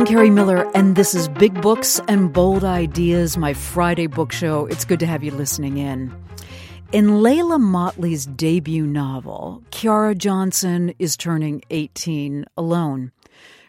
I'm 0.00 0.06
Kerri 0.06 0.32
Miller, 0.32 0.66
and 0.74 0.96
this 0.96 1.14
is 1.14 1.28
Big 1.28 1.60
Books 1.60 2.00
and 2.08 2.32
Bold 2.32 2.64
Ideas, 2.64 3.36
my 3.36 3.52
Friday 3.52 4.06
book 4.06 4.32
show. 4.32 4.64
It's 4.64 4.86
good 4.86 4.98
to 5.00 5.06
have 5.06 5.22
you 5.22 5.30
listening 5.30 5.76
in. 5.76 6.10
In 6.90 7.22
Leila 7.22 7.58
Mottley's 7.58 8.24
debut 8.24 8.86
novel, 8.86 9.62
Kiara 9.70 10.16
Johnson 10.16 10.94
is 10.98 11.18
turning 11.18 11.60
18 11.68 12.46
alone. 12.56 13.12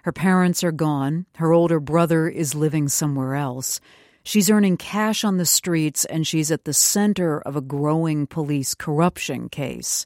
Her 0.04 0.14
parents 0.14 0.64
are 0.64 0.72
gone, 0.72 1.26
her 1.36 1.52
older 1.52 1.82
brother 1.82 2.30
is 2.30 2.56
living 2.56 2.88
somewhere 2.88 3.36
else. 3.36 3.82
She's 4.24 4.50
earning 4.50 4.78
cash 4.78 5.26
on 5.26 5.36
the 5.36 5.46
streets, 5.46 6.06
and 6.06 6.26
she's 6.26 6.50
at 6.50 6.64
the 6.64 6.74
center 6.74 7.42
of 7.42 7.58
a 7.58 7.62
growing 7.62 8.26
police 8.26 8.74
corruption 8.74 9.50
case. 9.50 10.06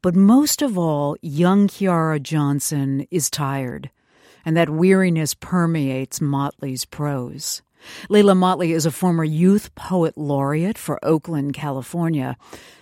But 0.00 0.14
most 0.14 0.62
of 0.62 0.78
all, 0.78 1.18
young 1.20 1.68
Kiara 1.68 2.18
Johnson 2.22 3.06
is 3.10 3.28
tired, 3.28 3.90
and 4.44 4.56
that 4.56 4.70
weariness 4.70 5.34
permeates 5.34 6.20
Mottley's 6.20 6.84
prose. 6.84 7.62
Leila 8.08 8.34
Mottley 8.34 8.74
is 8.74 8.86
a 8.86 8.90
former 8.90 9.24
youth 9.24 9.74
poet 9.74 10.16
laureate 10.16 10.78
for 10.78 11.02
Oakland, 11.04 11.54
California, 11.54 12.36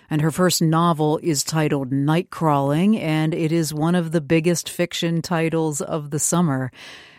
and 0.09 0.21
her 0.21 0.31
first 0.31 0.61
novel 0.61 1.19
is 1.21 1.43
titled 1.43 1.91
Nightcrawling, 1.91 2.99
and 2.99 3.33
it 3.33 3.51
is 3.51 3.73
one 3.73 3.95
of 3.95 4.11
the 4.11 4.21
biggest 4.21 4.69
fiction 4.69 5.21
titles 5.21 5.81
of 5.81 6.09
the 6.09 6.19
summer. 6.19 6.71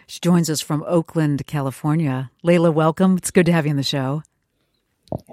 She 0.07 0.21
joins 0.21 0.51
us 0.51 0.61
from 0.61 0.85
Oakland, 0.87 1.47
California. 1.47 2.31
Leila, 2.43 2.73
welcome. 2.73 3.17
It's 3.17 3.31
good 3.31 3.47
to 3.47 3.53
have 3.53 3.65
you 3.65 3.71
on 3.71 3.77
the 3.77 3.83
show. 3.83 4.23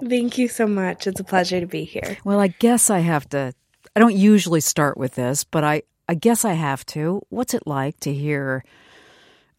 Thank 0.08 0.38
you 0.38 0.48
so 0.48 0.66
much. 0.66 1.06
It's 1.06 1.20
a 1.20 1.24
pleasure 1.24 1.60
to 1.60 1.66
be 1.66 1.84
here. 1.84 2.16
Well, 2.24 2.40
I 2.40 2.48
guess 2.48 2.90
I 2.90 3.00
have 3.00 3.28
to. 3.30 3.52
I 3.94 4.00
don't 4.00 4.14
usually 4.14 4.60
start 4.60 4.96
with 4.96 5.14
this, 5.16 5.44
but 5.44 5.64
I, 5.64 5.82
I 6.08 6.14
guess 6.14 6.44
I 6.44 6.52
have 6.52 6.86
to. 6.86 7.22
What's 7.28 7.54
it 7.54 7.66
like 7.66 7.98
to 8.00 8.12
hear 8.12 8.64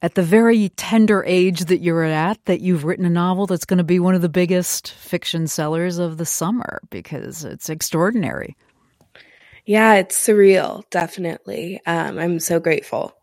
at 0.02 0.16
the 0.16 0.24
very 0.24 0.70
tender 0.70 1.24
age 1.26 1.66
that 1.66 1.80
you're 1.82 2.04
at 2.04 2.44
that 2.46 2.62
you've 2.62 2.86
written 2.86 3.06
a 3.06 3.10
novel 3.10 3.48
that's 3.48 3.66
going 3.66 3.80
to 3.80 3.84
be 3.84 4.00
one 4.00 4.16
of 4.16 4.22
the 4.22 4.30
biggest 4.30 4.92
fiction 4.92 5.48
sellers 5.48 5.98
of 5.98 6.18
the 6.18 6.26
summer 6.26 6.80
because 6.90 7.44
it's 7.44 7.70
extraordinary. 7.70 8.56
Yeah, 9.66 9.96
it's 9.96 10.18
surreal, 10.18 10.90
definitely. 10.90 11.82
Um, 11.86 12.18
I'm 12.18 12.40
so 12.40 12.60
grateful. 12.60 13.14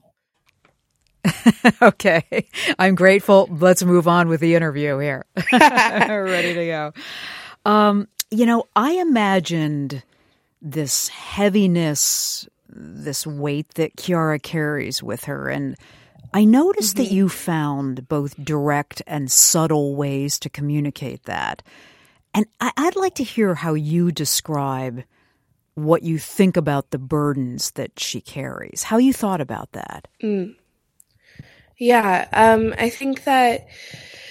okay, 1.83 2.46
I'm 2.78 2.94
grateful. 2.94 3.48
Let's 3.50 3.83
move 3.83 4.06
on 4.06 4.28
with 4.28 4.40
the 4.40 4.55
interview 4.55 4.98
here. 4.98 5.24
Ready 5.52 6.55
to 6.55 6.66
go. 6.66 6.92
Um, 7.64 8.06
you 8.30 8.46
know, 8.46 8.64
I 8.77 8.92
imagined 8.92 10.02
this 10.62 11.08
heaviness, 11.08 12.48
this 12.68 13.27
weight 13.27 13.74
that 13.74 13.96
Kiara 13.96 14.40
carries 14.40 15.02
with 15.02 15.24
her, 15.24 15.48
and 15.48 15.77
I 16.37 16.45
noticed 16.45 16.97
mm-hmm. 16.97 17.05
that 17.05 17.15
you 17.15 17.31
found 17.31 18.09
both 18.09 18.37
direct 18.45 19.01
and 19.06 19.33
subtle 19.33 19.97
ways 19.97 20.39
to 20.41 20.51
communicate 20.51 21.23
that. 21.23 21.62
And 22.34 22.45
I- 22.61 22.73
would 22.77 22.95
like 22.95 23.15
to 23.15 23.25
hear 23.25 23.55
how 23.55 23.73
you 23.73 24.12
describe 24.12 25.05
what 25.77 26.03
you 26.03 26.19
think 26.19 26.59
about 26.59 26.91
the 26.91 26.98
burdens 26.98 27.70
that 27.70 27.98
she 27.98 28.20
carries, 28.20 28.83
how 28.83 28.98
you 28.98 29.14
thought 29.14 29.41
about 29.41 29.73
that. 29.73 30.09
Mm. 30.23 30.57
Yeah, 31.79 32.29
um, 32.34 32.75
I 32.77 32.91
think 32.91 33.25
that 33.25 33.69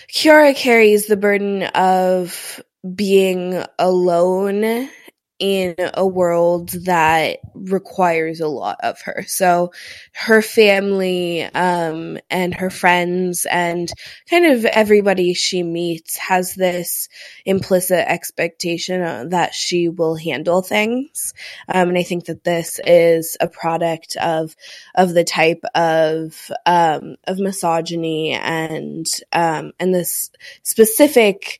Kiara 0.08 0.56
carries 0.56 1.08
the 1.08 1.18
burden 1.18 1.64
of 1.64 2.62
being 2.94 3.64
alone 3.80 4.90
in 5.38 5.76
a 5.94 6.08
world 6.08 6.70
that 6.86 7.40
requires 7.54 8.40
a 8.40 8.48
lot 8.48 8.78
of 8.82 9.02
her. 9.02 9.26
So 9.28 9.74
her 10.14 10.42
family, 10.42 11.44
um, 11.44 12.18
and 12.30 12.54
her 12.54 12.70
friends 12.70 13.46
and 13.50 13.92
kind 14.30 14.46
of 14.46 14.66
everybody 14.66 15.34
she 15.34 15.64
meets 15.64 16.18
has 16.18 16.56
this 16.56 17.10
implicit 17.46 18.06
expectation 18.08 19.02
uh, 19.02 19.26
that 19.30 19.54
she 19.54 19.90
will 19.90 20.16
handle 20.16 20.62
things. 20.62 21.34
Um, 21.68 21.90
and 21.90 21.98
I 21.98 22.04
think 22.04 22.26
that 22.26 22.44
this 22.44 22.80
is 22.86 23.36
a 23.40 23.48
product 23.48 24.16
of, 24.18 24.56
of 24.96 25.14
the 25.14 25.24
type 25.24 25.64
of, 25.76 26.52
um, 26.66 27.16
of 27.26 27.40
misogyny 27.40 28.34
and, 28.34 29.06
um, 29.34 29.74
and 29.80 29.94
this 29.94 30.32
specific, 30.64 31.60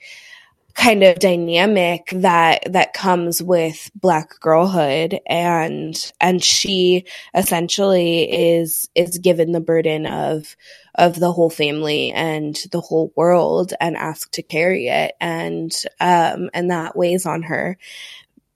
kind 0.76 1.04
of 1.04 1.18
dynamic 1.20 2.10
that 2.12 2.62
that 2.72 2.94
comes 2.94 3.42
with 3.42 3.90
black 3.96 4.38
girlhood 4.42 5.20
and 5.26 6.12
and 6.20 6.44
she 6.44 7.06
essentially 7.34 8.24
is 8.24 8.90
is 8.94 9.18
given 9.18 9.54
the 9.54 9.62
burden 9.62 10.06
of 10.06 10.56
of 10.96 11.18
the 11.18 11.32
whole 11.32 11.50
family 11.50 12.12
and 12.12 12.58
the 12.72 12.82
whole 12.82 13.12
world 13.16 13.74
and 13.80 13.96
asked 13.96 14.34
to 14.34 14.44
carry 14.44 14.88
it 14.88 15.16
and 15.22 15.72
um 16.02 16.50
and 16.54 16.70
that 16.70 16.96
weighs 16.96 17.26
on 17.26 17.42
her 17.42 17.78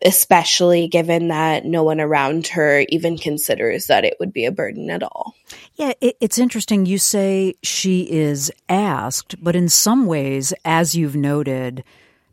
especially 0.02 0.88
given 0.88 1.28
that 1.28 1.66
no 1.66 1.84
one 1.84 2.00
around 2.00 2.48
her 2.48 2.86
even 2.90 3.18
considers 3.18 3.88
that 3.88 4.06
it 4.06 4.16
would 4.20 4.32
be 4.32 4.46
a 4.46 4.52
burden 4.52 4.90
at 4.90 5.04
all. 5.04 5.36
Yeah, 5.76 5.92
it, 6.00 6.16
it's 6.22 6.38
interesting. 6.38 6.86
You 6.86 6.98
say 6.98 7.56
she 7.64 8.10
is 8.10 8.50
asked, 8.70 9.36
but 9.44 9.58
in 9.58 9.68
some 9.68 10.06
ways, 10.06 10.54
as 10.64 10.96
you've 10.96 11.18
noted, 11.18 11.84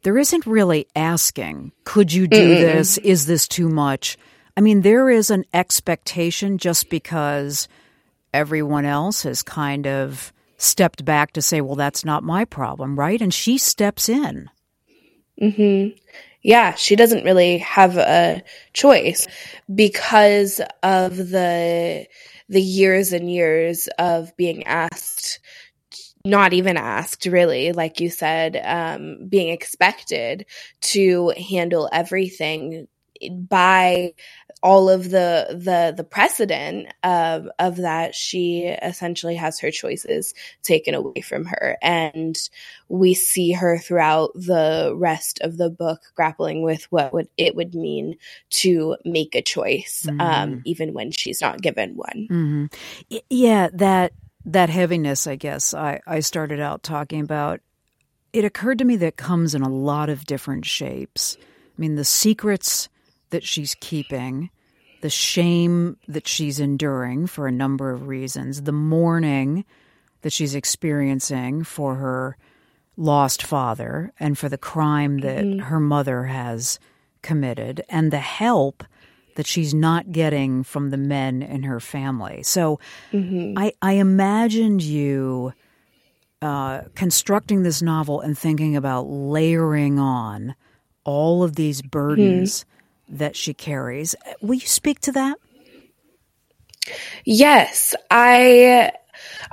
there 0.06 0.19
isn't 0.19 0.47
really 0.47 0.87
asking, 0.94 1.72
could 1.83 2.12
you 2.12 2.28
do 2.28 2.55
mm 2.55 2.61
this? 2.61 2.97
Is 2.99 3.27
this 3.27 3.49
too 3.49 3.69
much? 3.69 4.17
I 4.56 4.61
mean, 4.61 4.83
there 4.83 5.11
is 5.11 5.33
an 5.33 5.44
expectation 5.53 6.59
just 6.59 6.91
because 6.91 7.67
everyone 8.33 8.84
else 8.84 9.25
has 9.25 9.43
kind 9.43 9.84
of 9.89 10.33
stepped 10.59 11.05
back 11.05 11.33
to 11.33 11.43
say, 11.43 11.61
well, 11.61 11.75
that's 11.75 12.05
not 12.05 12.22
my 12.22 12.45
problem, 12.45 12.97
right? 12.97 13.21
And 13.21 13.34
she 13.34 13.59
steps 13.59 14.09
in. 14.09 14.49
Hmm. 15.41 15.89
Yeah, 16.41 16.75
she 16.77 16.95
doesn't 16.95 17.25
really 17.25 17.59
have 17.59 17.97
a 17.97 18.45
choice 18.75 19.27
because 19.75 20.61
of 20.84 21.16
the 21.16 22.06
the 22.49 22.62
years 22.62 23.12
and 23.12 23.28
years 23.28 23.89
of 23.99 24.37
being 24.37 24.62
asked 24.69 25.41
not 26.26 26.53
even 26.53 26.76
asked 26.76 27.26
really 27.26 27.72
like 27.72 28.00
you 28.00 28.10
said 28.10 28.60
um, 28.64 29.26
being 29.28 29.48
expected 29.48 30.47
to 30.81 31.32
handle 31.38 31.88
everything 31.92 32.87
by 33.31 34.12
all 34.62 34.88
of 34.88 35.10
the 35.10 35.47
the 35.50 35.94
the 35.97 36.04
precedent 36.04 36.88
of 37.03 37.48
of 37.59 37.76
that 37.76 38.15
she 38.15 38.62
essentially 38.62 39.34
has 39.36 39.60
her 39.60 39.70
choices 39.70 40.34
taken 40.62 40.94
away 40.94 41.20
from 41.20 41.44
her 41.44 41.76
and 41.82 42.36
we 42.88 43.12
see 43.15 43.53
her 43.53 43.78
throughout 43.78 44.32
the 44.34 44.92
rest 44.97 45.41
of 45.42 45.56
the 45.56 45.70
book 45.70 46.00
grappling 46.15 46.62
with 46.62 46.84
what 46.91 47.12
would 47.12 47.28
it 47.36 47.54
would 47.54 47.75
mean 47.75 48.16
to 48.48 48.97
make 49.04 49.34
a 49.34 49.42
choice 49.42 50.06
um, 50.09 50.19
mm-hmm. 50.19 50.53
um, 50.53 50.62
even 50.65 50.94
when 50.94 51.10
she's 51.10 51.41
not 51.41 51.60
given 51.60 51.94
one 51.94 52.26
mm-hmm. 52.31 53.16
yeah 53.28 53.69
that 53.72 54.12
that 54.47 54.71
heaviness, 54.71 55.27
I 55.27 55.37
guess, 55.37 55.75
I, 55.75 56.01
I 56.07 56.21
started 56.21 56.61
out 56.61 56.83
talking 56.83 57.21
about, 57.21 57.61
it 58.33 58.45
occurred 58.45 58.79
to 58.79 58.84
me 58.84 58.97
that 58.97 59.17
comes 59.17 59.55
in 59.55 59.62
a 59.62 59.69
lot 59.69 60.09
of 60.09 60.25
different 60.25 60.65
shapes. 60.65 61.37
I 61.41 61.81
mean, 61.81 61.97
the 61.97 62.05
secrets 62.05 62.89
that 63.31 63.45
she's 63.45 63.75
keeping, 63.81 64.51
the 65.01 65.11
shame 65.11 65.97
that 66.07 66.29
she's 66.29 66.61
enduring 66.61 67.27
for 67.27 67.47
a 67.47 67.53
number 67.53 67.91
of 67.91 68.07
reasons, 68.07 68.62
the 68.62 68.73
mourning 68.73 69.65
that 70.23 70.33
she's 70.33 70.55
experiencing 70.55 71.65
for 71.65 71.97
her 71.97 72.37
lost 72.97 73.43
father 73.43 74.13
and 74.19 74.39
for 74.39 74.49
the 74.49 74.57
crime 74.57 75.19
that 75.19 75.45
mm-hmm. 75.45 75.59
her 75.59 75.81
mother 75.81 76.25
has 76.25 76.78
committed, 77.23 77.83
and 77.89 78.13
the 78.13 78.19
help 78.19 78.84
that 79.36 79.47
she's 79.47 79.72
not 79.72 80.12
getting 80.12 80.64
from 80.64 80.91
the 80.91 80.97
men 80.97 81.42
in 81.42 81.62
her 81.62 81.80
family. 81.80 82.42
So 82.42 82.80
mm-hmm. 83.12 83.56
I, 83.56 83.72
I 83.80 83.92
imagined 83.94 84.83
you 84.83 85.53
uh, 86.42 86.83
constructing 86.94 87.62
this 87.62 87.80
novel 87.80 88.21
and 88.21 88.36
thinking 88.36 88.77
about 88.77 89.03
layering 89.03 89.98
on 89.98 90.54
all 91.04 91.42
of 91.42 91.54
these 91.54 91.80
burdens 91.80 92.65
mm-hmm. 93.09 93.16
that 93.18 93.36
she 93.36 93.54
carries. 93.54 94.15
Will 94.42 94.54
you 94.54 94.66
speak 94.66 95.00
to 95.00 95.12
that? 95.12 95.39
Yes, 97.24 97.94
I 98.10 98.92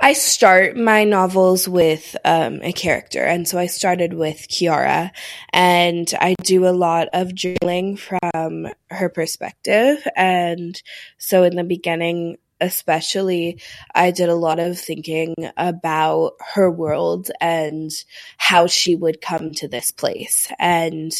I 0.00 0.12
start 0.12 0.76
my 0.76 1.04
novels 1.04 1.68
with 1.68 2.16
um, 2.24 2.60
a 2.62 2.72
character, 2.72 3.24
and 3.24 3.46
so 3.46 3.58
I 3.58 3.66
started 3.66 4.14
with 4.14 4.48
Kiara, 4.48 5.10
and 5.52 6.12
I 6.20 6.34
do 6.42 6.66
a 6.66 6.70
lot 6.70 7.08
of 7.12 7.28
journaling 7.28 7.98
from 7.98 8.68
her 8.90 9.08
perspective. 9.08 10.06
And 10.16 10.80
so 11.18 11.44
in 11.44 11.56
the 11.56 11.64
beginning, 11.64 12.38
especially, 12.60 13.60
I 13.94 14.10
did 14.10 14.28
a 14.28 14.34
lot 14.34 14.58
of 14.58 14.78
thinking 14.78 15.34
about 15.56 16.32
her 16.54 16.70
world 16.70 17.30
and 17.40 17.90
how 18.36 18.66
she 18.66 18.96
would 18.96 19.20
come 19.20 19.52
to 19.52 19.68
this 19.68 19.90
place. 19.90 20.50
And 20.58 21.12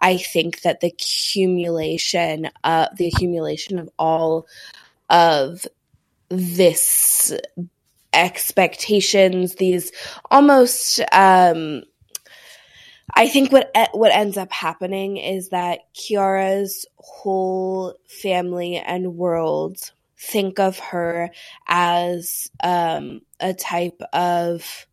I 0.00 0.18
think 0.18 0.62
that 0.62 0.80
the 0.80 0.88
accumulation, 0.88 2.50
uh, 2.64 2.88
the 2.96 3.08
accumulation 3.08 3.78
of 3.78 3.88
all 3.98 4.46
of 5.08 5.66
this 6.28 7.32
expectations, 8.12 9.54
these 9.56 9.92
almost 10.30 11.00
um, 11.12 11.82
I 13.14 13.28
think 13.28 13.52
what 13.52 13.70
what 13.92 14.12
ends 14.12 14.36
up 14.36 14.52
happening 14.52 15.16
is 15.16 15.50
that 15.50 15.80
Kiara's 15.94 16.86
whole 16.96 17.94
family 18.06 18.76
and 18.76 19.16
world 19.16 19.78
think 20.18 20.58
of 20.58 20.78
her 20.78 21.30
as 21.66 22.50
um, 22.62 23.22
a 23.40 23.54
type 23.54 24.00
of 24.12 24.86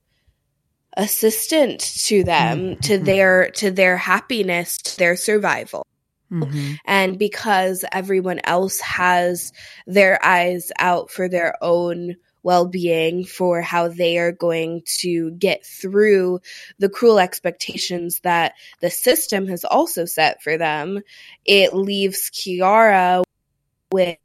assistant 0.96 1.80
to 1.80 2.24
them 2.24 2.60
mm-hmm. 2.60 2.80
to 2.80 2.98
their 2.98 3.50
to 3.52 3.70
their 3.70 3.98
happiness 3.98 4.78
to 4.78 4.98
their 4.98 5.16
survival 5.16 5.86
mm-hmm. 6.32 6.74
and 6.86 7.20
because 7.20 7.86
everyone 7.92 8.40
else 8.46 8.80
has 8.80 9.54
their 9.86 10.24
eyes 10.26 10.72
out 10.80 11.12
for 11.12 11.30
their 11.30 11.54
own 11.62 12.16
well-being 12.48 13.26
for 13.26 13.62
how 13.62 13.90
they 13.90 14.18
are 14.18 14.32
going 14.32 14.82
to 14.86 15.32
get 15.32 15.66
through 15.66 16.40
the 16.80 16.88
cruel 16.88 17.20
expectations 17.20 18.22
that 18.22 18.54
the 18.80 18.90
system 18.90 19.48
has 19.48 19.66
also 19.66 20.06
set 20.06 20.42
for 20.42 20.58
them. 20.58 21.02
It 21.44 21.74
leaves 21.74 22.32
kiara 22.32 23.24
with 23.92 24.18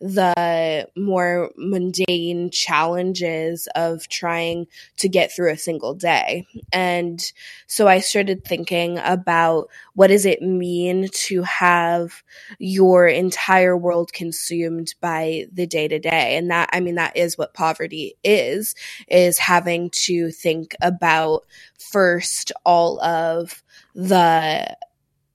the 0.00 0.88
more 0.96 1.50
mundane 1.56 2.50
challenges 2.50 3.68
of 3.74 4.08
trying 4.08 4.66
to 4.96 5.08
get 5.08 5.32
through 5.32 5.52
a 5.52 5.56
single 5.56 5.94
day. 5.94 6.46
And 6.72 7.20
so 7.66 7.86
I 7.86 8.00
started 8.00 8.44
thinking 8.44 8.98
about 8.98 9.68
what 9.94 10.08
does 10.08 10.26
it 10.26 10.42
mean 10.42 11.08
to 11.12 11.42
have 11.42 12.22
your 12.58 13.06
entire 13.06 13.76
world 13.76 14.12
consumed 14.12 14.94
by 15.00 15.46
the 15.52 15.66
day 15.66 15.86
to 15.88 15.98
day? 15.98 16.36
And 16.36 16.50
that, 16.50 16.70
I 16.72 16.80
mean, 16.80 16.96
that 16.96 17.16
is 17.16 17.38
what 17.38 17.54
poverty 17.54 18.16
is, 18.24 18.74
is 19.08 19.38
having 19.38 19.90
to 19.90 20.30
think 20.30 20.74
about 20.82 21.44
first 21.78 22.50
all 22.64 23.00
of 23.00 23.62
the 23.94 24.76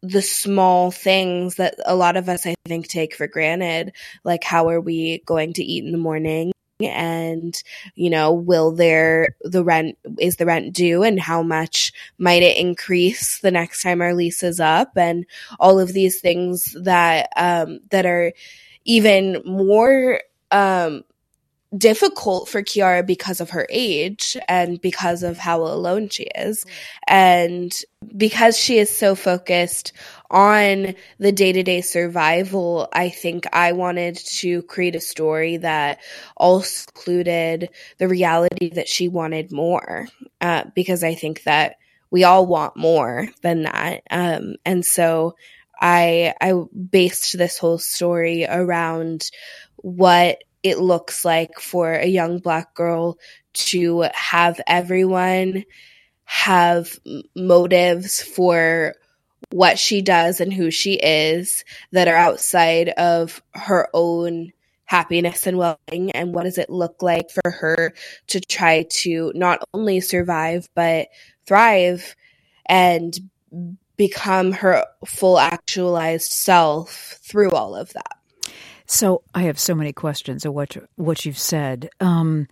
the 0.02 0.22
small 0.22 0.92
things 0.92 1.56
that 1.56 1.76
a 1.86 1.96
lot 1.96 2.18
of 2.18 2.30
us, 2.30 2.46
I 2.46 2.56
think, 2.66 2.88
take 2.88 3.16
for 3.16 3.28
granted, 3.28 3.94
like 4.24 4.44
how 4.44 4.70
are 4.70 4.82
we 4.82 5.22
going 5.26 5.54
to 5.54 5.64
eat 5.64 5.84
in 5.84 5.92
the 5.92 5.98
morning? 5.98 6.52
and 6.82 7.62
you 7.96 8.10
know 8.10 8.32
will 8.32 8.72
there 8.72 9.36
the 9.42 9.64
rent 9.64 9.98
is 10.18 10.38
the 10.38 10.46
rent 10.46 10.74
due 10.74 11.04
and 11.04 11.20
how 11.20 11.44
much 11.44 11.92
might 12.18 12.42
it 12.42 12.58
increase 12.58 13.40
the 13.40 13.52
next 13.52 13.84
time 13.84 14.02
our 14.02 14.14
lease 14.14 14.44
is 14.44 14.60
up 14.60 14.92
and 14.96 15.26
all 15.60 15.78
of 15.80 15.92
these 15.92 16.22
things 16.22 16.76
that 16.82 17.30
um 17.36 17.80
that 17.90 18.06
are 18.06 18.32
even 18.86 19.42
more 19.46 20.22
um 20.52 21.04
difficult 21.78 22.50
for 22.50 22.64
Kiara 22.64 23.06
because 23.06 23.42
of 23.42 23.52
her 23.52 23.68
age 23.70 24.36
and 24.48 24.82
because 24.82 25.22
of 25.24 25.38
how 25.38 25.62
alone 25.62 26.10
she 26.10 26.24
is. 26.24 26.66
And 27.08 27.72
because 28.18 28.58
she 28.58 28.80
is 28.80 28.90
so 28.90 29.14
focused 29.16 29.94
on 30.32 30.96
the 31.20 31.32
day 31.32 31.52
to 31.52 31.64
day 31.64 31.82
survival, 31.82 32.88
I 32.92 33.10
think 33.10 33.46
I 33.54 33.74
wanted 33.74 34.18
to 34.18 34.64
create 34.64 34.96
a 34.96 35.02
story 35.02 35.58
that 35.58 36.00
also 36.36 36.86
included 36.96 37.70
the 37.98 38.08
reality 38.08 38.70
that 38.72 38.88
she 38.88 39.08
wanted 39.08 39.52
more. 39.52 40.08
Uh, 40.42 40.64
because 40.74 41.04
I 41.04 41.14
think 41.14 41.44
that 41.44 41.76
we 42.12 42.24
all 42.24 42.48
want 42.48 42.76
more 42.76 43.28
than 43.44 43.64
that. 43.64 44.02
Um, 44.10 44.56
and 44.66 44.84
so 44.84 45.36
I, 45.80 46.34
I 46.42 46.54
based 46.74 47.38
this 47.38 47.58
whole 47.58 47.78
story 47.78 48.46
around 48.46 49.30
what 49.78 50.40
it 50.64 50.80
looks 50.80 51.24
like 51.24 51.60
for 51.60 51.94
a 51.94 52.06
young 52.06 52.40
black 52.40 52.74
girl 52.74 53.18
to 53.54 54.06
have 54.14 54.60
everyone 54.68 55.64
have 56.26 57.00
motives 57.36 58.22
for 58.22 58.94
what 59.52 59.80
she 59.80 60.02
does 60.02 60.40
and 60.40 60.54
who 60.54 60.70
she 60.70 60.94
is 60.94 61.64
that 61.92 62.08
are 62.08 62.16
outside 62.16 62.90
of 62.90 63.42
her 63.54 63.88
own 63.94 64.52
happiness 64.86 65.48
and 65.48 65.58
well-being 65.58 66.12
and 66.12 66.34
what 66.34 66.44
does 66.44 66.58
it 66.58 66.70
look 66.70 67.02
like 67.02 67.30
for 67.30 67.52
her 67.52 67.94
to 68.28 68.40
try 68.40 68.84
to 68.90 69.32
not 69.36 69.60
only 69.74 70.00
survive 70.00 70.68
but 70.76 71.08
thrive 71.46 72.16
and 72.68 73.20
become 73.98 74.52
her 74.52 74.86
full 75.06 75.40
actualized 75.40 76.32
self 76.32 77.20
through 77.24 77.52
all 77.52 77.76
of 77.76 77.92
that 77.94 78.19
so 78.92 79.22
I 79.36 79.44
have 79.44 79.60
so 79.60 79.76
many 79.76 79.94
questions 79.94 80.46
of 80.46 80.54
what 80.54 80.76
what 80.96 81.24
you've 81.24 81.38
said. 81.38 81.90
Um, 82.00 82.48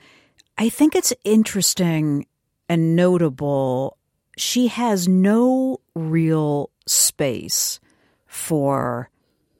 I 0.55 0.69
think 0.69 0.95
it's 0.95 1.11
interesting 1.23 2.27
and 2.69 2.95
notable. 2.95 3.97
She 4.37 4.67
has 4.67 5.07
no 5.07 5.79
real 5.95 6.69
space 6.85 7.79
for 8.27 9.09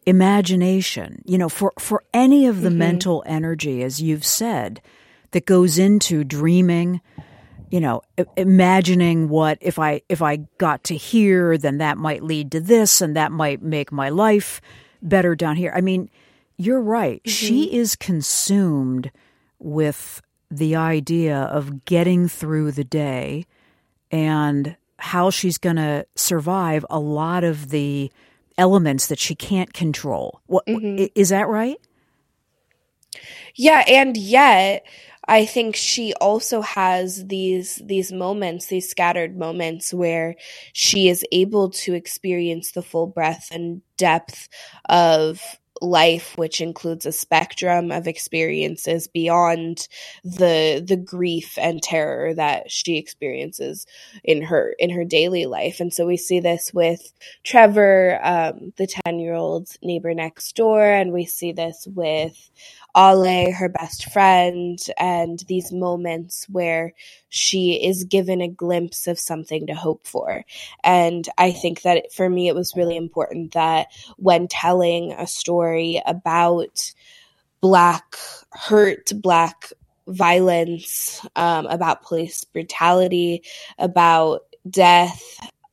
imagination. 0.05 1.23
You 1.25 1.39
know, 1.39 1.49
for 1.49 1.73
for 1.79 2.03
any 2.13 2.45
of 2.45 2.61
the 2.61 2.69
mm-hmm. 2.69 2.77
mental 2.77 3.23
energy, 3.25 3.81
as 3.81 3.99
you've 3.99 4.25
said, 4.25 4.79
that 5.31 5.47
goes 5.47 5.79
into 5.79 6.23
dreaming. 6.23 7.01
You 7.71 7.79
know, 7.79 8.03
imagining 8.37 9.29
what 9.29 9.57
if 9.61 9.79
I 9.79 10.03
if 10.09 10.21
I 10.21 10.37
got 10.59 10.83
to 10.85 10.95
here, 10.95 11.57
then 11.57 11.79
that 11.79 11.97
might 11.97 12.21
lead 12.21 12.51
to 12.51 12.59
this, 12.59 13.01
and 13.01 13.15
that 13.15 13.31
might 13.31 13.63
make 13.63 13.91
my 13.91 14.09
life 14.09 14.61
better 15.01 15.35
down 15.35 15.55
here. 15.55 15.73
I 15.75 15.81
mean 15.81 16.11
you're 16.57 16.81
right. 16.81 17.21
Mm-hmm. 17.23 17.29
She 17.29 17.73
is 17.73 17.95
consumed 17.95 19.11
with 19.59 20.21
the 20.49 20.75
idea 20.75 21.37
of 21.37 21.85
getting 21.85 22.27
through 22.27 22.71
the 22.71 22.83
day 22.83 23.45
and 24.11 24.75
how 24.97 25.29
she's 25.29 25.57
going 25.57 25.75
to 25.75 26.05
survive 26.15 26.85
a 26.89 26.99
lot 26.99 27.43
of 27.43 27.69
the 27.69 28.11
elements 28.57 29.07
that 29.07 29.19
she 29.19 29.35
can't 29.35 29.73
control. 29.73 30.41
What, 30.47 30.65
mm-hmm. 30.65 31.05
Is 31.15 31.29
that 31.29 31.47
right? 31.47 31.77
Yeah, 33.55 33.83
and 33.87 34.15
yet 34.15 34.85
I 35.27 35.45
think 35.45 35.75
she 35.75 36.13
also 36.15 36.61
has 36.61 37.25
these 37.27 37.81
these 37.83 38.11
moments, 38.11 38.67
these 38.67 38.89
scattered 38.89 39.37
moments 39.37 39.93
where 39.93 40.35
she 40.73 41.09
is 41.09 41.25
able 41.31 41.71
to 41.71 41.93
experience 41.93 42.71
the 42.71 42.81
full 42.81 43.07
breadth 43.07 43.49
and 43.51 43.81
depth 43.97 44.47
of 44.87 45.41
life 45.81 46.37
which 46.37 46.61
includes 46.61 47.05
a 47.05 47.11
spectrum 47.11 47.91
of 47.91 48.07
experiences 48.07 49.07
beyond 49.07 49.87
the 50.23 50.83
the 50.85 50.97
grief 50.97 51.57
and 51.57 51.81
terror 51.81 52.33
that 52.33 52.71
she 52.71 52.97
experiences 52.97 53.85
in 54.23 54.41
her 54.41 54.75
in 54.79 54.89
her 54.89 55.03
daily 55.03 55.45
life. 55.45 55.79
And 55.79 55.93
so 55.93 56.05
we 56.05 56.17
see 56.17 56.39
this 56.39 56.73
with 56.73 57.13
trevor 57.43 58.19
um, 58.23 58.73
the 58.77 58.87
10 59.05 59.19
year 59.19 59.33
old 59.33 59.69
neighbor 59.81 60.13
next 60.13 60.55
door 60.55 60.83
and 60.83 61.11
we 61.11 61.25
see 61.25 61.51
this 61.51 61.87
with 61.93 62.49
Ale, 62.95 63.51
her 63.51 63.69
best 63.69 64.11
friend, 64.11 64.79
and 64.97 65.39
these 65.47 65.71
moments 65.71 66.45
where 66.49 66.93
she 67.29 67.73
is 67.73 68.03
given 68.05 68.41
a 68.41 68.47
glimpse 68.47 69.07
of 69.07 69.19
something 69.19 69.67
to 69.67 69.75
hope 69.75 70.05
for. 70.07 70.43
And 70.83 71.27
I 71.37 71.51
think 71.51 71.81
that 71.83 72.11
for 72.13 72.29
me, 72.29 72.47
it 72.47 72.55
was 72.55 72.75
really 72.75 72.97
important 72.97 73.53
that 73.53 73.87
when 74.17 74.47
telling 74.47 75.11
a 75.11 75.27
story 75.27 76.01
about 76.05 76.93
Black 77.61 78.15
hurt, 78.51 79.11
Black 79.15 79.71
violence, 80.07 81.25
um, 81.35 81.65
about 81.67 82.03
police 82.03 82.43
brutality, 82.45 83.43
about 83.77 84.43
death, 84.69 85.23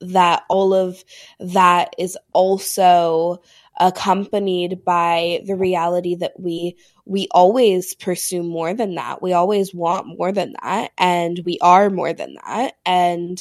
that 0.00 0.44
all 0.48 0.74
of 0.74 1.02
that 1.40 1.94
is 1.98 2.18
also 2.32 3.40
accompanied 3.78 4.84
by 4.84 5.40
the 5.46 5.56
reality 5.56 6.14
that 6.16 6.38
we 6.38 6.76
we 7.06 7.28
always 7.32 7.94
pursue 7.94 8.42
more 8.42 8.72
than 8.72 8.94
that. 8.94 9.20
We 9.20 9.32
always 9.32 9.74
want 9.74 10.18
more 10.18 10.32
than 10.32 10.54
that 10.62 10.92
and 10.96 11.40
we 11.44 11.58
are 11.60 11.90
more 11.90 12.12
than 12.12 12.36
that. 12.46 12.74
And 12.86 13.38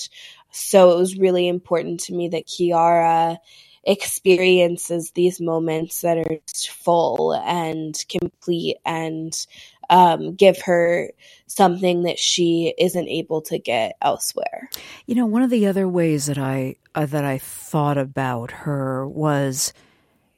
so 0.52 0.92
it 0.92 0.98
was 0.98 1.18
really 1.18 1.48
important 1.48 2.02
to 2.02 2.13
me 2.13 2.30
that 2.30 2.48
Kiara 2.48 3.38
experiences 3.86 5.12
these 5.12 5.42
moments 5.42 6.02
that 6.02 6.18
are 6.18 6.38
full 6.48 7.34
and 7.34 8.04
complete 8.10 8.78
and 8.86 9.34
um, 9.90 10.36
give 10.36 10.62
her 10.62 11.12
something 11.48 12.04
that 12.04 12.18
she 12.18 12.74
isn't 12.78 13.08
able 13.08 13.42
to 13.42 13.60
get 13.60 13.98
elsewhere. 14.02 14.70
You 15.06 15.16
know, 15.16 15.25
one 15.25 15.42
of 15.42 15.50
the 15.50 15.68
other 15.68 15.88
ways 15.88 16.28
that 16.28 16.38
I 16.38 16.75
uh, 16.96 17.06
that 17.08 17.25
I 17.25 17.38
thought 17.38 17.98
about 17.98 18.52
her 18.52 19.08
was 19.08 19.74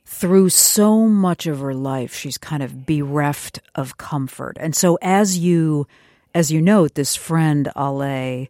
through 0.06 0.50
so 0.50 1.08
much 1.08 1.48
of 1.48 1.60
her 1.60 1.74
life 1.74 2.14
she's 2.14 2.38
kind 2.38 2.62
of 2.62 2.86
bereft 2.86 3.60
of 3.74 3.98
comfort 3.98 4.58
and 4.60 4.76
so 4.76 4.98
as 5.02 5.38
you 5.38 5.88
as 6.34 6.52
you 6.52 6.62
note 6.62 6.96
this 6.96 7.16
friend 7.16 7.72
ale 7.76 8.48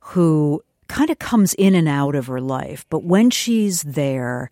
who 0.00 0.62
kind 0.88 1.10
of 1.10 1.18
comes 1.18 1.54
in 1.54 1.74
and 1.74 1.88
out 1.88 2.14
of 2.14 2.28
her 2.28 2.40
life 2.40 2.86
but 2.88 3.02
when 3.02 3.30
she's 3.30 3.82
there 3.82 4.50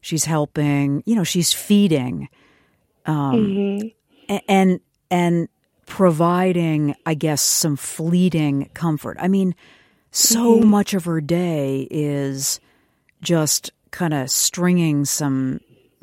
she's 0.00 0.24
helping 0.24 1.02
you 1.04 1.14
know 1.16 1.24
she's 1.24 1.52
feeding 1.52 2.28
um, 3.06 3.34
mm-hmm. 3.34 4.36
and 4.48 4.80
and 5.10 5.48
providing, 5.86 6.94
I 7.04 7.14
guess, 7.14 7.42
some 7.42 7.76
fleeting 7.76 8.70
comfort. 8.72 9.18
I 9.20 9.28
mean, 9.28 9.54
so 10.10 10.56
mm-hmm. 10.56 10.68
much 10.68 10.94
of 10.94 11.04
her 11.04 11.20
day 11.20 11.86
is 11.90 12.60
just 13.20 13.70
kind 13.90 14.14
of 14.14 14.30
stringing 14.30 15.04
some 15.04 15.60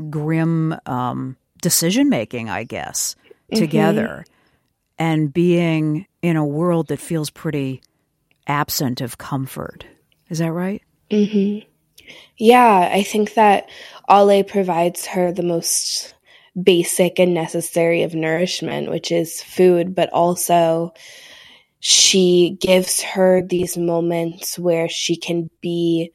grim 0.10 0.76
um, 0.86 1.36
decision 1.62 2.10
making, 2.10 2.50
I 2.50 2.64
guess, 2.64 3.16
mm-hmm. 3.52 3.60
together 3.60 4.26
and 4.98 5.34
being 5.34 6.06
in 6.22 6.36
a 6.36 6.46
world 6.46 6.88
that 6.88 7.00
feels 7.00 7.30
pretty 7.30 7.82
absent 8.48 9.02
of 9.02 9.18
comfort. 9.18 9.86
Is 10.30 10.40
that 10.40 10.52
right? 10.52 10.82
Mm-hmm. 11.10 11.68
Yeah, 12.38 12.90
I 12.92 13.04
think 13.04 13.36
that 13.36 13.70
Ale 14.10 14.44
provides 14.44 15.06
her 15.08 15.32
the 15.32 15.44
most 15.44 16.16
basic 16.62 17.20
and 17.20 17.34
necessary 17.34 18.04
of 18.04 18.14
nourishment, 18.14 18.90
which 18.90 19.12
is 19.12 19.42
food, 19.42 19.96
but 19.96 20.10
also 20.12 20.94
she 21.80 22.58
gives 22.60 23.02
her 23.02 23.42
these 23.42 23.78
moments 23.78 24.60
where 24.60 24.90
she 24.90 25.16
can 25.16 25.50
be 25.62 26.12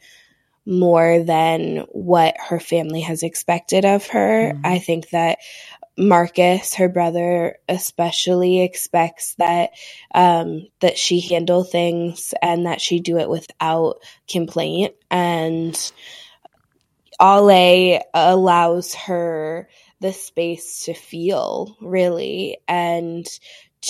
more 0.66 1.22
than 1.22 1.78
what 1.90 2.36
her 2.38 2.60
family 2.60 3.02
has 3.02 3.22
expected 3.22 3.84
of 3.84 4.06
her. 4.08 4.52
Mm-hmm. 4.52 4.66
I 4.66 4.78
think 4.78 5.10
that 5.10 5.38
Marcus, 5.96 6.74
her 6.74 6.88
brother, 6.88 7.58
especially 7.68 8.62
expects 8.62 9.34
that 9.36 9.70
um, 10.12 10.66
that 10.80 10.98
she 10.98 11.20
handle 11.20 11.62
things 11.62 12.34
and 12.42 12.66
that 12.66 12.80
she 12.80 12.98
do 12.98 13.18
it 13.18 13.28
without 13.28 13.98
complaint. 14.28 14.94
And 15.10 15.78
Ale 17.20 18.00
allows 18.12 18.94
her 18.94 19.68
the 20.00 20.12
space 20.12 20.84
to 20.84 20.94
feel 20.94 21.76
really 21.80 22.58
and 22.66 23.26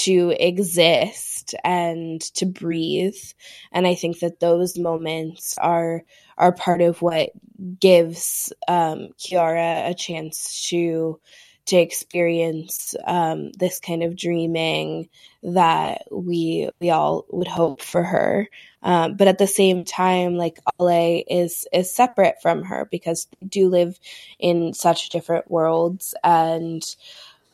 to 0.02 0.34
exist 0.38 1.54
and 1.64 2.20
to 2.20 2.46
breathe. 2.46 3.16
And 3.72 3.86
I 3.86 3.94
think 3.94 4.20
that 4.20 4.40
those 4.40 4.78
moments 4.78 5.56
are 5.58 6.04
are 6.36 6.52
part 6.52 6.80
of 6.80 7.00
what 7.00 7.30
gives 7.78 8.52
um, 8.66 9.08
Kiara 9.18 9.88
a 9.88 9.94
chance 9.94 10.68
to 10.70 11.20
to 11.66 11.76
experience 11.76 12.94
um, 13.06 13.50
this 13.52 13.80
kind 13.80 14.02
of 14.02 14.16
dreaming 14.16 15.08
that 15.42 16.02
we 16.10 16.68
we 16.80 16.90
all 16.90 17.24
would 17.30 17.48
hope 17.48 17.80
for 17.80 18.02
her. 18.02 18.48
Um, 18.82 19.16
but 19.16 19.28
at 19.28 19.38
the 19.38 19.46
same 19.46 19.84
time, 19.84 20.34
like 20.36 20.58
Ale 20.80 21.22
is 21.26 21.66
is 21.72 21.94
separate 21.94 22.36
from 22.42 22.64
her 22.64 22.86
because 22.90 23.26
they 23.40 23.46
do 23.46 23.68
live 23.68 23.98
in 24.38 24.74
such 24.74 25.08
different 25.08 25.50
worlds, 25.50 26.14
and 26.22 26.82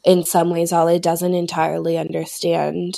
in 0.04 0.24
some 0.24 0.50
ways, 0.50 0.72
Ale 0.72 0.98
doesn't 0.98 1.34
entirely 1.34 1.98
understand 1.98 2.96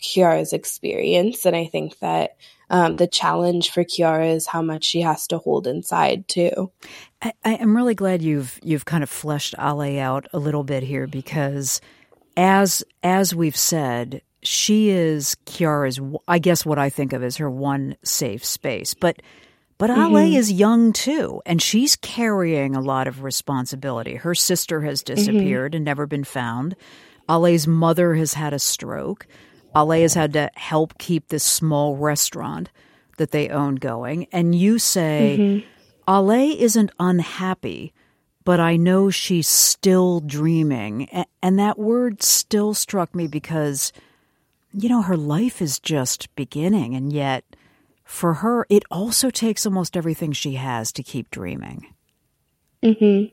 Kiara's 0.00 0.52
experience, 0.52 1.44
and 1.44 1.56
I 1.56 1.66
think 1.66 1.98
that 1.98 2.36
um, 2.70 2.96
the 2.96 3.08
challenge 3.08 3.70
for 3.70 3.84
Kiara 3.84 4.34
is 4.34 4.46
how 4.46 4.62
much 4.62 4.84
she 4.84 5.00
has 5.00 5.26
to 5.28 5.38
hold 5.38 5.66
inside 5.66 6.28
too. 6.28 6.70
I, 7.20 7.32
am 7.44 7.76
really 7.76 7.94
glad 7.94 8.22
you've 8.22 8.58
you've 8.62 8.84
kind 8.84 9.02
of 9.02 9.10
fleshed 9.10 9.54
Ale 9.58 9.98
out 10.00 10.28
a 10.32 10.38
little 10.38 10.62
bit 10.62 10.82
here 10.82 11.06
because 11.06 11.80
as 12.36 12.84
as 13.02 13.34
we've 13.34 13.56
said, 13.56 14.22
she 14.42 14.90
is 14.90 15.36
Kiara's. 15.46 16.00
I 16.28 16.38
guess 16.38 16.64
what 16.64 16.78
I 16.78 16.90
think 16.90 17.12
of 17.12 17.22
as 17.22 17.36
her 17.38 17.50
one 17.50 17.96
safe 18.02 18.44
space, 18.44 18.94
but. 18.94 19.20
But 19.80 19.88
mm-hmm. 19.88 20.14
Ale 20.14 20.36
is 20.36 20.52
young 20.52 20.92
too, 20.92 21.40
and 21.46 21.60
she's 21.62 21.96
carrying 21.96 22.76
a 22.76 22.82
lot 22.82 23.08
of 23.08 23.22
responsibility. 23.22 24.14
Her 24.14 24.34
sister 24.34 24.82
has 24.82 25.02
mm-hmm. 25.02 25.14
disappeared 25.14 25.72
mm-hmm. 25.72 25.76
and 25.76 25.84
never 25.86 26.06
been 26.06 26.22
found. 26.22 26.76
Ale's 27.30 27.66
mother 27.66 28.14
has 28.14 28.34
had 28.34 28.52
a 28.52 28.58
stroke. 28.58 29.26
Ale 29.74 30.02
has 30.02 30.12
had 30.12 30.34
to 30.34 30.50
help 30.54 30.98
keep 30.98 31.28
this 31.28 31.44
small 31.44 31.96
restaurant 31.96 32.68
that 33.16 33.30
they 33.30 33.48
own 33.48 33.76
going. 33.76 34.26
And 34.32 34.54
you 34.54 34.78
say, 34.78 35.36
mm-hmm. 35.40 36.12
Ale 36.12 36.56
isn't 36.60 36.92
unhappy, 37.00 37.94
but 38.44 38.60
I 38.60 38.76
know 38.76 39.08
she's 39.08 39.48
still 39.48 40.20
dreaming. 40.20 41.08
And 41.42 41.58
that 41.58 41.78
word 41.78 42.22
still 42.22 42.74
struck 42.74 43.14
me 43.14 43.28
because, 43.28 43.94
you 44.74 44.90
know, 44.90 45.00
her 45.00 45.16
life 45.16 45.62
is 45.62 45.78
just 45.78 46.34
beginning. 46.36 46.94
And 46.94 47.10
yet, 47.10 47.44
for 48.10 48.34
her, 48.34 48.66
it 48.68 48.82
also 48.90 49.30
takes 49.30 49.64
almost 49.64 49.96
everything 49.96 50.32
she 50.32 50.54
has 50.54 50.90
to 50.92 51.02
keep 51.02 51.30
dreaming. 51.30 51.86
Mm-hmm. 52.82 53.32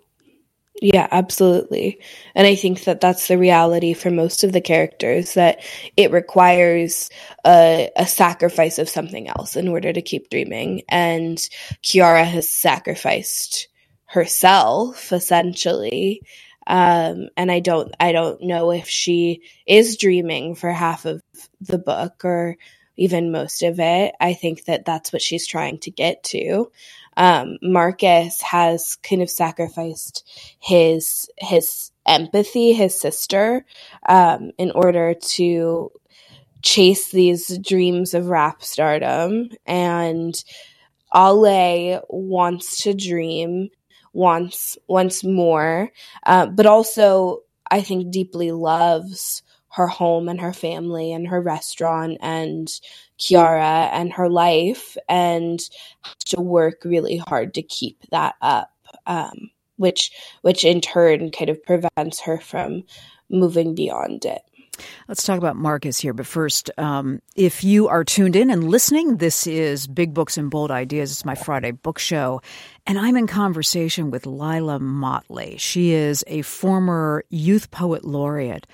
Yeah, 0.79 1.07
absolutely. 1.09 1.99
And 2.35 2.45
I 2.45 2.53
think 2.53 2.83
that 2.83 3.01
that's 3.01 3.27
the 3.27 3.39
reality 3.39 3.95
for 3.95 4.11
most 4.11 4.43
of 4.43 4.53
the 4.53 4.61
characters 4.61 5.33
that 5.33 5.65
it 5.97 6.11
requires 6.11 7.09
a, 7.43 7.89
a 7.95 8.05
sacrifice 8.05 8.77
of 8.77 8.87
something 8.87 9.27
else 9.27 9.55
in 9.55 9.67
order 9.67 9.91
to 9.91 10.01
keep 10.01 10.29
dreaming. 10.29 10.83
And 10.87 11.39
Kiara 11.83 12.23
has 12.23 12.47
sacrificed 12.47 13.69
herself 14.05 15.11
essentially. 15.11 16.21
Um, 16.67 17.29
and 17.35 17.51
I 17.51 17.61
don't, 17.61 17.91
I 17.99 18.11
don't 18.11 18.43
know 18.43 18.71
if 18.71 18.87
she 18.87 19.41
is 19.65 19.97
dreaming 19.97 20.53
for 20.53 20.71
half 20.71 21.05
of 21.05 21.23
the 21.61 21.79
book 21.79 22.23
or 22.23 22.57
even 22.97 23.31
most 23.31 23.63
of 23.63 23.79
it. 23.79 24.15
I 24.19 24.33
think 24.33 24.65
that 24.65 24.85
that's 24.85 25.13
what 25.13 25.21
she's 25.21 25.47
trying 25.47 25.79
to 25.79 25.91
get 25.91 26.23
to 26.25 26.71
um, 27.17 27.57
Marcus 27.63 28.41
has 28.43 28.95
kind 28.97 29.23
of 29.23 29.29
sacrificed 29.29 30.23
his 30.59 31.29
his 31.37 31.91
empathy, 32.05 32.73
his 32.73 32.97
sister, 32.97 33.65
um, 34.07 34.51
in 34.59 34.71
order 34.71 35.15
to 35.15 35.91
chase 36.61 37.09
these 37.09 37.57
dreams 37.57 38.13
of 38.13 38.27
rap 38.27 38.63
stardom. 38.63 39.49
And 39.65 40.41
Ale 41.13 42.03
wants 42.07 42.83
to 42.83 42.93
dream 42.93 43.69
once 44.13 44.77
once 44.87 45.23
more, 45.23 45.91
uh, 46.23 46.45
but 46.45 46.67
also 46.67 47.39
I 47.71 47.81
think 47.81 48.11
deeply 48.11 48.51
loves 48.51 49.41
her 49.77 49.87
home 49.87 50.27
and 50.27 50.41
her 50.41 50.53
family 50.53 51.13
and 51.13 51.27
her 51.27 51.39
restaurant 51.39 52.17
and 52.19 52.67
Kiara 53.19 53.89
and 53.93 54.11
her 54.13 54.27
life 54.27 54.97
and 55.07 55.59
to 56.25 56.41
work 56.41 56.81
really 56.83 57.17
hard 57.17 57.53
to 57.53 57.61
keep 57.61 58.01
that 58.09 58.35
up, 58.41 58.71
um, 59.05 59.51
which 59.75 60.11
which 60.41 60.65
in 60.65 60.81
turn 60.81 61.29
kind 61.29 61.51
of 61.51 61.63
prevents 61.63 62.19
her 62.21 62.39
from 62.39 62.85
moving 63.29 63.75
beyond 63.75 64.25
it. 64.25 64.41
Let's 65.07 65.23
talk 65.23 65.37
about 65.37 65.55
Marcus 65.55 65.99
here. 65.99 66.13
But 66.13 66.25
first, 66.25 66.71
um, 66.79 67.21
if 67.35 67.63
you 67.63 67.87
are 67.87 68.03
tuned 68.03 68.35
in 68.35 68.49
and 68.49 68.69
listening, 68.69 69.17
this 69.17 69.45
is 69.45 69.85
Big 69.85 70.13
Books 70.13 70.37
and 70.37 70.49
Bold 70.49 70.71
Ideas. 70.71 71.11
It's 71.11 71.25
my 71.25 71.35
Friday 71.35 71.71
book 71.71 71.99
show. 71.99 72.41
And 72.87 72.97
I'm 72.97 73.17
in 73.17 73.27
conversation 73.27 74.09
with 74.09 74.25
Leila 74.25 74.79
Mottley. 74.79 75.59
She 75.59 75.91
is 75.91 76.23
a 76.27 76.41
former 76.41 77.23
youth 77.29 77.69
poet 77.69 78.05
laureate 78.05 78.65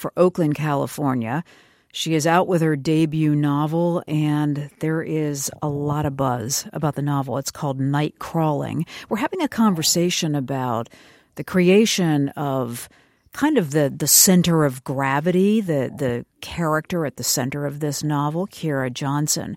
for 0.00 0.12
Oakland, 0.16 0.54
California. 0.54 1.44
She 1.92 2.14
is 2.14 2.26
out 2.26 2.46
with 2.48 2.62
her 2.62 2.76
debut 2.76 3.34
novel, 3.34 4.02
and 4.08 4.70
there 4.80 5.02
is 5.02 5.50
a 5.60 5.68
lot 5.68 6.06
of 6.06 6.16
buzz 6.16 6.66
about 6.72 6.94
the 6.94 7.02
novel. 7.02 7.36
It's 7.36 7.50
called 7.50 7.78
Nightcrawling. 7.78 8.86
We're 9.08 9.18
having 9.18 9.42
a 9.42 9.48
conversation 9.48 10.34
about 10.34 10.88
the 11.34 11.44
creation 11.44 12.30
of 12.30 12.88
kind 13.32 13.58
of 13.58 13.72
the, 13.72 13.92
the 13.94 14.06
center 14.06 14.64
of 14.64 14.82
gravity, 14.84 15.60
the, 15.60 15.92
the 15.96 16.24
character 16.40 17.04
at 17.06 17.16
the 17.16 17.24
center 17.24 17.66
of 17.66 17.80
this 17.80 18.02
novel, 18.02 18.46
Kiara 18.46 18.92
Johnson, 18.92 19.56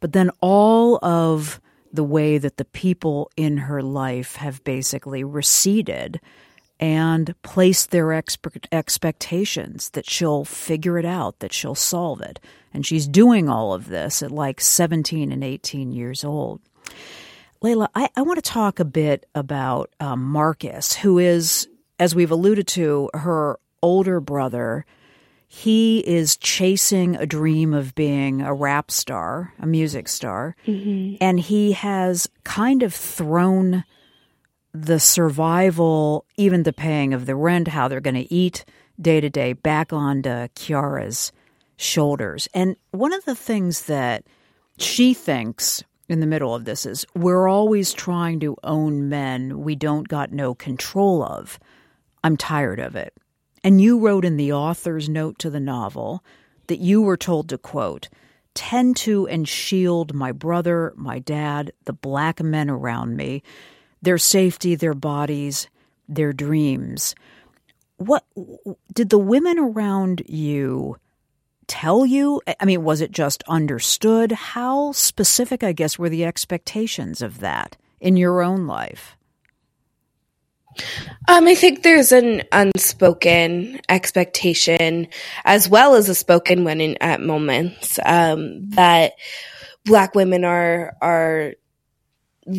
but 0.00 0.12
then 0.12 0.30
all 0.40 1.02
of 1.04 1.60
the 1.92 2.04
way 2.04 2.38
that 2.38 2.56
the 2.56 2.64
people 2.64 3.30
in 3.36 3.56
her 3.56 3.82
life 3.82 4.36
have 4.36 4.64
basically 4.64 5.22
receded 5.22 6.20
and 6.80 7.34
place 7.42 7.86
their 7.86 8.06
expe- 8.06 8.66
expectations 8.72 9.90
that 9.90 10.08
she'll 10.08 10.44
figure 10.44 10.98
it 10.98 11.04
out, 11.04 11.38
that 11.38 11.52
she'll 11.52 11.74
solve 11.74 12.20
it. 12.20 12.40
And 12.72 12.84
she's 12.84 13.06
doing 13.06 13.48
all 13.48 13.72
of 13.72 13.88
this 13.88 14.22
at 14.22 14.30
like 14.30 14.60
17 14.60 15.30
and 15.30 15.44
18 15.44 15.92
years 15.92 16.24
old. 16.24 16.60
Leila, 17.62 17.88
I, 17.94 18.10
I 18.16 18.22
want 18.22 18.42
to 18.42 18.50
talk 18.50 18.80
a 18.80 18.84
bit 18.84 19.26
about 19.34 19.90
um, 20.00 20.22
Marcus, 20.22 20.94
who 20.94 21.18
is, 21.18 21.68
as 21.98 22.14
we've 22.14 22.30
alluded 22.30 22.66
to, 22.68 23.08
her 23.14 23.58
older 23.82 24.20
brother. 24.20 24.84
He 25.46 26.00
is 26.00 26.36
chasing 26.36 27.14
a 27.14 27.26
dream 27.26 27.74
of 27.74 27.94
being 27.94 28.42
a 28.42 28.52
rap 28.52 28.90
star, 28.90 29.52
a 29.60 29.66
music 29.66 30.08
star, 30.08 30.56
mm-hmm. 30.66 31.16
and 31.20 31.38
he 31.38 31.72
has 31.72 32.28
kind 32.42 32.82
of 32.82 32.92
thrown 32.92 33.84
the 34.74 34.98
survival, 34.98 36.26
even 36.36 36.64
the 36.64 36.72
paying 36.72 37.14
of 37.14 37.26
the 37.26 37.36
rent, 37.36 37.68
how 37.68 37.86
they're 37.86 38.00
going 38.00 38.14
to 38.14 38.34
eat 38.34 38.64
day 39.00 39.20
to 39.20 39.30
day, 39.30 39.52
back 39.52 39.92
onto 39.92 40.48
Kiara's 40.48 41.32
shoulders. 41.76 42.48
And 42.52 42.76
one 42.90 43.12
of 43.12 43.24
the 43.24 43.36
things 43.36 43.82
that 43.82 44.24
she 44.76 45.14
thinks 45.14 45.84
in 46.08 46.18
the 46.20 46.26
middle 46.26 46.54
of 46.54 46.64
this 46.64 46.84
is 46.86 47.06
we're 47.14 47.48
always 47.48 47.92
trying 47.92 48.40
to 48.40 48.56
own 48.64 49.08
men 49.08 49.62
we 49.62 49.76
don't 49.76 50.08
got 50.08 50.32
no 50.32 50.54
control 50.54 51.22
of. 51.22 51.58
I'm 52.24 52.36
tired 52.36 52.80
of 52.80 52.96
it. 52.96 53.14
And 53.62 53.80
you 53.80 53.98
wrote 53.98 54.24
in 54.24 54.36
the 54.36 54.52
author's 54.52 55.08
note 55.08 55.38
to 55.38 55.50
the 55.50 55.60
novel 55.60 56.22
that 56.66 56.80
you 56.80 57.00
were 57.00 57.16
told 57.16 57.48
to 57.48 57.58
quote, 57.58 58.08
tend 58.54 58.96
to 58.96 59.26
and 59.28 59.48
shield 59.48 60.14
my 60.14 60.32
brother, 60.32 60.92
my 60.96 61.18
dad, 61.18 61.72
the 61.84 61.92
black 61.92 62.42
men 62.42 62.68
around 62.68 63.16
me, 63.16 63.42
their 64.04 64.18
safety, 64.18 64.74
their 64.74 64.94
bodies, 64.94 65.68
their 66.08 66.32
dreams. 66.32 67.14
What 67.96 68.24
did 68.92 69.10
the 69.10 69.18
women 69.18 69.58
around 69.58 70.22
you 70.26 70.96
tell 71.66 72.04
you? 72.04 72.40
I 72.60 72.64
mean, 72.64 72.84
was 72.84 73.00
it 73.00 73.12
just 73.12 73.42
understood? 73.48 74.32
How 74.32 74.92
specific, 74.92 75.62
I 75.62 75.72
guess, 75.72 75.98
were 75.98 76.08
the 76.08 76.24
expectations 76.24 77.22
of 77.22 77.40
that 77.40 77.76
in 78.00 78.16
your 78.16 78.42
own 78.42 78.66
life? 78.66 79.16
Um, 81.28 81.46
I 81.46 81.54
think 81.54 81.82
there's 81.82 82.10
an 82.10 82.42
unspoken 82.50 83.80
expectation, 83.88 85.06
as 85.44 85.68
well 85.68 85.94
as 85.94 86.08
a 86.08 86.14
spoken 86.14 86.64
one 86.64 86.80
in, 86.80 86.98
at 87.00 87.20
moments, 87.20 87.98
um, 88.04 88.70
that 88.70 89.12
black 89.84 90.14
women 90.14 90.44
are 90.44 90.96
are 91.00 91.54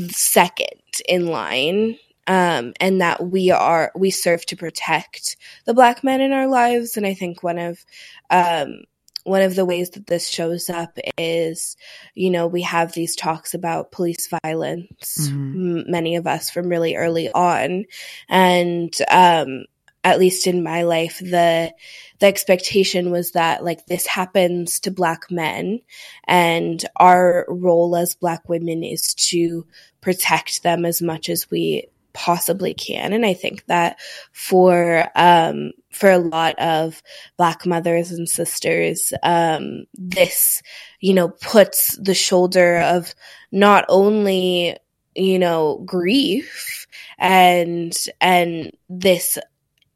second 0.09 0.81
in 1.01 1.27
line, 1.27 1.97
um, 2.27 2.73
and 2.79 3.01
that 3.01 3.27
we 3.29 3.51
are 3.51 3.91
we 3.95 4.11
serve 4.11 4.45
to 4.47 4.55
protect 4.55 5.37
the 5.65 5.73
black 5.73 6.03
men 6.03 6.21
in 6.21 6.31
our 6.31 6.47
lives. 6.47 6.97
And 6.97 7.05
I 7.05 7.13
think 7.13 7.43
one 7.43 7.59
of 7.59 7.85
um, 8.29 8.83
one 9.25 9.41
of 9.41 9.55
the 9.55 9.65
ways 9.65 9.89
that 9.91 10.05
this 10.05 10.27
shows 10.27 10.69
up 10.69 10.97
is, 11.17 11.75
you 12.13 12.29
know, 12.29 12.45
we 12.45 12.61
have 12.61 12.93
these 12.93 13.15
talks 13.15 13.55
about 13.55 13.91
police 13.91 14.29
violence, 14.43 15.29
mm-hmm. 15.29 15.79
m- 15.79 15.91
many 15.91 16.15
of 16.15 16.27
us 16.27 16.51
from 16.51 16.69
really 16.69 16.95
early 16.95 17.31
on. 17.31 17.85
And, 18.29 18.95
um, 19.09 19.65
at 20.05 20.19
least 20.19 20.45
in 20.45 20.63
my 20.63 20.83
life, 20.83 21.17
the, 21.17 21.73
the 22.19 22.25
expectation 22.27 23.09
was 23.09 23.31
that 23.31 23.63
like 23.63 23.87
this 23.87 24.05
happens 24.05 24.79
to 24.81 24.91
black 24.91 25.31
men 25.31 25.81
and 26.27 26.85
our 26.95 27.43
role 27.49 27.95
as 27.95 28.13
black 28.13 28.47
women 28.47 28.83
is 28.83 29.15
to 29.15 29.65
protect 30.01 30.61
them 30.61 30.85
as 30.85 31.01
much 31.01 31.27
as 31.27 31.49
we 31.49 31.87
possibly 32.13 32.75
can. 32.75 33.13
And 33.13 33.25
I 33.25 33.33
think 33.33 33.65
that 33.65 33.97
for, 34.31 35.09
um, 35.15 35.71
for 35.91 36.11
a 36.11 36.19
lot 36.19 36.57
of 36.59 37.01
black 37.35 37.65
mothers 37.65 38.11
and 38.11 38.29
sisters, 38.29 39.11
um, 39.23 39.85
this, 39.95 40.61
you 40.99 41.15
know, 41.15 41.29
puts 41.29 41.97
the 41.97 42.13
shoulder 42.13 42.77
of 42.77 43.15
not 43.51 43.85
only, 43.89 44.77
you 45.15 45.39
know, 45.39 45.81
grief 45.83 46.85
and, 47.17 47.91
and 48.21 48.71
this 48.87 49.39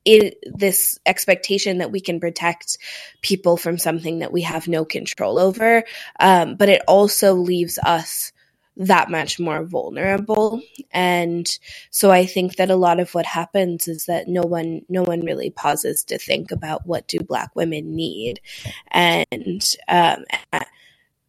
it, 0.06 0.38
this 0.46 1.00
expectation 1.06 1.80
that 1.80 1.92
we 1.92 2.00
can 2.00 2.20
protect 2.20 2.78
people 3.22 3.58
from 3.58 3.78
something 3.78 4.20
that 4.20 4.32
we 4.32 4.42
have 4.42 4.68
no 4.68 4.86
control 4.86 5.40
over. 5.40 5.84
Um, 6.20 6.56
but 6.56 6.70
it 6.70 6.82
also 6.88 7.34
leaves 7.34 7.78
us 7.84 8.32
that 8.80 9.12
much 9.12 9.42
more 9.42 9.66
vulnerable 9.66 10.62
and 10.92 11.60
so 11.92 12.12
i 12.12 12.26
think 12.26 12.56
that 12.56 12.72
a 12.72 12.78
lot 12.78 12.98
of 13.02 13.14
what 13.14 13.26
happens 13.26 13.90
is 13.90 14.06
that 14.06 14.30
no 14.30 14.42
one 14.42 14.82
no 14.88 15.04
one 15.04 15.20
really 15.20 15.50
pauses 15.50 16.02
to 16.06 16.18
think 16.18 16.50
about 16.50 16.88
what 16.88 17.06
do 17.06 17.20
black 17.20 17.54
women 17.58 17.94
need 17.94 18.40
and 18.92 19.76
um, 19.90 20.24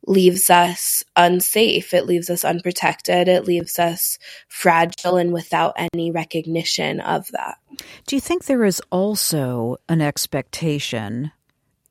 leaves 0.06 0.48
us 0.50 1.04
unsafe 1.16 1.92
it 1.92 2.06
leaves 2.06 2.30
us 2.30 2.44
unprotected 2.44 3.28
it 3.28 3.44
leaves 3.44 3.78
us 3.78 4.18
fragile 4.48 5.16
and 5.16 5.32
without 5.32 5.74
any 5.92 6.10
recognition 6.10 7.00
of 7.00 7.28
that 7.28 7.58
do 8.06 8.16
you 8.16 8.20
think 8.20 8.44
there 8.44 8.64
is 8.64 8.80
also 8.90 9.76
an 9.88 10.00
expectation 10.00 11.30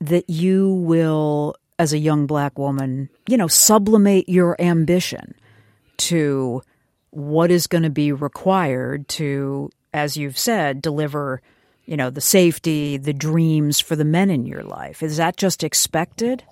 that 0.01 0.30
you 0.30 0.74
will 0.74 1.56
as 1.80 1.94
a 1.94 1.98
young 1.98 2.28
black 2.28 2.60
woman, 2.60 3.10
you 3.28 3.38
know, 3.38 3.48
sublimate 3.48 4.28
your 4.28 4.56
ambition 4.62 5.34
to 5.98 6.62
what 7.12 7.50
is 7.50 7.67
going 7.67 7.84
to 7.84 7.89
be 7.89 8.12
required 8.12 9.08
to, 9.08 9.69
as 9.93 10.17
you've 10.17 10.38
said, 10.38 10.82
deliver, 10.82 11.41
you 11.86 11.95
know, 11.95 12.10
the 12.10 12.22
safety, 12.22 12.98
the 12.98 13.13
dreams 13.13 13.80
for 13.80 13.95
the 13.95 14.06
men 14.06 14.30
in 14.30 14.45
your 14.45 14.63
life. 14.63 15.02
Is 15.02 15.17
that 15.17 15.38
just 15.38 15.63
expected? 15.63 16.43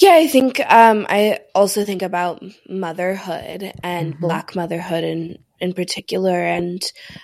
Yeah, 0.00 0.14
I 0.14 0.28
think 0.28 0.60
um, 0.60 1.06
I 1.10 1.40
also 1.54 1.84
think 1.84 2.00
about 2.00 2.42
motherhood 2.66 3.70
and 3.82 4.14
mm-hmm. 4.14 4.20
Black 4.20 4.56
motherhood 4.56 5.04
in 5.04 5.38
in 5.60 5.74
particular, 5.74 6.40
and 6.40 6.82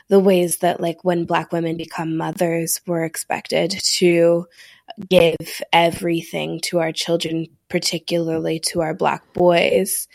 the 0.08 0.20
ways 0.20 0.58
that 0.58 0.78
like 0.78 1.02
when 1.02 1.24
Black 1.24 1.52
women 1.52 1.78
become 1.78 2.18
mothers, 2.18 2.82
we're 2.86 3.04
expected 3.04 3.70
to 3.96 4.46
give 5.08 5.62
everything 5.72 6.60
to 6.64 6.78
our 6.80 6.92
children, 6.92 7.46
particularly 7.70 8.60
to 8.60 8.82
our 8.82 8.92
Black 8.92 9.32
boys, 9.32 10.06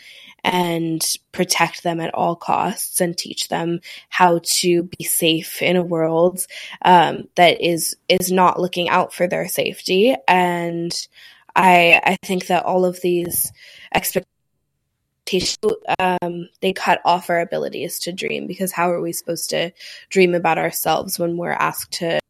and 0.44 1.04
protect 1.32 1.82
them 1.82 1.98
at 1.98 2.14
all 2.14 2.36
costs 2.36 3.00
and 3.00 3.18
teach 3.18 3.48
them 3.48 3.80
how 4.08 4.38
to 4.44 4.84
be 4.84 5.02
safe 5.02 5.62
in 5.62 5.74
a 5.74 5.82
world 5.82 6.46
um, 6.84 7.24
that 7.34 7.60
is 7.60 7.96
is 8.08 8.30
not 8.30 8.60
looking 8.60 8.88
out 8.88 9.12
for 9.12 9.26
their 9.26 9.48
safety. 9.48 10.14
And 10.28 10.94
I 11.54 12.00
I 12.04 12.18
think 12.22 12.46
that 12.46 12.64
all 12.64 12.84
of 12.84 13.00
these 13.00 13.52
expectations 13.94 14.28
um, 15.98 16.48
they 16.60 16.72
cut 16.72 17.00
off 17.04 17.30
our 17.30 17.40
abilities 17.40 17.98
to 18.00 18.12
dream 18.12 18.46
because 18.46 18.72
how 18.72 18.90
are 18.90 19.00
we 19.00 19.12
supposed 19.12 19.50
to 19.50 19.72
dream 20.10 20.34
about 20.34 20.58
ourselves 20.58 21.18
when 21.18 21.36
we're 21.36 21.52
asked 21.52 21.92
to 21.92 22.20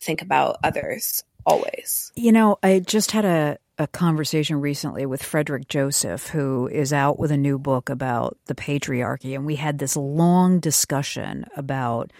think 0.00 0.20
about 0.20 0.58
others 0.62 1.22
always? 1.46 2.12
You 2.16 2.32
know, 2.32 2.58
I 2.62 2.80
just 2.80 3.12
had 3.12 3.24
a 3.24 3.58
a 3.78 3.86
conversation 3.88 4.60
recently 4.60 5.04
with 5.04 5.22
Frederick 5.22 5.68
Joseph, 5.68 6.28
who 6.28 6.68
is 6.68 6.92
out 6.92 7.18
with 7.18 7.32
a 7.32 7.36
new 7.36 7.58
book 7.58 7.90
about 7.90 8.38
the 8.46 8.54
patriarchy. 8.54 9.34
And 9.34 9.44
we 9.44 9.56
had 9.56 9.78
this 9.78 9.96
long 9.96 10.60
discussion 10.60 11.44
about 11.56 12.12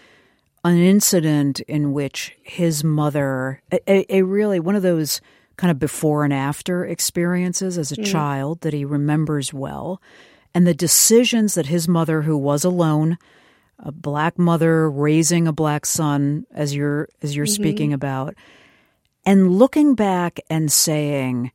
an 0.64 0.78
incident 0.78 1.60
in 1.60 1.92
which 1.92 2.36
his 2.42 2.82
mother, 2.82 3.62
a, 3.70 4.16
a 4.16 4.22
really 4.22 4.58
one 4.58 4.74
of 4.74 4.82
those 4.82 5.20
kind 5.56 5.70
of 5.70 5.78
before 5.78 6.24
and 6.24 6.32
after 6.32 6.84
experiences 6.84 7.78
as 7.78 7.92
a 7.92 7.96
mm. 7.96 8.06
child 8.10 8.60
that 8.62 8.72
he 8.72 8.84
remembers 8.84 9.52
well, 9.52 10.00
and 10.54 10.66
the 10.66 10.74
decisions 10.74 11.54
that 11.54 11.66
his 11.66 11.88
mother, 11.88 12.22
who 12.22 12.36
was 12.36 12.64
alone, 12.64 13.18
a 13.78 13.92
black 13.92 14.38
mother 14.38 14.90
raising 14.90 15.48
a 15.48 15.52
black 15.52 15.84
son, 15.86 16.46
as 16.52 16.74
you're 16.74 17.08
as 17.22 17.34
you're 17.34 17.46
mm-hmm. 17.46 17.62
speaking 17.62 17.92
about, 17.92 18.34
and 19.26 19.52
looking 19.58 19.94
back 19.94 20.40
and 20.48 20.70
saying 20.70 21.50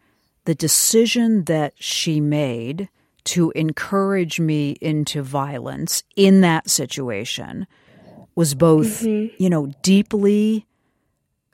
the 0.45 0.55
decision 0.55 1.45
that 1.45 1.73
she 1.77 2.19
made 2.19 2.89
to 3.23 3.51
encourage 3.51 4.39
me 4.39 4.71
into 4.81 5.21
violence 5.21 6.03
in 6.15 6.41
that 6.41 6.69
situation 6.69 7.67
was 8.35 8.55
both, 8.55 9.01
mm-hmm. 9.01 9.35
you 9.41 9.49
know, 9.49 9.67
deeply 9.81 10.65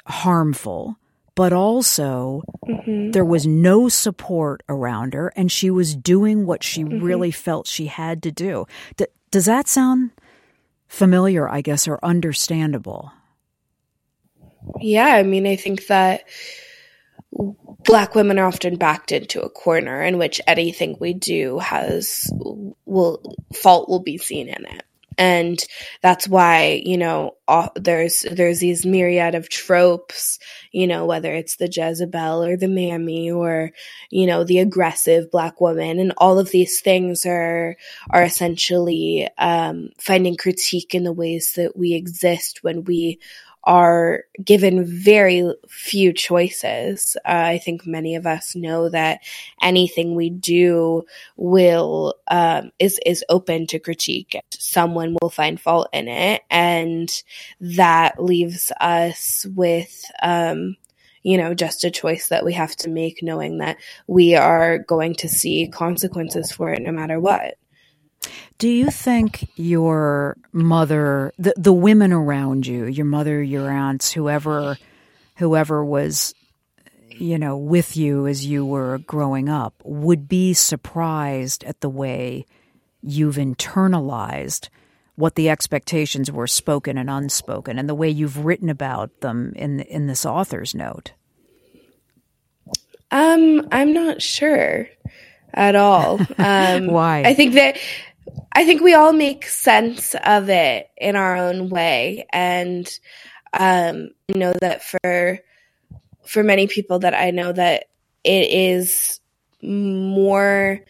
harmful, 0.08 0.98
but 1.36 1.52
also 1.52 2.42
mm-hmm. 2.66 3.12
there 3.12 3.26
was 3.26 3.46
no 3.46 3.90
support 3.90 4.64
around 4.70 5.14
her 5.14 5.34
and 5.36 5.52
she 5.52 5.70
was 5.70 5.96
doing 5.96 6.46
what 6.46 6.64
she 6.64 6.84
mm-hmm. 6.84 7.04
really 7.04 7.32
felt 7.32 7.68
she 7.68 7.88
had 7.88 8.24
to 8.24 8.32
do. 8.32 8.66
D- 8.96 9.06
does 9.32 9.46
that 9.46 9.68
sound 9.68 10.12
familiar, 10.88 11.50
I 11.50 11.62
guess, 11.62 11.88
or 11.88 12.00
understandable? 12.04 13.12
Yeah, 14.80 15.08
I 15.08 15.24
mean, 15.24 15.46
I 15.46 15.58
think 15.58 15.88
that 15.88 16.24
black 17.32 18.16
women 18.16 18.40
are 18.40 18.48
often 18.48 18.78
backed 18.78 19.12
into 19.12 19.42
a 19.42 19.50
corner 19.50 20.02
in 20.02 20.18
which 20.18 20.42
anything 20.48 20.96
we 21.00 21.14
do 21.14 21.60
has 21.60 22.32
will 22.86 23.22
fault 23.54 23.90
will 23.90 24.00
be 24.00 24.18
seen 24.18 24.48
in 24.48 24.66
it 24.66 24.84
and 25.18 25.64
that's 26.02 26.28
why 26.28 26.82
you 26.86 26.98
know 26.98 27.36
there's 27.76 28.26
there's 28.32 28.60
these 28.60 28.86
myriad 28.86 29.36
of 29.36 29.50
tropes 29.50 30.40
you 30.76 30.88
know 30.88 31.06
whether 31.06 31.34
it's 31.34 31.56
the 31.56 31.72
jezebel 31.72 32.44
or 32.44 32.58
the 32.58 32.68
mammy 32.68 33.32
or 33.32 33.72
you 34.10 34.28
know 34.28 34.44
the 34.44 34.60
aggressive 34.60 35.32
black 35.32 35.62
woman. 35.62 36.00
And 36.00 36.12
all 36.18 36.38
of 36.38 36.52
these 36.52 36.82
things 36.82 37.26
are 37.26 37.78
are 38.10 38.24
essentially 38.24 39.28
um, 39.38 39.92
finding 39.98 40.36
critique 40.36 40.94
in 40.94 41.06
the 41.06 41.14
ways 41.14 41.54
that 41.54 41.78
we 41.78 41.94
exist 41.94 42.62
when 42.62 42.84
we 42.84 43.20
are 43.66 44.24
given 44.44 44.86
very 44.86 45.54
few 45.68 46.14
choices. 46.14 47.18
Uh, 47.26 47.44
I 47.56 47.58
think 47.58 47.86
many 47.86 48.16
of 48.16 48.26
us 48.26 48.56
know 48.56 48.90
that 48.90 49.22
anything 49.62 50.16
we 50.16 50.30
do 50.30 51.06
will 51.36 52.16
um, 52.28 52.72
is 52.80 53.00
is 53.06 53.26
open 53.30 53.68
to 53.68 53.80
critique. 53.80 54.36
Someone 54.52 55.18
will 55.22 55.30
find 55.30 55.60
fault 55.60 55.90
in 55.94 56.08
it, 56.08 56.44
and 56.50 57.10
that 57.60 58.24
leaves 58.24 58.72
us 58.80 59.46
with. 59.56 60.06
Um, 60.22 60.78
you 61.24 61.40
know, 61.40 61.56
just 61.56 61.84
a 61.84 61.90
choice 61.90 62.28
that 62.28 62.46
we 62.46 62.54
have 62.54 62.76
to 62.76 62.88
make, 62.88 63.24
knowing 63.24 63.58
that 63.58 63.78
we 64.06 64.36
are 64.36 64.78
going 64.78 65.16
to 65.16 65.28
see 65.28 65.68
consequences 65.68 66.52
for 66.52 66.70
it 66.70 66.84
no 66.84 66.92
matter 66.92 67.20
what. 67.20 67.56
Do 68.58 68.70
you 68.70 68.90
think 68.90 69.50
your 69.56 70.38
mother, 70.54 71.34
the, 71.38 71.54
the 71.58 71.74
women 71.74 72.14
around 72.14 72.66
you, 72.66 72.86
your 72.86 73.06
mother, 73.06 73.44
your 73.44 73.70
aunts, 73.70 74.12
whoever, 74.14 74.78
whoever 75.36 75.84
was, 75.84 76.34
you 77.10 77.38
know, 77.38 77.58
with 77.58 77.98
you 77.98 78.28
as 78.28 78.46
you 78.46 78.66
were 78.66 79.00
growing 79.00 79.50
up, 79.50 79.74
would 79.84 80.30
be 80.30 80.54
surprised 80.54 81.66
at 81.66 81.82
the 81.82 81.90
way 81.90 82.46
you've 83.02 83.36
internalized 83.36 84.70
what 85.16 85.36
the 85.36 85.50
expectations 85.50 86.32
were, 86.32 86.48
spoken 86.48 86.98
and 86.98 87.10
unspoken, 87.10 87.80
and 87.80 87.88
the 87.90 87.96
way 87.96 88.10
you've 88.10 88.46
written 88.46 88.70
about 88.70 89.22
them 89.22 89.54
in 89.56 89.80
in 89.82 90.08
this 90.08 90.26
author's 90.26 90.76
note? 90.76 91.14
Um, 93.12 93.68
I'm 93.72 93.94
not 93.94 94.22
sure 94.22 94.88
at 95.54 95.76
all. 95.76 96.20
Um, 96.38 96.88
Why? 96.88 97.24
I 97.26 97.34
think 97.34 97.54
that 97.54 97.78
I 98.52 98.66
think 98.66 98.82
we 98.82 98.94
all 98.94 99.14
make 99.14 99.46
sense 99.46 100.16
of 100.24 100.50
it 100.50 100.90
in 100.98 101.16
our 101.16 101.36
own 101.36 101.70
way, 101.70 102.26
and 102.32 102.88
um, 103.54 104.10
I 104.34 104.38
know 104.38 104.54
that 104.62 104.84
for 104.84 105.40
for 106.26 106.44
many 106.44 106.68
people 106.68 107.00
that 107.00 107.14
I 107.14 107.32
know 107.32 107.52
that 107.52 107.86
it 108.24 108.50
is 108.50 109.20
more 109.62 110.82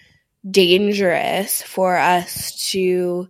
dangerous 0.49 1.61
for 1.61 1.97
us 1.97 2.69
to 2.71 3.29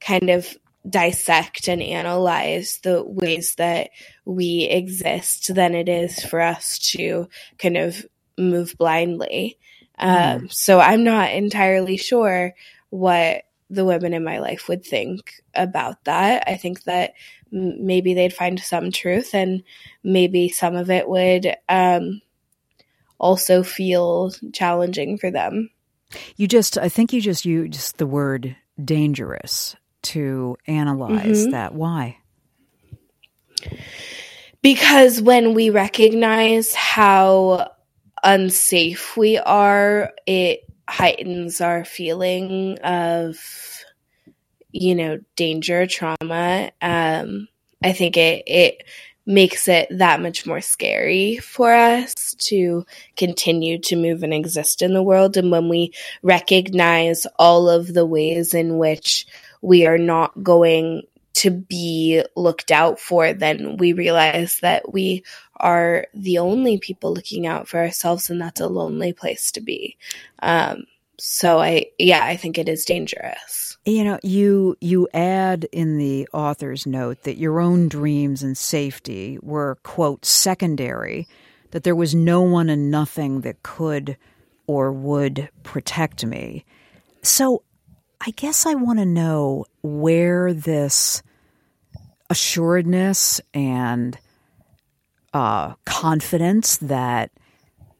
kind 0.00 0.30
of 0.30 0.54
dissect 0.88 1.68
and 1.68 1.82
analyze 1.82 2.78
the 2.82 3.02
ways 3.02 3.54
that 3.56 3.90
we 4.24 4.64
exist 4.64 5.54
than 5.54 5.74
it 5.74 5.88
is 5.88 6.22
for 6.22 6.40
us 6.40 6.78
to 6.78 7.28
kind 7.58 7.76
of 7.76 8.04
move 8.36 8.74
blindly. 8.78 9.58
Mm. 9.98 10.36
Um, 10.36 10.48
so 10.50 10.80
I'm 10.80 11.04
not 11.04 11.32
entirely 11.32 11.96
sure 11.96 12.54
what 12.94 13.42
the 13.70 13.84
women 13.84 14.14
in 14.14 14.22
my 14.22 14.38
life 14.38 14.68
would 14.68 14.84
think 14.84 15.42
about 15.52 16.04
that. 16.04 16.44
I 16.46 16.54
think 16.54 16.84
that 16.84 17.14
m- 17.52 17.84
maybe 17.84 18.14
they'd 18.14 18.32
find 18.32 18.60
some 18.60 18.92
truth 18.92 19.34
and 19.34 19.64
maybe 20.04 20.48
some 20.48 20.76
of 20.76 20.90
it 20.90 21.08
would 21.08 21.56
um, 21.68 22.22
also 23.18 23.64
feel 23.64 24.32
challenging 24.52 25.18
for 25.18 25.32
them. 25.32 25.70
You 26.36 26.46
just, 26.46 26.78
I 26.78 26.88
think 26.88 27.12
you 27.12 27.20
just 27.20 27.44
used 27.44 27.98
the 27.98 28.06
word 28.06 28.54
dangerous 28.82 29.74
to 30.02 30.56
analyze 30.68 31.42
mm-hmm. 31.42 31.50
that. 31.50 31.74
Why? 31.74 32.18
Because 34.62 35.20
when 35.20 35.52
we 35.52 35.70
recognize 35.70 36.74
how 36.74 37.72
unsafe 38.22 39.16
we 39.16 39.36
are, 39.38 40.12
it 40.26 40.63
heightens 40.88 41.60
our 41.60 41.84
feeling 41.84 42.78
of, 42.80 43.38
you 44.70 44.94
know, 44.94 45.20
danger, 45.36 45.86
trauma. 45.86 46.70
Um, 46.82 47.48
I 47.82 47.92
think 47.92 48.16
it, 48.16 48.44
it 48.46 48.84
makes 49.26 49.68
it 49.68 49.88
that 49.90 50.20
much 50.20 50.46
more 50.46 50.60
scary 50.60 51.38
for 51.38 51.72
us 51.72 52.34
to 52.38 52.84
continue 53.16 53.78
to 53.78 53.96
move 53.96 54.22
and 54.22 54.34
exist 54.34 54.82
in 54.82 54.92
the 54.92 55.02
world. 55.02 55.36
And 55.36 55.50
when 55.50 55.68
we 55.68 55.92
recognize 56.22 57.26
all 57.38 57.68
of 57.70 57.92
the 57.94 58.04
ways 58.04 58.52
in 58.52 58.78
which 58.78 59.26
we 59.62 59.86
are 59.86 59.98
not 59.98 60.42
going 60.42 61.02
to 61.34 61.50
be 61.50 62.22
looked 62.36 62.70
out 62.70 63.00
for, 63.00 63.32
then 63.32 63.76
we 63.78 63.92
realize 63.92 64.60
that 64.60 64.92
we 64.92 65.24
are 65.56 66.06
the 66.14 66.38
only 66.38 66.78
people 66.78 67.14
looking 67.14 67.46
out 67.46 67.68
for 67.68 67.78
ourselves, 67.78 68.30
and 68.30 68.40
that's 68.40 68.60
a 68.60 68.68
lonely 68.68 69.12
place 69.12 69.52
to 69.52 69.60
be. 69.60 69.96
Um, 70.42 70.84
so 71.18 71.60
I, 71.60 71.86
yeah, 71.98 72.24
I 72.24 72.36
think 72.36 72.58
it 72.58 72.68
is 72.68 72.84
dangerous. 72.84 73.76
You 73.86 74.04
know, 74.04 74.18
you 74.22 74.76
you 74.80 75.08
add 75.12 75.64
in 75.70 75.98
the 75.98 76.26
author's 76.32 76.86
note 76.86 77.22
that 77.22 77.36
your 77.36 77.60
own 77.60 77.88
dreams 77.88 78.42
and 78.42 78.56
safety 78.56 79.38
were 79.42 79.76
quote 79.82 80.24
secondary, 80.24 81.28
that 81.70 81.84
there 81.84 81.94
was 81.94 82.14
no 82.14 82.40
one 82.40 82.70
and 82.70 82.90
nothing 82.90 83.42
that 83.42 83.62
could 83.62 84.16
or 84.66 84.90
would 84.90 85.50
protect 85.62 86.24
me. 86.24 86.64
So 87.22 87.62
I 88.26 88.30
guess 88.30 88.64
I 88.64 88.74
want 88.74 88.98
to 89.00 89.06
know 89.06 89.66
where 89.82 90.54
this 90.54 91.22
assuredness 92.30 93.40
and 93.52 94.18
uh, 95.34 95.74
confidence 95.84 96.78
that 96.78 97.30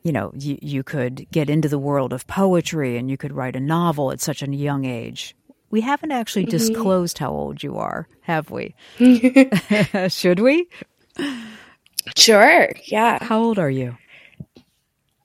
you 0.02 0.12
know 0.12 0.32
you, 0.34 0.58
you 0.62 0.82
could 0.82 1.26
get 1.30 1.50
into 1.50 1.68
the 1.68 1.78
world 1.78 2.12
of 2.12 2.26
poetry 2.26 2.96
and 2.96 3.10
you 3.10 3.16
could 3.16 3.32
write 3.32 3.56
a 3.56 3.60
novel 3.60 4.12
at 4.12 4.20
such 4.20 4.42
a 4.42 4.54
young 4.54 4.84
age. 4.84 5.36
We 5.70 5.80
haven't 5.80 6.12
actually 6.12 6.44
mm-hmm. 6.44 6.50
disclosed 6.50 7.18
how 7.18 7.32
old 7.32 7.62
you 7.62 7.76
are, 7.76 8.08
have 8.22 8.50
we? 8.50 8.74
Should 10.08 10.38
we? 10.38 10.68
Sure. 12.16 12.70
Yeah. 12.84 13.22
How 13.22 13.42
old 13.42 13.58
are 13.58 13.70
you? 13.70 13.96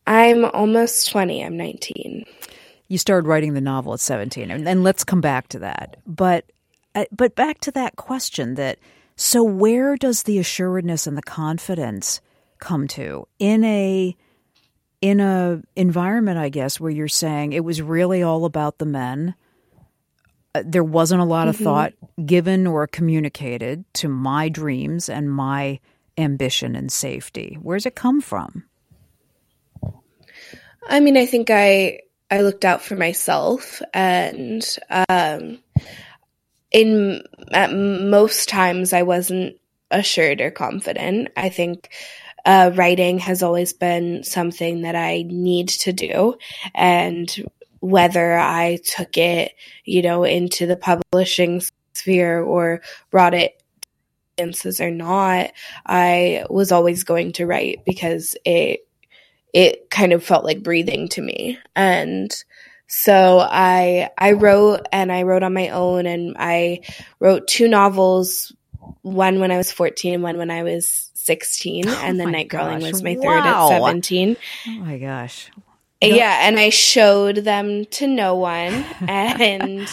I'm 0.07 0.45
almost 0.45 1.11
20. 1.11 1.45
I'm 1.45 1.55
19 1.55 2.25
you 2.89 2.97
started 2.97 3.27
writing 3.27 3.53
the 3.53 3.61
novel 3.61 3.93
at 3.93 4.01
17 4.01 4.51
and, 4.51 4.67
and 4.67 4.83
let's 4.83 5.05
come 5.05 5.21
back 5.21 5.47
to 5.49 5.59
that 5.59 5.97
but 6.05 6.43
uh, 6.95 7.05
but 7.11 7.35
back 7.35 7.59
to 7.61 7.71
that 7.71 7.95
question 7.95 8.55
that 8.55 8.79
so 9.21 9.43
where 9.43 9.97
does 9.97 10.23
the 10.23 10.39
assuredness 10.39 11.05
and 11.05 11.17
the 11.17 11.21
confidence 11.21 12.21
come 12.57 12.87
to? 12.87 13.27
In 13.37 13.65
a 13.65 14.15
in 15.01 15.19
a 15.19 15.61
environment 15.77 16.37
i 16.37 16.49
guess 16.49 16.77
where 16.77 16.91
you're 16.91 17.07
saying 17.07 17.53
it 17.53 17.63
was 17.63 17.81
really 17.81 18.23
all 18.23 18.45
about 18.45 18.77
the 18.77 18.85
men. 18.85 19.35
Uh, 20.55 20.63
there 20.65 20.85
wasn't 20.85 21.19
a 21.19 21.25
lot 21.25 21.49
of 21.49 21.55
mm-hmm. 21.55 21.65
thought 21.65 21.93
given 22.25 22.65
or 22.65 22.87
communicated 22.87 23.83
to 23.93 24.07
my 24.07 24.47
dreams 24.47 25.09
and 25.09 25.29
my 25.29 25.79
ambition 26.17 26.77
and 26.77 26.89
safety. 26.89 27.57
Where's 27.61 27.85
it 27.85 27.95
come 27.95 28.21
from? 28.21 28.63
I 30.87 31.01
mean 31.01 31.17
i 31.17 31.25
think 31.25 31.49
i 31.49 31.99
I 32.31 32.41
looked 32.41 32.63
out 32.63 32.81
for 32.81 32.95
myself 32.95 33.81
and 33.93 34.63
um, 35.09 35.59
in 36.71 37.23
at 37.51 37.73
most 37.73 38.49
times 38.49 38.93
I 38.93 39.03
wasn't 39.03 39.57
assured 39.91 40.41
or 40.41 40.51
confident. 40.51 41.29
I 41.35 41.49
think 41.49 41.89
uh, 42.45 42.71
writing 42.75 43.19
has 43.19 43.43
always 43.43 43.73
been 43.73 44.23
something 44.23 44.81
that 44.81 44.95
I 44.95 45.23
need 45.27 45.69
to 45.69 45.93
do 45.93 46.35
and 46.73 47.33
whether 47.79 48.37
I 48.37 48.79
took 48.83 49.17
it, 49.17 49.53
you 49.85 50.01
know, 50.01 50.23
into 50.23 50.65
the 50.65 50.75
publishing 50.75 51.61
sphere 51.93 52.41
or 52.41 52.81
brought 53.09 53.33
it 53.33 53.61
instances 54.37 54.81
or 54.81 54.91
not, 54.91 55.51
I 55.85 56.45
was 56.49 56.71
always 56.71 57.03
going 57.03 57.33
to 57.33 57.45
write 57.45 57.83
because 57.85 58.35
it 58.45 58.85
it 59.51 59.89
kind 59.89 60.13
of 60.13 60.23
felt 60.23 60.45
like 60.45 60.61
breathing 60.61 61.07
to 61.09 61.21
me. 61.21 61.57
And 61.75 62.31
so 62.89 63.39
I 63.39 64.09
I 64.17 64.31
wrote 64.33 64.87
and 64.91 65.11
I 65.11 65.21
wrote 65.21 65.43
on 65.43 65.53
my 65.53 65.69
own 65.69 66.07
and 66.07 66.35
I 66.39 66.81
wrote 67.19 67.47
two 67.47 67.67
novels, 67.67 68.51
one 69.03 69.39
when 69.39 69.51
I 69.51 69.57
was 69.57 69.71
14 69.71 70.15
and 70.15 70.23
one 70.23 70.37
when 70.37 70.49
I 70.49 70.63
was 70.63 71.11
16 71.13 71.87
oh 71.87 72.01
and 72.03 72.19
then 72.19 72.29
Nightcrawling 72.29 72.81
was 72.81 73.03
my 73.03 73.13
third 73.13 73.25
wow. 73.25 73.71
at 73.71 73.79
17. 73.79 74.35
Oh 74.67 74.71
my 74.71 74.97
gosh. 74.97 75.51
Yeah, 76.01 76.47
and 76.47 76.59
I 76.59 76.69
showed 76.69 77.37
them 77.37 77.85
to 77.85 78.07
no 78.07 78.35
one 78.35 78.73
and 79.07 79.87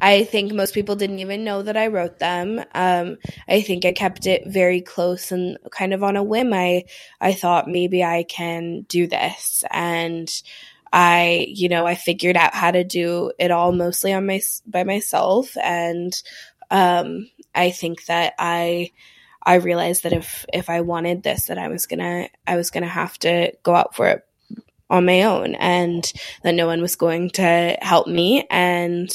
I 0.00 0.24
think 0.24 0.52
most 0.52 0.74
people 0.74 0.96
didn't 0.96 1.18
even 1.18 1.44
know 1.44 1.62
that 1.62 1.76
I 1.76 1.88
wrote 1.88 2.18
them. 2.18 2.64
Um, 2.74 3.18
I 3.48 3.60
think 3.60 3.84
I 3.84 3.92
kept 3.92 4.26
it 4.26 4.44
very 4.46 4.80
close 4.80 5.30
and 5.30 5.58
kind 5.70 5.92
of 5.92 6.02
on 6.02 6.16
a 6.16 6.22
whim. 6.22 6.52
I 6.52 6.84
I 7.20 7.34
thought 7.34 7.68
maybe 7.68 8.02
I 8.02 8.22
can 8.22 8.82
do 8.88 9.06
this, 9.06 9.62
and 9.70 10.30
I 10.92 11.46
you 11.48 11.68
know 11.68 11.86
I 11.86 11.94
figured 11.94 12.36
out 12.36 12.54
how 12.54 12.70
to 12.70 12.84
do 12.84 13.32
it 13.38 13.50
all 13.50 13.72
mostly 13.72 14.12
on 14.12 14.26
my 14.26 14.40
by 14.66 14.84
myself, 14.84 15.56
and 15.56 16.12
um, 16.70 17.30
I 17.54 17.70
think 17.70 18.06
that 18.06 18.34
I 18.38 18.92
I 19.42 19.54
realized 19.54 20.02
that 20.02 20.12
if 20.12 20.44
if 20.52 20.68
I 20.70 20.80
wanted 20.80 21.22
this, 21.22 21.46
that 21.46 21.58
I 21.58 21.68
was 21.68 21.86
gonna 21.86 22.28
I 22.46 22.56
was 22.56 22.70
gonna 22.70 22.86
have 22.88 23.18
to 23.20 23.52
go 23.62 23.74
out 23.74 23.94
for 23.94 24.08
it 24.08 24.26
on 24.90 25.06
my 25.06 25.22
own 25.22 25.54
and 25.54 26.12
that 26.42 26.54
no 26.54 26.66
one 26.66 26.82
was 26.82 26.96
going 26.96 27.30
to 27.30 27.78
help 27.80 28.06
me. 28.06 28.46
And 28.50 29.10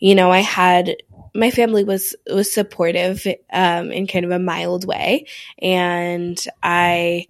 you 0.00 0.14
know 0.14 0.30
i 0.32 0.40
had 0.40 0.96
my 1.34 1.50
family 1.50 1.84
was 1.84 2.14
was 2.26 2.52
supportive 2.52 3.26
um, 3.52 3.90
in 3.90 4.06
kind 4.06 4.24
of 4.24 4.32
a 4.32 4.38
mild 4.38 4.84
way. 4.84 5.26
And 5.60 6.38
i 6.62 7.26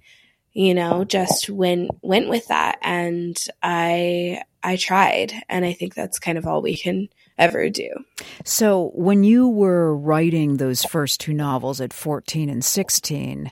you 0.52 0.74
know 0.74 1.04
just 1.04 1.48
went 1.48 1.90
went 2.02 2.28
with 2.28 2.46
that 2.48 2.78
and 2.82 3.46
i 3.62 4.40
i 4.62 4.76
tried 4.76 5.32
and 5.48 5.64
i 5.64 5.72
think 5.72 5.94
that's 5.94 6.18
kind 6.18 6.38
of 6.38 6.46
all 6.46 6.62
we 6.62 6.76
can 6.76 7.08
ever 7.38 7.68
do 7.68 7.90
so 8.44 8.90
when 8.94 9.24
you 9.24 9.48
were 9.48 9.96
writing 9.96 10.56
those 10.56 10.84
first 10.84 11.20
two 11.20 11.32
novels 11.32 11.80
at 11.80 11.92
14 11.92 12.48
and 12.48 12.64
16 12.64 13.50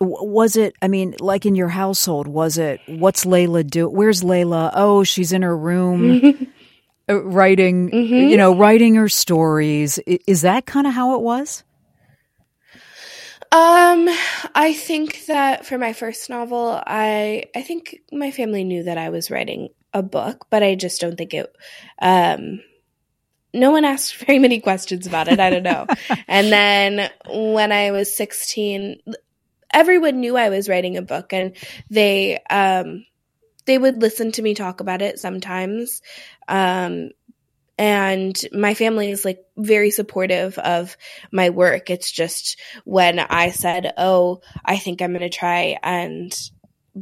was 0.00 0.56
it 0.56 0.74
i 0.82 0.88
mean 0.88 1.14
like 1.20 1.46
in 1.46 1.54
your 1.54 1.68
household 1.68 2.26
was 2.26 2.58
it 2.58 2.80
what's 2.86 3.24
Leila 3.24 3.64
do 3.64 3.88
where's 3.88 4.22
Leila 4.22 4.72
oh 4.74 5.04
she's 5.04 5.32
in 5.32 5.42
her 5.42 5.56
room 5.56 6.48
uh, 7.08 7.22
writing, 7.22 7.90
mm-hmm. 7.90 8.14
you 8.14 8.36
know, 8.36 8.56
writing 8.56 8.96
her 8.96 9.08
stories. 9.08 9.98
Is 10.06 10.42
that 10.42 10.66
kind 10.66 10.86
of 10.86 10.92
how 10.92 11.14
it 11.14 11.22
was? 11.22 11.62
Um, 13.56 14.06
I 14.54 14.74
think 14.74 15.24
that 15.26 15.64
for 15.64 15.78
my 15.78 15.94
first 15.94 16.28
novel, 16.28 16.78
I 16.86 17.44
I 17.54 17.62
think 17.62 18.02
my 18.12 18.30
family 18.30 18.64
knew 18.64 18.82
that 18.82 18.98
I 18.98 19.08
was 19.08 19.30
writing 19.30 19.70
a 19.94 20.02
book, 20.02 20.46
but 20.50 20.62
I 20.62 20.74
just 20.74 21.00
don't 21.00 21.16
think 21.16 21.32
it 21.32 21.56
um 21.98 22.60
no 23.54 23.70
one 23.70 23.86
asked 23.86 24.16
very 24.26 24.38
many 24.38 24.60
questions 24.60 25.06
about 25.06 25.28
it. 25.28 25.40
I 25.40 25.48
don't 25.48 25.62
know. 25.62 25.86
and 26.28 26.52
then 26.52 27.10
when 27.30 27.72
I 27.72 27.92
was 27.92 28.14
16, 28.14 29.00
everyone 29.72 30.20
knew 30.20 30.36
I 30.36 30.50
was 30.50 30.68
writing 30.68 30.98
a 30.98 31.02
book 31.02 31.32
and 31.32 31.56
they 31.88 32.38
um 32.50 33.06
they 33.64 33.78
would 33.78 34.02
listen 34.02 34.32
to 34.32 34.42
me 34.42 34.54
talk 34.54 34.80
about 34.80 35.00
it 35.00 35.18
sometimes. 35.18 36.02
Um 36.46 37.08
and 37.78 38.36
my 38.52 38.74
family 38.74 39.10
is 39.10 39.24
like 39.24 39.44
very 39.56 39.90
supportive 39.90 40.58
of 40.58 40.96
my 41.30 41.50
work. 41.50 41.90
It's 41.90 42.10
just 42.10 42.58
when 42.84 43.18
I 43.18 43.50
said, 43.50 43.92
"Oh, 43.96 44.40
I 44.64 44.78
think 44.78 45.02
I'm 45.02 45.12
going 45.12 45.20
to 45.20 45.28
try 45.28 45.78
and 45.82 46.34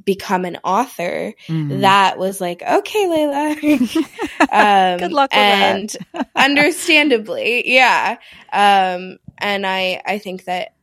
become 0.04 0.44
an 0.44 0.58
author," 0.64 1.34
mm. 1.46 1.80
that 1.80 2.18
was 2.18 2.40
like, 2.40 2.62
"Okay, 2.62 3.06
Leila." 3.06 3.50
um, 4.50 4.98
Good 4.98 5.12
luck 5.12 5.30
and 5.32 5.96
understandably, 6.34 7.72
yeah. 7.72 8.18
Um, 8.52 9.18
and 9.38 9.66
I 9.66 10.02
I 10.04 10.18
think 10.18 10.44
that 10.44 10.74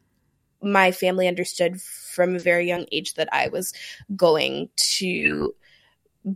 my 0.62 0.92
family 0.92 1.28
understood 1.28 1.82
from 1.82 2.36
a 2.36 2.40
very 2.40 2.68
young 2.68 2.86
age 2.92 3.16
that 3.16 3.30
I 3.32 3.50
was 3.50 3.74
going 4.16 4.70
to 4.76 5.54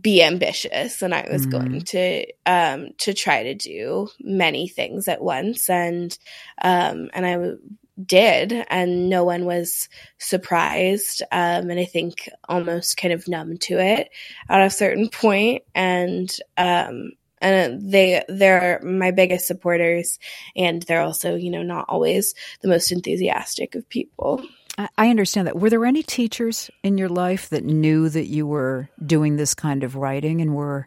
be 0.00 0.22
ambitious 0.22 1.00
and 1.02 1.14
I 1.14 1.28
was 1.30 1.46
mm. 1.46 1.50
going 1.52 1.80
to 1.82 2.26
um 2.44 2.88
to 2.98 3.14
try 3.14 3.44
to 3.44 3.54
do 3.54 4.08
many 4.20 4.68
things 4.68 5.06
at 5.06 5.22
once. 5.22 5.70
And 5.70 6.16
um 6.60 7.08
and 7.14 7.24
I 7.24 7.32
w- 7.32 7.58
did. 8.04 8.52
And 8.68 9.08
no 9.08 9.24
one 9.24 9.44
was 9.44 9.88
surprised 10.18 11.22
um 11.30 11.70
and 11.70 11.78
I 11.78 11.84
think 11.84 12.28
almost 12.48 12.96
kind 12.96 13.14
of 13.14 13.28
numb 13.28 13.58
to 13.58 13.78
it 13.78 14.10
at 14.48 14.60
a 14.60 14.70
certain 14.70 15.08
point. 15.08 15.62
And 15.74 16.34
um 16.56 17.12
and 17.40 17.92
they 17.92 18.24
they're 18.28 18.80
my 18.82 19.12
biggest 19.12 19.46
supporters. 19.46 20.18
And 20.56 20.82
they're 20.82 21.02
also 21.02 21.36
you 21.36 21.50
know 21.50 21.62
not 21.62 21.86
always 21.88 22.34
the 22.60 22.68
most 22.68 22.90
enthusiastic 22.90 23.76
of 23.76 23.88
people 23.88 24.42
I 24.78 25.08
understand 25.08 25.46
that. 25.46 25.58
Were 25.58 25.70
there 25.70 25.86
any 25.86 26.02
teachers 26.02 26.70
in 26.82 26.98
your 26.98 27.08
life 27.08 27.48
that 27.48 27.64
knew 27.64 28.08
that 28.10 28.26
you 28.26 28.46
were 28.46 28.90
doing 29.04 29.36
this 29.36 29.54
kind 29.54 29.82
of 29.82 29.96
writing 29.96 30.40
and 30.40 30.54
were 30.54 30.86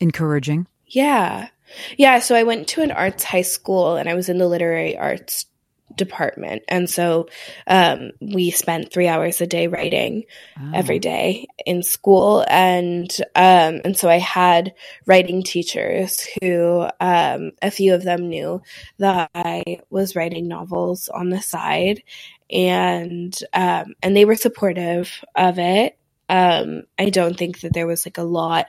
encouraging? 0.00 0.66
Yeah. 0.86 1.48
Yeah. 1.96 2.18
So 2.18 2.34
I 2.34 2.42
went 2.42 2.68
to 2.68 2.82
an 2.82 2.90
arts 2.90 3.24
high 3.24 3.42
school 3.42 3.96
and 3.96 4.08
I 4.08 4.14
was 4.14 4.28
in 4.28 4.38
the 4.38 4.48
literary 4.48 4.96
arts 4.96 5.46
department. 5.94 6.62
And 6.68 6.90
so 6.90 7.28
um, 7.66 8.10
we 8.20 8.50
spent 8.50 8.92
three 8.92 9.08
hours 9.08 9.40
a 9.40 9.46
day 9.46 9.66
writing 9.66 10.24
oh. 10.60 10.72
every 10.74 10.98
day 10.98 11.46
in 11.64 11.82
school. 11.82 12.44
And 12.48 13.10
um, 13.34 13.80
and 13.84 13.96
so 13.96 14.08
I 14.08 14.18
had 14.18 14.74
writing 15.06 15.42
teachers 15.42 16.26
who 16.40 16.86
um, 17.00 17.52
a 17.62 17.70
few 17.70 17.94
of 17.94 18.02
them 18.02 18.28
knew 18.28 18.62
that 18.98 19.30
I 19.34 19.80
was 19.90 20.16
writing 20.16 20.48
novels 20.48 21.08
on 21.08 21.30
the 21.30 21.40
side 21.40 22.02
and 22.50 23.36
um, 23.52 23.94
and 24.02 24.16
they 24.16 24.24
were 24.24 24.36
supportive 24.36 25.24
of 25.34 25.58
it. 25.58 25.98
Um, 26.28 26.82
I 26.98 27.10
don't 27.10 27.36
think 27.36 27.60
that 27.60 27.72
there 27.72 27.86
was 27.86 28.06
like 28.06 28.18
a 28.18 28.22
lot 28.22 28.66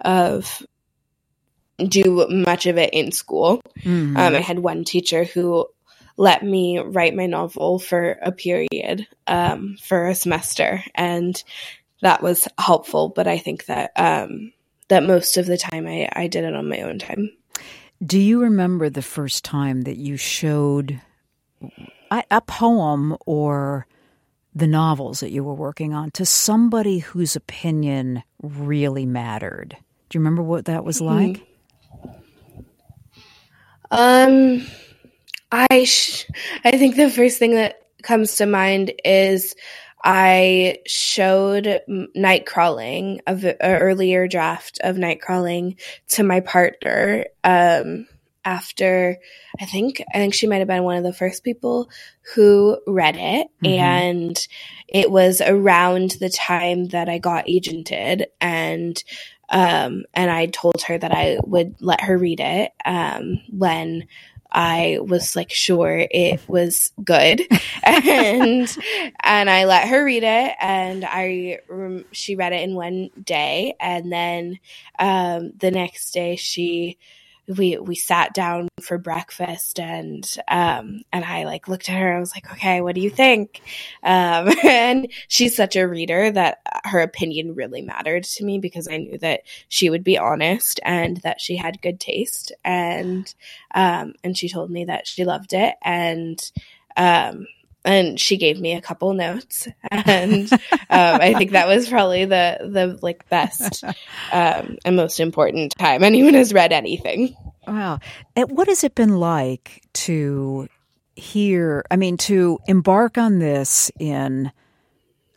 of 0.00 0.62
do 1.78 2.26
much 2.28 2.66
of 2.66 2.76
it 2.76 2.90
in 2.92 3.12
school. 3.12 3.62
Mm-hmm. 3.80 4.16
Um, 4.16 4.34
I 4.34 4.40
had 4.40 4.58
one 4.58 4.84
teacher 4.84 5.24
who 5.24 5.66
let 6.16 6.42
me 6.42 6.78
write 6.78 7.14
my 7.14 7.26
novel 7.26 7.78
for 7.78 8.18
a 8.22 8.32
period 8.32 9.06
um, 9.26 9.76
for 9.80 10.08
a 10.08 10.14
semester, 10.14 10.82
and 10.94 11.42
that 12.02 12.22
was 12.22 12.48
helpful. 12.58 13.10
But 13.10 13.26
I 13.26 13.38
think 13.38 13.66
that 13.66 13.92
um, 13.96 14.52
that 14.88 15.04
most 15.04 15.36
of 15.36 15.46
the 15.46 15.58
time 15.58 15.86
I, 15.86 16.08
I 16.12 16.26
did 16.26 16.44
it 16.44 16.54
on 16.54 16.68
my 16.68 16.80
own 16.82 16.98
time. 16.98 17.30
Do 18.04 18.18
you 18.18 18.42
remember 18.42 18.90
the 18.90 19.02
first 19.02 19.44
time 19.44 19.82
that 19.82 19.96
you 19.96 20.16
showed 20.16 21.00
a 22.10 22.40
poem 22.40 23.16
or 23.26 23.86
the 24.54 24.66
novels 24.66 25.20
that 25.20 25.30
you 25.30 25.44
were 25.44 25.54
working 25.54 25.94
on 25.94 26.10
to 26.12 26.26
somebody 26.26 26.98
whose 26.98 27.36
opinion 27.36 28.22
really 28.42 29.06
mattered. 29.06 29.76
Do 30.08 30.18
you 30.18 30.20
remember 30.20 30.42
what 30.42 30.66
that 30.66 30.84
was 30.84 31.00
like? 31.00 31.46
Um, 33.90 34.66
I 35.52 35.84
sh- 35.84 36.26
I 36.64 36.72
think 36.72 36.96
the 36.96 37.10
first 37.10 37.38
thing 37.38 37.54
that 37.54 37.82
comes 38.02 38.36
to 38.36 38.46
mind 38.46 38.92
is 39.04 39.54
I 40.02 40.78
showed 40.86 41.80
night 42.14 42.46
crawling 42.46 43.20
of 43.26 43.44
an 43.44 43.56
earlier 43.60 44.28
draft 44.28 44.78
of 44.82 44.96
night 44.96 45.20
crawling 45.20 45.76
to 46.08 46.22
my 46.22 46.40
partner. 46.40 47.26
Um, 47.44 48.06
after 48.44 49.18
I 49.60 49.66
think 49.66 50.02
I 50.14 50.18
think 50.18 50.34
she 50.34 50.46
might 50.46 50.58
have 50.58 50.68
been 50.68 50.84
one 50.84 50.96
of 50.96 51.04
the 51.04 51.12
first 51.12 51.44
people 51.44 51.90
who 52.34 52.80
read 52.86 53.16
it. 53.16 53.48
Mm-hmm. 53.64 53.66
and 53.68 54.48
it 54.88 55.10
was 55.10 55.40
around 55.40 56.12
the 56.12 56.30
time 56.30 56.86
that 56.88 57.08
I 57.08 57.18
got 57.18 57.46
agented. 57.46 58.26
And 58.40 59.02
um 59.50 60.04
and 60.14 60.30
I 60.30 60.46
told 60.46 60.82
her 60.82 60.98
that 60.98 61.12
I 61.12 61.38
would 61.44 61.76
let 61.80 62.00
her 62.02 62.16
read 62.18 62.40
it 62.40 62.72
um 62.84 63.40
when 63.50 64.06
I 64.50 64.98
was 65.02 65.36
like 65.36 65.50
sure 65.50 66.06
it 66.10 66.40
was 66.48 66.92
good. 67.02 67.42
And 67.84 68.68
and 69.22 69.50
I 69.50 69.64
let 69.64 69.88
her 69.88 70.04
read 70.04 70.22
it. 70.22 70.56
And 70.60 71.04
I 71.04 71.60
she 72.12 72.34
read 72.36 72.52
it 72.52 72.62
in 72.62 72.74
one 72.74 73.10
day. 73.22 73.74
And 73.80 74.12
then 74.12 74.58
um 74.98 75.52
the 75.58 75.70
next 75.70 76.12
day 76.12 76.36
she 76.36 76.98
we 77.56 77.78
we 77.78 77.94
sat 77.94 78.34
down 78.34 78.68
for 78.80 78.98
breakfast 78.98 79.80
and 79.80 80.36
um 80.48 81.02
and 81.12 81.24
I 81.24 81.44
like 81.44 81.66
looked 81.66 81.88
at 81.88 81.98
her 81.98 82.16
I 82.16 82.20
was 82.20 82.34
like 82.34 82.50
okay 82.52 82.80
what 82.80 82.94
do 82.94 83.00
you 83.00 83.10
think? 83.10 83.62
Um 84.02 84.52
and 84.64 85.10
she's 85.28 85.56
such 85.56 85.76
a 85.76 85.88
reader 85.88 86.30
that 86.30 86.58
her 86.84 87.00
opinion 87.00 87.54
really 87.54 87.80
mattered 87.80 88.24
to 88.24 88.44
me 88.44 88.58
because 88.58 88.88
I 88.88 88.98
knew 88.98 89.18
that 89.18 89.42
she 89.68 89.88
would 89.88 90.04
be 90.04 90.18
honest 90.18 90.80
and 90.84 91.18
that 91.18 91.40
she 91.40 91.56
had 91.56 91.82
good 91.82 92.00
taste. 92.00 92.52
And 92.64 93.32
um 93.74 94.14
and 94.22 94.36
she 94.36 94.48
told 94.48 94.70
me 94.70 94.84
that 94.84 95.06
she 95.06 95.24
loved 95.24 95.54
it. 95.54 95.76
And 95.82 96.38
um 96.96 97.46
and 97.88 98.20
she 98.20 98.36
gave 98.36 98.60
me 98.60 98.74
a 98.74 98.82
couple 98.82 99.12
notes 99.14 99.66
and 99.90 100.52
um, 100.52 100.58
i 100.90 101.34
think 101.34 101.52
that 101.52 101.66
was 101.66 101.88
probably 101.88 102.24
the 102.24 102.58
the 102.60 102.98
like 103.02 103.28
best 103.28 103.82
um, 104.32 104.76
and 104.84 104.94
most 104.94 105.18
important 105.18 105.74
time 105.78 106.04
anyone 106.04 106.34
has 106.34 106.52
read 106.52 106.72
anything. 106.72 107.36
Wow. 107.66 107.98
And 108.34 108.50
what 108.50 108.68
has 108.68 108.82
it 108.82 108.94
been 108.94 109.18
like 109.18 109.82
to 109.92 110.68
hear 111.16 111.84
i 111.90 111.96
mean 111.96 112.16
to 112.16 112.60
embark 112.68 113.18
on 113.18 113.38
this 113.38 113.90
in 113.98 114.52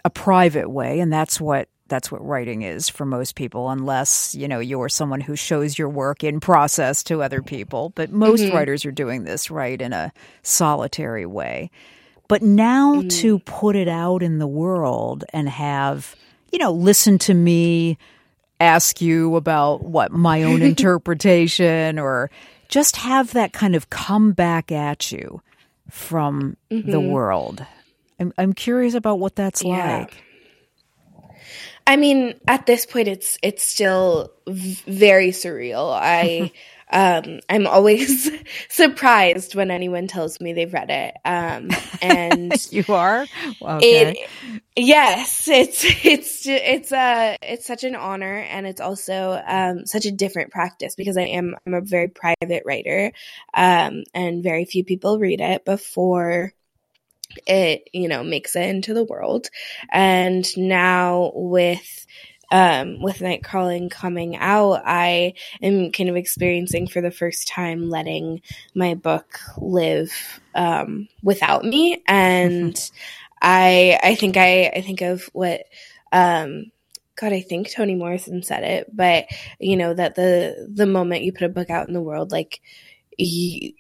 a 0.06 0.10
private 0.10 0.70
way? 0.70 1.00
And 1.00 1.12
that's 1.12 1.40
what 1.40 1.68
that's 1.88 2.10
what 2.10 2.26
writing 2.26 2.62
is 2.62 2.88
for 2.88 3.06
most 3.06 3.36
people 3.36 3.70
unless 3.70 4.34
you 4.34 4.48
know 4.48 4.60
you're 4.60 4.88
someone 4.88 5.20
who 5.20 5.36
shows 5.36 5.78
your 5.78 5.90
work 5.90 6.24
in 6.24 6.40
process 6.40 7.04
to 7.04 7.22
other 7.22 7.42
people. 7.42 7.90
But 7.96 8.12
most 8.12 8.44
mm-hmm. 8.44 8.56
writers 8.56 8.86
are 8.86 8.92
doing 8.92 9.24
this 9.26 9.52
right 9.52 9.82
in 9.82 9.92
a 9.92 10.14
solitary 10.42 11.26
way 11.26 11.70
but 12.32 12.42
now 12.42 13.02
mm. 13.02 13.10
to 13.10 13.40
put 13.40 13.76
it 13.76 13.90
out 13.90 14.24
in 14.24 14.40
the 14.40 14.48
world 14.48 15.26
and 15.34 15.50
have, 15.50 16.16
you 16.50 16.60
know, 16.60 16.72
listen 16.72 17.18
to 17.18 17.34
me 17.34 17.98
ask 18.58 19.02
you 19.02 19.36
about 19.36 19.84
what 19.84 20.14
my 20.14 20.44
own 20.44 20.62
interpretation 20.62 22.00
or 22.00 22.32
just 22.70 22.96
have 22.96 23.34
that 23.34 23.52
kind 23.52 23.76
of 23.76 23.90
come 23.90 24.32
back 24.32 24.72
at 24.72 25.12
you 25.12 25.42
from 25.90 26.56
mm-hmm. 26.72 26.90
the 26.90 27.02
world. 27.02 27.66
I'm, 28.18 28.32
I'm 28.38 28.54
curious 28.54 28.94
about 28.94 29.20
what 29.20 29.36
that's 29.36 29.62
yeah. 29.62 29.98
like. 29.98 30.24
I 31.86 31.98
mean, 31.98 32.40
at 32.48 32.66
this 32.66 32.86
point, 32.86 33.10
it's 33.10 33.38
it's 33.44 33.62
still 33.62 34.32
v- 34.48 34.82
very 34.88 35.32
surreal. 35.32 35.92
I 35.94 36.54
um, 36.92 37.40
I'm 37.50 37.68
always 37.68 38.30
surprised 38.70 39.56
when 39.56 39.72
anyone 39.72 40.08
tells 40.08 40.40
me 40.42 40.54
they've 40.54 40.74
read 40.74 40.90
it. 40.90 41.16
Um, 41.24 41.70
and 42.02 42.54
you 42.72 42.84
are, 42.90 43.26
okay. 43.62 44.12
It, 44.12 44.62
yes, 44.76 45.48
it's 45.48 45.84
it's 45.86 46.46
it's 46.46 46.92
a 46.92 46.98
uh, 46.98 47.38
it's 47.42 47.66
such 47.66 47.84
an 47.84 47.96
honor, 47.96 48.38
and 48.38 48.68
it's 48.68 48.82
also 48.82 49.42
um, 49.46 49.86
such 49.86 50.06
a 50.06 50.12
different 50.12 50.52
practice 50.52 50.96
because 50.96 51.18
I 51.18 51.24
am 51.24 51.56
I'm 51.66 51.74
a 51.74 51.82
very 51.82 52.10
private 52.10 52.64
writer, 52.66 53.14
um, 53.54 54.04
and 54.14 54.44
very 54.44 54.66
few 54.66 54.84
people 54.84 55.20
read 55.20 55.42
it 55.42 55.66
before 55.66 56.54
it 57.48 57.88
you 57.94 58.10
know 58.10 58.24
makes 58.24 58.56
it 58.56 58.68
into 58.68 58.94
the 58.94 59.06
world, 59.06 59.48
and 59.90 60.46
now 60.58 61.32
with 61.34 62.06
um, 62.52 63.02
with 63.02 63.20
Nightcrawling 63.20 63.90
coming 63.90 64.36
out, 64.36 64.82
I 64.86 65.34
am 65.62 65.92
kind 65.92 66.10
of 66.10 66.16
experiencing 66.16 66.88
for 66.88 67.02
the 67.02 67.12
first 67.12 67.48
time 67.48 67.90
letting 67.90 68.42
my 68.76 68.94
book 68.94 69.40
live 69.58 70.12
um, 70.54 71.08
without 71.24 71.64
me, 71.64 72.04
and 72.08 72.78
I 73.42 74.00
I 74.04 74.16
think 74.16 74.38
I 74.38 74.68
I 74.68 74.82
think 74.82 75.02
of 75.02 75.30
what. 75.34 75.64
Um, 76.12 76.72
God, 77.18 77.34
I 77.34 77.42
think 77.42 77.72
Toni 77.72 77.94
Morrison 77.96 78.42
said 78.42 78.64
it, 78.64 78.90
but 78.96 79.26
you 79.60 79.78
know 79.78 79.94
that 79.94 80.16
the 80.16 80.68
the 80.74 80.88
moment 80.88 81.24
you 81.24 81.34
put 81.34 81.44
a 81.44 81.50
book 81.50 81.70
out 81.70 81.88
in 81.88 81.94
the 81.94 82.02
world, 82.02 82.32
like 82.32 82.62
you, 83.18 83.74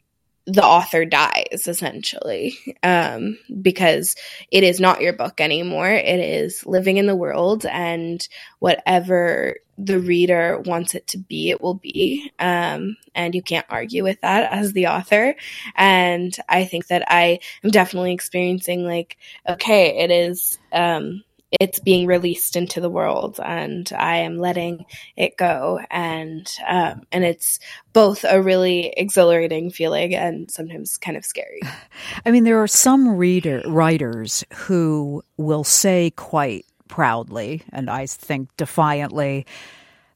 the 0.46 0.64
author 0.64 1.06
dies 1.06 1.68
essentially 1.68 2.58
um, 2.84 3.38
because 3.62 4.16
it 4.52 4.64
is 4.64 4.80
not 4.80 5.02
your 5.02 5.14
book 5.14 5.40
anymore. 5.40 5.90
It 5.90 6.20
is 6.20 6.66
living 6.66 6.98
in 6.98 7.06
the 7.06 7.16
world, 7.16 7.66
and 7.66 8.28
whatever 8.60 9.58
the 9.78 10.00
reader 10.00 10.60
wants 10.66 10.96
it 10.96 11.08
to 11.08 11.18
be, 11.18 11.50
it 11.50 11.62
will 11.62 11.76
be. 11.76 12.32
Um, 12.40 12.98
and 13.16 13.34
you 13.34 13.42
can't 13.42 13.66
argue 13.70 14.04
with 14.04 14.22
that 14.22 14.52
as 14.52 14.74
the 14.74 14.88
author. 14.88 15.36
And 15.76 16.36
I 16.48 16.66
think 16.66 16.88
that 16.88 17.04
I 17.08 17.40
am 17.64 17.72
definitely 17.72 18.14
experiencing 18.14 18.86
like, 18.86 19.18
okay, 19.48 20.00
it 20.04 20.12
is. 20.12 20.60
Um, 20.72 21.24
it's 21.60 21.80
being 21.80 22.08
released 22.08 22.56
into 22.56 22.80
the 22.80 22.90
world 22.90 23.40
and 23.44 23.92
I 23.98 24.18
am 24.18 24.38
letting 24.38 24.86
it 25.18 25.38
go 25.38 25.80
and 25.90 26.50
um, 26.68 27.04
and 27.12 27.24
it's 27.26 27.60
both 27.94 28.24
a 28.28 28.42
really 28.42 28.94
exhilarating 28.96 29.70
feeling 29.70 30.16
and 30.16 30.50
sometimes 30.50 30.98
kind 30.98 31.18
of 31.18 31.26
scary. 31.26 31.62
I 32.26 32.32
mean 32.32 32.46
there 32.46 32.62
are 32.62 32.68
some 32.68 33.16
reader 33.18 33.62
writers 33.68 34.44
who 34.54 35.24
will 35.38 35.64
say 35.64 36.12
quite 36.12 36.66
proudly 36.88 37.64
and 37.72 37.90
I 37.90 38.06
think 38.06 38.56
defiantly 38.58 39.46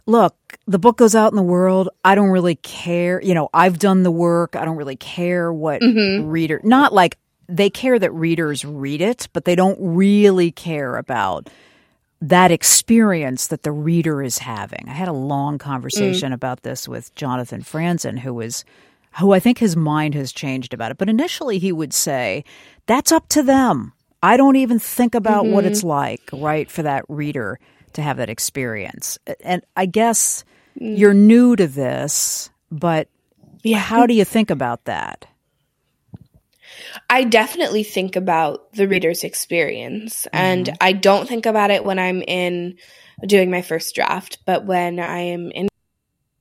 look, 0.06 0.36
the 0.68 0.80
book 0.80 0.98
goes 0.98 1.16
out 1.16 1.32
in 1.32 1.36
the 1.36 1.44
world. 1.44 1.90
I 2.04 2.16
don't 2.16 2.30
really 2.30 2.56
care. 2.56 3.22
You 3.22 3.34
know, 3.34 3.50
I've 3.54 3.80
done 3.80 4.04
the 4.04 4.12
work. 4.12 4.56
I 4.56 4.66
don't 4.66 4.78
really 4.78 4.96
care 4.96 5.52
what 5.52 5.82
mm-hmm. 5.82 6.28
reader, 6.28 6.62
not 6.64 6.94
like 6.94 7.18
they 7.48 7.70
care 7.70 8.00
that 8.00 8.12
readers 8.12 8.66
read 8.66 9.02
it, 9.02 9.28
but 9.34 9.46
they 9.46 9.56
don't 9.56 9.78
really 9.80 10.52
care 10.52 10.98
about 10.98 11.50
that 12.22 12.52
experience 12.52 13.48
that 13.48 13.64
the 13.64 13.72
reader 13.72 14.24
is 14.24 14.40
having. 14.40 14.86
I 14.88 14.94
had 14.94 15.08
a 15.08 15.14
long 15.14 15.58
conversation 15.58 16.32
mm. 16.32 16.36
about 16.36 16.64
this 16.64 16.88
with 16.88 17.14
Jonathan 17.16 17.62
Franzen, 17.62 18.20
who 18.20 18.34
was 18.34 18.66
who 19.20 19.32
I 19.32 19.40
think 19.40 19.60
his 19.60 19.78
mind 19.78 20.14
has 20.16 20.32
changed 20.32 20.74
about 20.74 20.92
it. 20.92 20.98
But 20.98 21.10
initially 21.10 21.60
he 21.60 21.72
would 21.72 21.94
say, 21.94 22.44
That's 22.86 23.12
up 23.12 23.28
to 23.30 23.44
them. 23.44 23.94
I 24.24 24.38
don't 24.38 24.56
even 24.56 24.80
think 24.80 25.14
about 25.14 25.46
mm-hmm. 25.46 25.54
what 25.54 25.66
it's 25.66 25.84
like, 25.84 26.30
right, 26.34 26.70
for 26.70 26.84
that 26.84 27.06
reader 27.08 27.60
to 27.94 28.02
have 28.02 28.18
that 28.18 28.30
experience. 28.30 29.20
And 29.42 29.62
I 29.76 29.86
guess 29.86 30.44
mm. 30.80 30.98
you're 30.98 31.14
new 31.14 31.56
to 31.56 31.68
this, 31.68 32.50
but 32.72 33.08
yeah, 33.64 33.78
how 33.78 34.06
do 34.06 34.14
you 34.14 34.26
think 34.26 34.50
about 34.50 34.86
that? 34.86 35.28
I 37.10 37.24
definitely 37.24 37.84
think 37.84 38.16
about 38.16 38.74
the 38.74 38.88
reader's 38.88 39.24
experience. 39.24 40.28
Mm-hmm. 40.28 40.38
And 40.38 40.78
I 40.82 40.94
don't 40.94 41.28
think 41.28 41.46
about 41.46 41.72
it 41.72 41.84
when 41.84 42.00
I'm 42.00 42.22
in 42.22 42.78
doing 43.26 43.52
my 43.52 43.62
first 43.62 43.96
draft, 43.96 44.40
but 44.46 44.66
when 44.66 45.00
I 45.00 45.20
am 45.20 45.52
in 45.52 45.68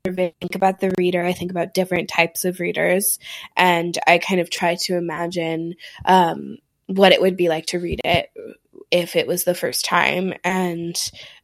think 0.06 0.54
about 0.54 0.80
the 0.80 0.92
reader. 0.98 1.24
I 1.24 1.32
think 1.32 1.50
about 1.50 1.72
different 1.72 2.10
types 2.10 2.44
of 2.44 2.60
readers, 2.60 3.18
and 3.56 3.96
I 4.06 4.18
kind 4.18 4.38
of 4.38 4.50
try 4.50 4.74
to 4.82 4.98
imagine 4.98 5.76
um, 6.04 6.58
what 6.86 7.12
it 7.12 7.22
would 7.22 7.38
be 7.38 7.48
like 7.48 7.64
to 7.66 7.78
read 7.78 8.02
it 8.04 8.30
if 8.90 9.16
it 9.16 9.26
was 9.26 9.44
the 9.44 9.54
first 9.54 9.84
time. 9.84 10.34
And 10.44 10.94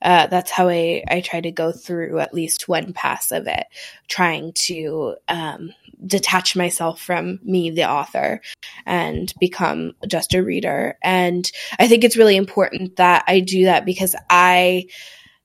uh, 0.03 0.27
that's 0.27 0.51
how 0.51 0.69
I, 0.69 1.03
I 1.09 1.21
try 1.21 1.41
to 1.41 1.51
go 1.51 1.73
through 1.73 2.19
at 2.19 2.35
least 2.35 2.69
one 2.69 2.93
pass 2.93 3.33
of 3.33 3.47
it, 3.47 3.67
trying 4.09 4.53
to 4.67 5.17
um, 5.27 5.73
detach 6.07 6.57
myself 6.57 7.01
from 7.01 7.39
me, 7.43 7.71
the 7.71 7.89
author, 7.89 8.41
and 8.87 9.33
become 9.41 9.93
just 10.07 10.35
a 10.35 10.43
reader. 10.43 10.97
And 11.03 11.51
I 11.79 11.89
think 11.89 12.05
it's 12.05 12.17
really 12.17 12.37
important 12.37 12.97
that 12.97 13.25
I 13.27 13.41
do 13.41 13.65
that 13.65 13.85
because 13.85 14.15
I 14.29 14.87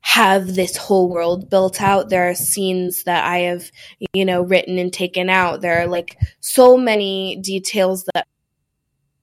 have 0.01 0.53
this 0.53 0.77
whole 0.77 1.09
world 1.09 1.49
built 1.49 1.81
out. 1.81 2.09
There 2.09 2.29
are 2.29 2.35
scenes 2.35 3.03
that 3.03 3.25
I 3.25 3.39
have, 3.39 3.71
you 4.13 4.23
know, 4.23 4.43
written 4.43 4.77
and 4.77 4.93
taken 4.93 5.29
out. 5.29 5.61
There 5.61 5.81
are 5.81 5.87
like 5.87 6.17
so 6.41 6.77
many 6.77 7.37
details 7.37 8.05
that 8.13 8.27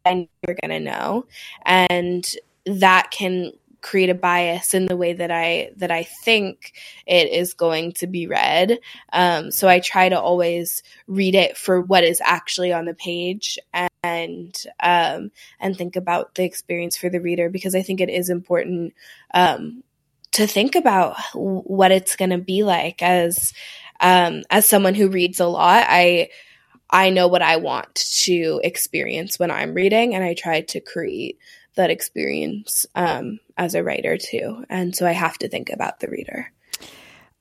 I 0.05 0.29
you're 0.47 0.57
going 0.61 0.71
to 0.71 0.81
know. 0.81 1.27
And 1.64 2.29
that 2.66 3.11
can 3.12 3.53
create 3.83 4.09
a 4.09 4.14
bias 4.14 4.75
in 4.75 4.87
the 4.87 4.97
way 4.97 5.12
that 5.12 5.31
I 5.31 5.73
that 5.77 5.90
I 5.90 6.05
think 6.05 6.73
it 7.07 7.31
is 7.31 7.53
going 7.53 7.92
to 7.95 8.07
be 8.07 8.27
read. 8.27 8.79
Um, 9.12 9.51
so 9.51 9.68
I 9.68 9.81
try 9.81 10.09
to 10.09 10.18
always 10.18 10.83
read 11.07 11.35
it 11.35 11.57
for 11.57 11.81
what 11.81 12.05
is 12.05 12.23
actually 12.25 12.73
on 12.73 12.87
the 12.87 12.95
page 12.95 13.59
and 14.03 14.57
um, 14.81 15.31
and 15.61 15.77
think 15.77 15.97
about 15.97 16.37
the 16.37 16.45
experience 16.45 16.97
for 16.97 17.11
the 17.11 17.21
reader 17.21 17.51
because 17.51 17.75
I 17.75 17.83
think 17.83 18.01
it 18.01 18.09
is 18.09 18.31
important 18.31 18.95
um, 19.35 19.83
to 20.33 20.47
think 20.47 20.75
about 20.77 21.16
what 21.35 21.92
it's 21.92 22.16
going 22.16 22.31
to 22.31 22.38
be 22.38 22.62
like 22.62 23.03
as 23.03 23.53
um, 24.01 24.42
as 24.51 24.64
someone 24.66 24.95
who 24.95 25.09
reads 25.09 25.40
a 25.40 25.47
lot. 25.47 25.85
I 25.88 26.31
I 26.88 27.11
know 27.11 27.27
what 27.27 27.42
I 27.42 27.57
want 27.57 27.95
to 28.25 28.61
experience 28.62 29.38
when 29.38 29.51
I'm 29.51 29.75
reading, 29.75 30.14
and 30.14 30.23
I 30.23 30.35
try 30.35 30.61
to 30.61 30.81
create 30.81 31.38
that 31.74 31.90
experience 31.90 32.87
um, 32.94 33.40
as 33.56 33.74
a 33.74 33.82
writer 33.82 34.18
too. 34.18 34.64
And 34.68 34.94
so 34.94 35.06
I 35.06 35.12
have 35.12 35.38
to 35.38 35.48
think 35.48 35.70
about 35.70 36.00
the 36.00 36.08
reader. 36.08 36.50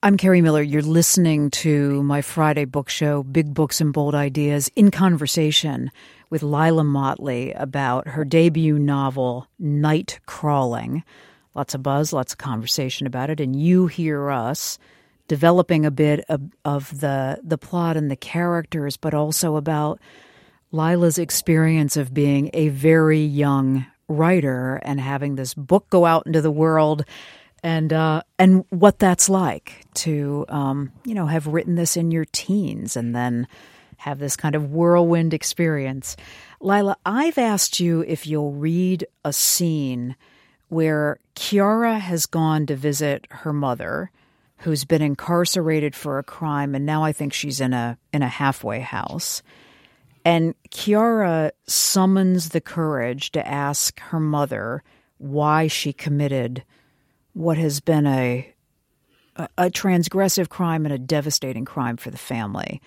I'm 0.02 0.16
Kerri 0.16 0.42
Miller. 0.42 0.62
You're 0.62 0.82
listening 0.82 1.50
to 1.50 2.02
my 2.02 2.22
Friday 2.22 2.64
book 2.64 2.88
show, 2.88 3.22
Big 3.22 3.54
Books 3.54 3.80
and 3.80 3.92
Bold 3.92 4.16
Ideas, 4.16 4.68
in 4.74 4.90
conversation 4.90 5.92
with 6.28 6.42
Leila 6.42 6.82
Mottley 6.82 7.52
about 7.60 8.08
her 8.08 8.24
debut 8.24 8.80
novel, 8.80 9.46
Nightcrawling. 9.60 11.04
Lots 11.54 11.74
of 11.74 11.84
buzz, 11.84 12.12
lots 12.12 12.32
of 12.32 12.38
conversation 12.38 13.06
about 13.06 13.30
it, 13.30 13.38
and 13.38 13.54
you 13.54 13.86
hear 13.86 14.30
us 14.30 14.78
developing 15.28 15.86
a 15.86 15.90
bit 15.90 16.24
of, 16.28 16.42
of 16.64 17.00
the 17.00 17.38
the 17.44 17.58
plot 17.58 17.96
and 17.96 18.10
the 18.10 18.16
characters, 18.16 18.96
but 18.96 19.14
also 19.14 19.54
about 19.54 20.00
Leila's 20.72 21.18
experience 21.18 21.96
of 21.96 22.12
being 22.12 22.50
a 22.54 22.70
very 22.70 23.20
young 23.20 23.86
writer 24.12 24.76
and 24.84 25.00
having 25.00 25.34
this 25.34 25.54
book 25.54 25.88
go 25.90 26.04
out 26.04 26.26
into 26.26 26.40
the 26.40 26.50
world 26.50 27.04
and 27.62 27.92
uh, 27.92 28.22
and 28.38 28.64
what 28.70 28.98
that's 28.98 29.28
like 29.28 29.84
to 29.94 30.44
um, 30.48 30.92
you 31.04 31.14
know 31.14 31.26
have 31.26 31.46
written 31.46 31.76
this 31.76 31.96
in 31.96 32.10
your 32.10 32.24
teens 32.32 32.96
and 32.96 33.14
then 33.14 33.46
have 33.98 34.18
this 34.18 34.36
kind 34.36 34.56
of 34.56 34.72
whirlwind 34.72 35.32
experience. 35.32 36.16
Leila, 36.60 36.96
I've 37.06 37.38
asked 37.38 37.78
you 37.78 38.00
if 38.00 38.26
you'll 38.26 38.52
read 38.52 39.06
a 39.24 39.32
scene 39.32 40.16
where 40.68 41.18
Kiara 41.36 42.00
has 42.00 42.26
gone 42.26 42.66
to 42.66 42.74
visit 42.74 43.26
her 43.30 43.52
mother, 43.52 44.10
who's 44.58 44.84
been 44.84 45.02
incarcerated 45.02 45.94
for 45.94 46.18
a 46.18 46.24
crime, 46.24 46.74
and 46.74 46.84
now 46.84 47.04
I 47.04 47.12
think 47.12 47.32
she's 47.32 47.60
in 47.60 47.72
a 47.72 47.96
in 48.12 48.22
a 48.22 48.28
halfway 48.28 48.80
house. 48.80 49.42
And 50.24 50.54
Kiara 50.70 51.50
summons 51.66 52.50
the 52.50 52.60
courage 52.60 53.32
to 53.32 53.46
ask 53.46 53.98
her 54.00 54.20
mother 54.20 54.82
why 55.18 55.66
she 55.66 55.92
committed 55.92 56.64
what 57.32 57.56
has 57.56 57.80
been 57.80 58.06
a, 58.06 58.52
a, 59.36 59.48
a 59.58 59.70
transgressive 59.70 60.48
crime 60.48 60.84
and 60.84 60.94
a 60.94 60.98
devastating 60.98 61.64
crime 61.64 61.96
for 61.96 62.10
the 62.10 62.18
family. 62.18 62.80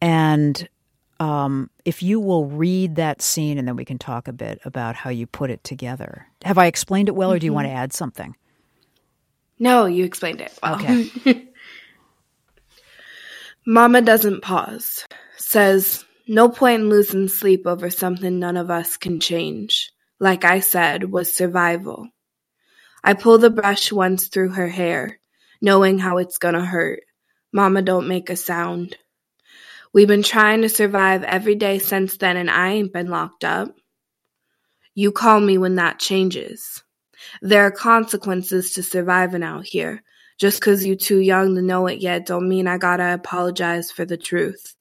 And 0.00 0.68
um, 1.20 1.70
if 1.84 2.02
you 2.02 2.18
will 2.18 2.46
read 2.46 2.96
that 2.96 3.20
scene 3.20 3.58
and 3.58 3.68
then 3.68 3.76
we 3.76 3.84
can 3.84 3.98
talk 3.98 4.26
a 4.26 4.32
bit 4.32 4.58
about 4.64 4.96
how 4.96 5.10
you 5.10 5.26
put 5.26 5.50
it 5.50 5.62
together. 5.62 6.26
Have 6.44 6.56
I 6.56 6.66
explained 6.66 7.08
it 7.08 7.14
well, 7.14 7.28
mm-hmm. 7.28 7.36
or 7.36 7.38
do 7.38 7.46
you 7.46 7.52
want 7.52 7.66
to 7.66 7.70
mm-hmm. 7.70 7.78
add 7.78 7.92
something? 7.92 8.34
No, 9.58 9.84
you 9.84 10.04
explained 10.04 10.40
it 10.40 10.58
well. 10.62 10.76
Okay. 10.76 11.46
Mama 13.66 14.00
doesn't 14.00 14.40
pause, 14.40 15.04
says, 15.36 16.04
no 16.30 16.48
point 16.48 16.82
in 16.82 16.88
losing 16.88 17.26
sleep 17.26 17.66
over 17.66 17.90
something 17.90 18.38
none 18.38 18.56
of 18.56 18.70
us 18.70 18.96
can 18.96 19.18
change. 19.18 19.90
Like 20.20 20.44
I 20.44 20.60
said, 20.60 21.10
was 21.10 21.34
survival. 21.34 22.08
I 23.02 23.14
pull 23.14 23.38
the 23.38 23.50
brush 23.50 23.90
once 23.90 24.28
through 24.28 24.50
her 24.50 24.68
hair, 24.68 25.18
knowing 25.60 25.98
how 25.98 26.18
it's 26.18 26.38
gonna 26.38 26.64
hurt. 26.64 27.00
Mama 27.52 27.82
don't 27.82 28.06
make 28.06 28.30
a 28.30 28.36
sound. 28.36 28.96
We've 29.92 30.06
been 30.06 30.22
trying 30.22 30.62
to 30.62 30.68
survive 30.68 31.24
every 31.24 31.56
day 31.56 31.80
since 31.80 32.16
then 32.16 32.36
and 32.36 32.48
I 32.48 32.74
ain't 32.74 32.92
been 32.92 33.10
locked 33.10 33.42
up. 33.42 33.74
You 34.94 35.10
call 35.10 35.40
me 35.40 35.58
when 35.58 35.74
that 35.76 35.98
changes. 35.98 36.84
There 37.42 37.62
are 37.62 37.72
consequences 37.72 38.74
to 38.74 38.84
surviving 38.84 39.42
out 39.42 39.66
here. 39.66 40.04
Just 40.38 40.62
'cause 40.62 40.84
you 40.84 40.94
too 40.94 41.18
young 41.18 41.56
to 41.56 41.62
know 41.62 41.88
it 41.88 41.98
yet 41.98 42.24
don't 42.24 42.48
mean 42.48 42.68
I 42.68 42.78
gotta 42.78 43.14
apologize 43.14 43.90
for 43.90 44.04
the 44.04 44.16
truth. 44.16 44.76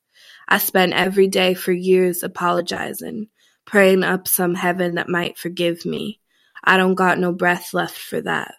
I 0.51 0.57
spent 0.57 0.93
every 0.93 1.27
day 1.27 1.53
for 1.53 1.71
years 1.71 2.23
apologizing, 2.23 3.27
praying 3.65 4.03
up 4.03 4.27
some 4.27 4.55
heaven 4.55 4.95
that 4.95 5.07
might 5.07 5.37
forgive 5.37 5.85
me. 5.85 6.19
I 6.63 6.75
don't 6.75 6.95
got 6.95 7.19
no 7.19 7.31
breath 7.31 7.71
left 7.71 7.97
for 7.97 8.19
that. 8.21 8.55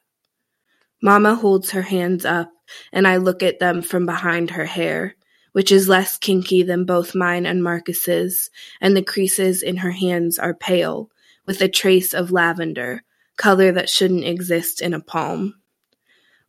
Mama 1.03 1.35
holds 1.35 1.71
her 1.73 1.83
hands 1.83 2.25
up, 2.25 2.53
and 2.93 3.09
I 3.09 3.17
look 3.17 3.43
at 3.43 3.59
them 3.59 3.83
from 3.83 4.07
behind 4.07 4.51
her 4.51 4.67
hair, 4.67 5.17
which 5.51 5.73
is 5.73 5.89
less 5.89 6.17
kinky 6.17 6.63
than 6.63 6.85
both 6.85 7.15
mine 7.17 7.45
and 7.45 7.63
Marcus's, 7.63 8.51
and 8.81 8.97
the 8.97 9.03
creases 9.03 9.63
in 9.63 9.79
her 9.79 9.91
hands 9.91 10.39
are 10.39 10.55
pale, 10.55 11.11
with 11.45 11.61
a 11.61 11.69
trace 11.69 12.15
of 12.15 12.31
lavender, 12.31 13.03
color 13.37 13.73
that 13.73 13.91
shouldn't 13.91 14.25
exist 14.25 14.81
in 14.81 14.95
a 14.95 15.01
palm. 15.01 15.60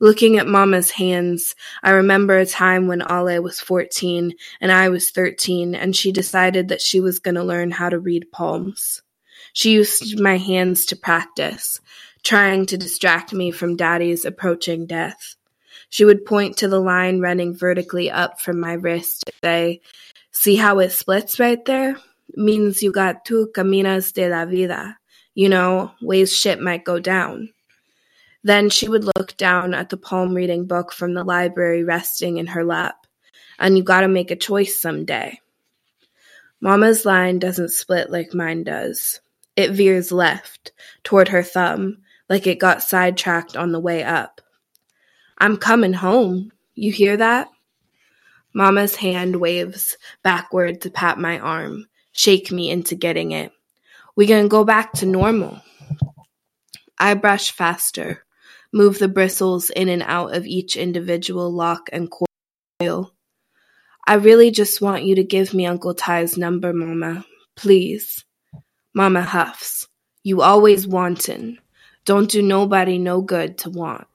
Looking 0.02 0.40
at 0.40 0.48
Mama's 0.48 0.90
hands, 0.90 1.54
I 1.84 1.92
remember 1.92 2.40
a 2.40 2.46
time 2.48 2.88
when 2.88 3.04
Ale 3.04 3.40
was 3.40 3.60
14 3.60 4.34
and 4.60 4.72
I 4.72 4.90
was 4.90 5.12
13, 5.12 5.76
and 5.76 5.96
she 5.96 6.12
decided 6.12 6.70
that 6.70 6.82
she 6.82 7.00
was 7.00 7.20
going 7.20 7.36
to 7.36 7.44
learn 7.44 7.70
how 7.70 7.88
to 7.88 8.00
read 8.00 8.32
palms. 8.32 9.04
She 9.54 9.74
used 9.74 10.20
my 10.20 10.38
hands 10.38 10.88
to 10.88 10.96
practice, 10.96 11.80
trying 12.24 12.66
to 12.66 12.78
distract 12.78 13.32
me 13.32 13.52
from 13.52 13.76
Daddy's 13.76 14.26
approaching 14.26 14.88
death. 14.88 15.36
She 15.90 16.04
would 16.04 16.26
point 16.26 16.58
to 16.58 16.68
the 16.68 16.80
line 16.80 17.20
running 17.20 17.56
vertically 17.56 18.10
up 18.10 18.42
from 18.42 18.60
my 18.60 18.74
wrist 18.74 19.26
and 19.28 19.36
say, 19.44 19.82
See 20.32 20.56
how 20.56 20.80
it 20.80 20.94
splits 20.94 21.40
right 21.40 21.64
there? 21.66 21.96
Means 22.36 22.82
you 22.82 22.92
got 22.92 23.24
two 23.24 23.52
caminas 23.54 24.14
de 24.14 24.28
la 24.28 24.46
vida. 24.46 24.98
You 25.36 25.50
know, 25.50 25.92
ways 26.02 26.36
shit 26.36 26.60
might 26.60 26.86
go 26.86 26.98
down. 26.98 27.50
Then 28.44 28.70
she 28.70 28.90
would 28.90 29.06
look 29.06 29.38
down 29.38 29.74
at 29.74 29.90
the 29.90 29.98
palm 29.98 30.34
reading 30.34 30.66
book 30.66 30.92
from 30.92 31.14
the 31.14 31.24
library 31.24 31.84
resting 31.84 32.38
in 32.38 32.48
her 32.48 32.64
lap. 32.64 33.06
And 33.60 33.78
you 33.78 33.84
gotta 33.84 34.08
make 34.08 34.32
a 34.32 34.36
choice 34.36 34.80
someday. 34.80 35.40
Mama's 36.60 37.06
line 37.06 37.40
doesn't 37.40 37.70
split 37.70 38.10
like 38.10 38.34
mine 38.34 38.64
does. 38.64 39.20
It 39.56 39.72
veers 39.72 40.12
left, 40.12 40.72
toward 41.04 41.28
her 41.30 41.44
thumb, 41.44 41.98
like 42.30 42.48
it 42.48 42.60
got 42.60 42.84
sidetracked 42.84 43.58
on 43.58 43.72
the 43.72 43.80
way 43.80 44.04
up. 44.04 44.42
I'm 45.38 45.58
coming 45.58 45.94
home. 45.94 46.52
You 46.76 46.92
hear 46.92 47.18
that? 47.18 47.50
Mama's 48.54 48.96
hand 48.96 49.38
waves 49.38 49.98
backward 50.24 50.82
to 50.82 50.92
pat 50.92 51.18
my 51.18 51.40
arm, 51.40 51.88
shake 52.12 52.52
me 52.52 52.70
into 52.70 52.96
getting 52.96 53.32
it. 53.32 53.52
We 54.16 54.26
gonna 54.26 54.48
go 54.48 54.64
back 54.64 54.94
to 54.94 55.06
normal. 55.06 55.62
I 57.00 57.14
brush 57.16 57.52
faster, 57.52 58.24
move 58.74 59.00
the 59.00 59.08
bristles 59.08 59.70
in 59.70 59.90
and 59.90 60.04
out 60.04 60.36
of 60.36 60.46
each 60.46 60.78
individual 60.78 61.52
lock 61.52 61.90
and 61.92 62.10
coil. 62.80 63.14
I 64.08 64.16
really 64.16 64.52
just 64.52 64.82
want 64.82 65.04
you 65.04 65.16
to 65.16 65.24
give 65.24 65.54
me 65.54 65.66
Uncle 65.66 65.94
Ty's 65.94 66.38
number, 66.38 66.74
Mama. 66.74 67.26
Please. 67.56 68.26
Mama 68.94 69.22
huffs. 69.22 69.88
You 70.24 70.42
always 70.42 70.88
wantin'. 70.88 71.60
Don't 72.06 72.30
do 72.30 72.42
nobody 72.42 72.98
no 72.98 73.22
good 73.22 73.60
to 73.60 73.70
want. 73.70 74.08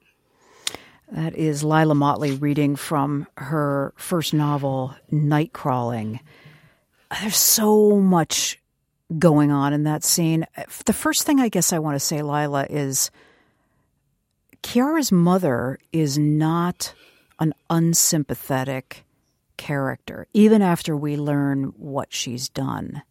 That 1.13 1.37
is 1.37 1.63
Leila 1.63 1.95
Mottley 1.95 2.41
reading 2.41 2.75
from 2.75 3.29
her 3.37 3.95
first 3.97 4.35
novel, 4.35 4.95
Nightcrawling. 5.13 6.19
There's 7.21 7.37
so 7.37 8.01
much 8.01 8.61
going 9.17 9.53
on 9.53 9.73
in 9.73 9.85
that 9.85 10.03
scene. 10.03 10.47
The 10.85 10.93
first 10.93 11.23
thing 11.23 11.39
I 11.39 11.49
guess 11.49 11.73
I 11.73 11.79
want 11.79 11.95
to 11.95 12.01
say, 12.01 12.23
Leila, 12.23 12.67
is 12.69 13.13
Kiara's 14.67 15.13
mother 15.13 15.79
is 15.93 16.19
not 16.19 16.93
an 17.39 17.55
unsympathetic 17.71 19.05
character, 19.57 20.27
even 20.35 20.61
after 20.61 20.97
we 20.97 21.17
learn 21.17 21.73
what 21.77 22.13
she's 22.13 22.49
done 22.49 23.05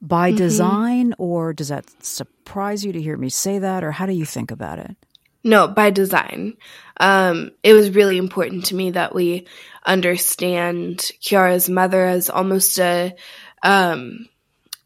by 0.00 0.30
mm-hmm. 0.30 0.38
design, 0.38 1.14
or 1.18 1.52
does 1.52 1.68
that 1.68 1.84
surprise 2.02 2.82
you 2.82 2.92
to 2.92 3.02
hear 3.02 3.18
me 3.18 3.28
say 3.28 3.58
that, 3.58 3.84
or 3.84 3.92
how 3.92 4.06
do 4.06 4.14
you 4.14 4.24
think 4.24 4.50
about 4.50 4.78
it? 4.78 4.96
No, 5.44 5.68
by 5.68 5.90
design. 5.90 6.56
Um, 6.98 7.50
it 7.62 7.74
was 7.74 7.90
really 7.90 8.16
important 8.16 8.64
to 8.66 8.74
me 8.74 8.92
that 8.92 9.14
we 9.14 9.46
understand 9.84 11.10
Kiara's 11.22 11.68
mother 11.68 12.06
as 12.06 12.30
almost 12.30 12.78
a 12.78 13.14
um, 13.62 14.30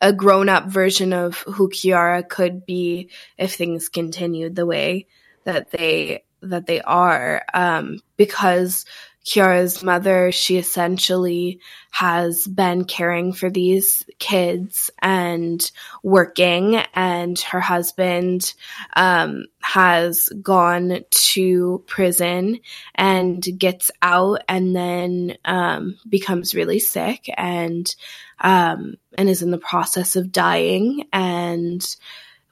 a 0.01 0.13
grown 0.13 0.49
up 0.49 0.67
version 0.67 1.13
of 1.13 1.39
who 1.39 1.71
Kiara 1.71 2.29
could 2.29 2.67
be 2.67 3.11
if 3.39 3.55
things 3.55 3.89
continued 3.89 4.57
the 4.57 4.67
way 4.67 5.07
that 5.45 5.71
they 5.71 6.25
that 6.43 6.67
they 6.67 6.81
are. 6.81 7.43
Um, 7.53 8.01
because 8.17 8.85
Kiara's 9.25 9.83
mother, 9.83 10.33
she 10.33 10.57
essentially 10.57 11.61
has 11.91 12.47
been 12.47 12.85
caring 12.85 13.35
for 13.35 13.51
these 13.51 14.03
kids 14.19 14.91
and 15.03 15.71
working, 16.03 16.77
and 16.95 17.39
her 17.39 17.61
husband 17.61 18.55
um, 18.97 19.45
has 19.61 20.31
gone 20.43 21.05
to 21.11 21.85
prison 21.87 22.61
and 22.95 23.47
gets 23.59 23.91
out 24.01 24.43
and 24.49 24.75
then 24.75 25.37
um, 25.45 25.99
becomes 26.09 26.55
really 26.55 26.79
sick 26.79 27.29
and 27.37 27.95
um, 28.41 28.95
and 29.19 29.29
is 29.29 29.43
in 29.43 29.51
the 29.51 29.59
process 29.59 30.17
of 30.17 30.33
dying 30.33 31.05
and 31.13 31.97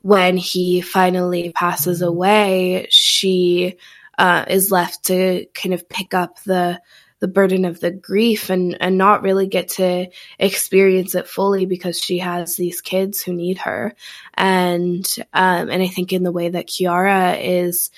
when 0.03 0.37
he 0.37 0.81
finally 0.81 1.53
passes 1.53 2.03
away, 2.03 2.87
she 2.91 3.77
uh, 4.17 4.45
is 4.49 4.71
left 4.71 5.05
to 5.07 5.47
kind 5.55 5.75
of 5.75 5.89
pick 5.89 6.15
up 6.15 6.43
the 6.45 6.81
the 7.21 7.29
burden 7.29 7.65
of 7.65 7.81
the 7.81 7.91
grief 7.91 8.49
and 8.49 8.77
and 8.81 8.97
not 8.97 9.23
really 9.23 9.49
get 9.49 9.69
to 9.69 10.07
experience 10.39 11.17
it 11.17 11.27
fully 11.27 11.67
because 11.67 12.01
she 12.01 12.19
has 12.19 12.55
these 12.55 12.81
kids 12.81 13.23
who 13.23 13.33
need 13.33 13.59
her. 13.59 13.95
And 14.35 15.05
um, 15.33 15.69
and 15.71 15.83
I 15.83 15.89
think 15.89 16.13
in 16.13 16.23
the 16.23 16.33
way 16.33 16.49
that 16.51 16.69
Kiara 16.69 17.39
is 17.41 17.91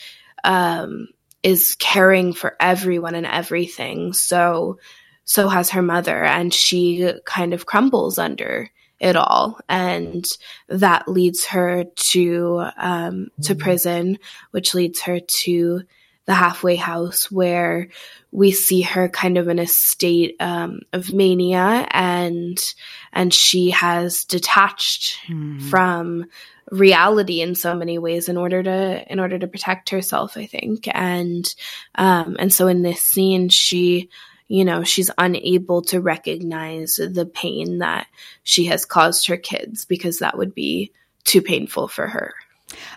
um, 0.43 1.09
is 1.43 1.75
caring 1.79 2.33
for 2.33 2.57
everyone 2.61 3.15
and 3.15 3.27
everything 3.27 4.13
so 4.13 4.79
so 5.25 5.49
has 5.49 5.71
her 5.71 5.83
mother 5.83 6.25
and 6.25 6.53
she 6.53 7.13
kind 7.25 7.55
of 7.55 7.67
crumbles 7.67 8.19
under 8.19 8.71
it 9.01 9.17
all 9.17 9.59
and 9.69 10.27
that 10.69 11.09
leads 11.09 11.47
her 11.47 11.85
to 11.97 12.65
um, 12.77 13.29
to 13.43 13.55
mm-hmm. 13.55 13.63
prison 13.63 14.19
which 14.51 14.75
leads 14.75 15.01
her 15.01 15.21
to 15.21 15.83
the 16.27 16.35
halfway 16.35 16.77
house 16.77 17.31
where 17.31 17.89
we 18.31 18.53
see 18.53 18.83
her 18.83 19.09
kind 19.09 19.39
of 19.39 19.49
in 19.49 19.59
a 19.59 19.67
state 19.67 20.37
um, 20.39 20.81
of 20.93 21.13
mania 21.13 21.89
and 21.91 22.75
and 23.13 23.33
she 23.33 23.71
has 23.71 24.25
detached 24.27 25.19
mm. 25.27 25.61
from 25.63 26.27
reality 26.71 27.41
in 27.41 27.55
so 27.55 27.75
many 27.75 27.99
ways 27.99 28.29
in 28.29 28.37
order 28.37 28.63
to 28.63 29.13
in 29.13 29.19
order 29.19 29.39
to 29.39 29.49
protect 29.49 29.91
herself 29.91 30.37
i 30.37 30.47
think 30.47 30.87
and 30.95 31.55
um 31.97 32.37
and 32.39 32.53
so 32.53 32.69
in 32.69 32.83
this 32.83 33.03
scene 33.03 33.49
she 33.49 34.09
you 34.51 34.65
know 34.65 34.83
she's 34.83 35.11
unable 35.17 35.81
to 35.81 36.01
recognize 36.01 36.97
the 36.97 37.27
pain 37.27 37.79
that 37.79 38.07
she 38.43 38.67
has 38.67 38.85
caused 38.85 39.27
her 39.27 39.37
kids 39.37 39.85
because 39.85 40.19
that 40.19 40.37
would 40.37 40.55
be 40.55 40.93
too 41.25 41.41
painful 41.41 41.89
for 41.89 42.07
her 42.07 42.35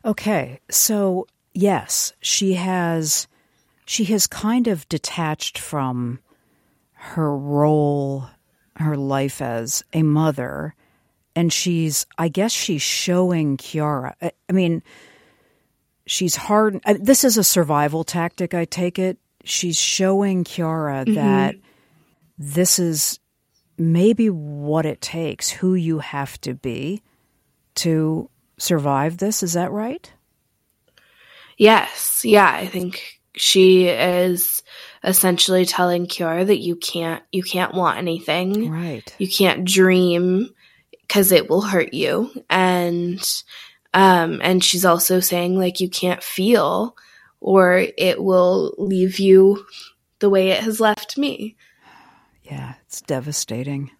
okay 0.06 0.60
so 0.70 1.28
yes, 1.54 2.14
she 2.22 2.54
has 2.54 3.28
she 3.86 4.06
has 4.06 4.28
kind 4.28 4.68
of 4.68 4.88
detached 4.90 5.58
from 5.58 6.20
her 6.94 7.36
role, 7.36 8.28
her 8.78 8.96
life 8.96 9.42
as 9.42 9.84
a 9.94 10.04
mother, 10.04 10.76
and 11.36 11.52
she's 11.52 12.06
I 12.18 12.30
guess 12.30 12.52
she's 12.52 12.82
showing 12.82 13.58
Kiara. 13.58 14.14
I, 14.22 14.32
I 14.50 14.54
mean, 14.54 14.84
she's 16.06 16.36
hard. 16.36 16.82
This 17.00 17.24
is 17.24 17.38
a 17.38 17.44
survival 17.44 18.04
tactic. 18.04 18.54
I 18.54 18.66
take 18.66 19.00
it. 19.00 19.18
She's 19.44 19.78
showing 19.78 20.44
Kiara 20.44 21.06
mm-hmm. 21.06 21.16
that 21.16 21.56
this 22.38 22.80
is 22.80 23.20
maybe 23.78 24.30
what 24.30 24.86
it 24.86 25.02
takes, 25.02 25.50
who 25.50 25.76
you 25.76 26.00
have 26.00 26.40
to 26.42 26.54
be 26.54 27.02
to 27.76 28.30
survive 28.58 29.18
this. 29.18 29.44
Is 29.44 29.54
that 29.54 29.72
right? 29.72 30.12
Yes. 31.58 32.22
Yeah. 32.24 32.50
I 32.50 32.68
think 32.68 33.20
she 33.36 33.88
is 33.88 34.62
essentially 35.04 35.66
telling 35.66 36.08
Kiara 36.08 36.46
that 36.46 36.60
you 36.60 36.76
can't, 36.76 37.24
you 37.32 37.44
can't 37.44 37.74
want 37.74 37.98
anything. 37.98 38.72
Right. 38.72 39.14
You 39.18 39.28
can't 39.28 39.66
dream 39.66 40.50
because 41.02 41.32
it 41.32 41.50
will 41.50 41.62
hurt 41.62 41.94
you. 41.94 42.32
And, 42.50 43.22
um, 43.94 44.40
and 44.44 44.64
she's 44.64 44.86
also 44.86 45.20
saying 45.20 45.58
like 45.58 45.80
you 45.80 45.90
can't 45.90 46.24
feel 46.24 46.96
or 47.44 47.86
it 47.98 48.24
will 48.24 48.74
leave 48.78 49.20
you 49.20 49.66
the 50.20 50.30
way 50.30 50.50
it 50.50 50.64
has 50.64 50.80
left 50.80 51.18
me. 51.18 51.56
Yeah, 52.44 52.76
it's 52.86 53.02
devastating. 53.02 53.92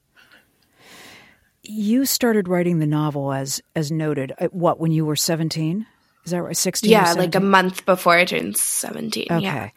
You 1.62 2.06
started 2.06 2.48
writing 2.48 2.80
the 2.80 2.88
novel 2.88 3.32
as 3.32 3.62
as 3.76 3.92
noted. 3.92 4.34
Uh, 4.40 4.48
what 4.48 4.80
when 4.80 4.92
you 4.92 5.06
were 5.06 5.16
seventeen? 5.16 5.86
Is 6.26 6.32
that 6.32 6.42
right? 6.42 6.56
16? 6.56 6.90
Yeah, 6.90 7.14
like 7.14 7.36
a 7.36 7.42
month 7.42 7.86
before 7.86 8.16
I 8.16 8.24
turned 8.24 8.56
17. 8.56 9.28
Okay. 9.30 9.44
Yeah. 9.44 9.70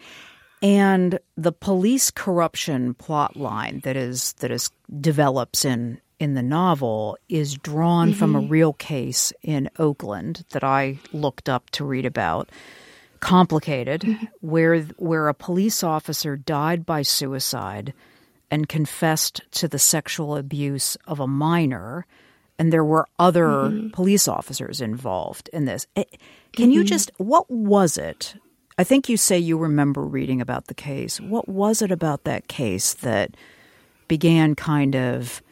And 0.62 1.18
the 1.36 1.50
police 1.50 2.12
corruption 2.12 2.94
plot 2.94 3.36
line 3.36 3.80
that 3.82 3.96
is 3.96 4.32
that 4.34 4.52
is 4.52 4.70
develops 5.00 5.64
in 5.64 6.00
in 6.18 6.34
the 6.34 6.42
novel 6.42 7.18
is 7.28 7.54
drawn 7.54 8.10
mm-hmm. 8.10 8.18
from 8.18 8.36
a 8.36 8.40
mm-hmm. 8.40 8.48
real 8.48 8.72
case 8.74 9.32
in 9.42 9.68
Oakland 9.78 10.44
that 10.50 10.64
I 10.64 10.98
looked 11.12 11.48
up 11.48 11.68
to 11.70 11.84
read 11.84 12.06
about. 12.06 12.48
Complicated, 13.20 14.02
mm-hmm. 14.02 14.26
where 14.40 14.80
where 14.98 15.28
a 15.28 15.34
police 15.34 15.82
officer 15.82 16.36
died 16.36 16.86
by 16.86 17.02
suicide 17.02 17.92
and 18.50 18.68
confessed 18.68 19.40
to 19.50 19.68
the 19.68 19.78
sexual 19.78 20.36
abuse 20.36 20.96
of 21.06 21.20
a 21.20 21.26
minor, 21.26 22.06
and 22.58 22.72
there 22.72 22.84
were 22.84 23.06
other 23.18 23.46
mm-hmm. 23.46 23.88
police 23.90 24.28
officers 24.28 24.80
involved 24.80 25.50
in 25.52 25.64
this. 25.64 25.86
Eh, 25.96 26.04
can 26.52 26.66
mm-hmm. 26.66 26.72
you 26.72 26.84
just 26.84 27.10
what 27.18 27.50
was 27.50 27.98
it? 27.98 28.34
I 28.78 28.84
think 28.84 29.08
you 29.08 29.16
say 29.16 29.38
you 29.38 29.56
remember 29.56 30.02
reading 30.02 30.40
about 30.40 30.66
the 30.66 30.74
case. 30.74 31.20
What 31.20 31.48
was 31.48 31.80
it 31.80 31.90
about 31.90 32.24
that 32.24 32.46
case 32.46 32.92
that 32.94 33.34
began 34.06 34.54
kind 34.54 34.94
of 34.94 35.42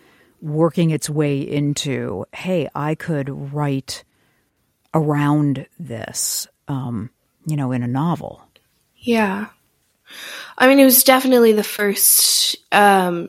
working 0.43 0.91
its 0.91 1.09
way 1.09 1.41
into, 1.41 2.27
hey, 2.35 2.69
I 2.75 2.95
could 2.95 3.53
write 3.53 4.05
around 4.93 5.67
this, 5.79 6.47
um, 6.69 7.11
you 7.47 7.57
know, 7.57 7.73
in 7.73 7.83
a 7.83 7.89
novel? 7.89 8.43
Yeah. 8.97 9.47
I 10.57 10.69
mean, 10.69 10.79
it 10.79 10.85
was 10.85 11.05
definitely 11.05 11.53
the 11.53 11.65
first 11.65 12.57
um, 12.73 13.29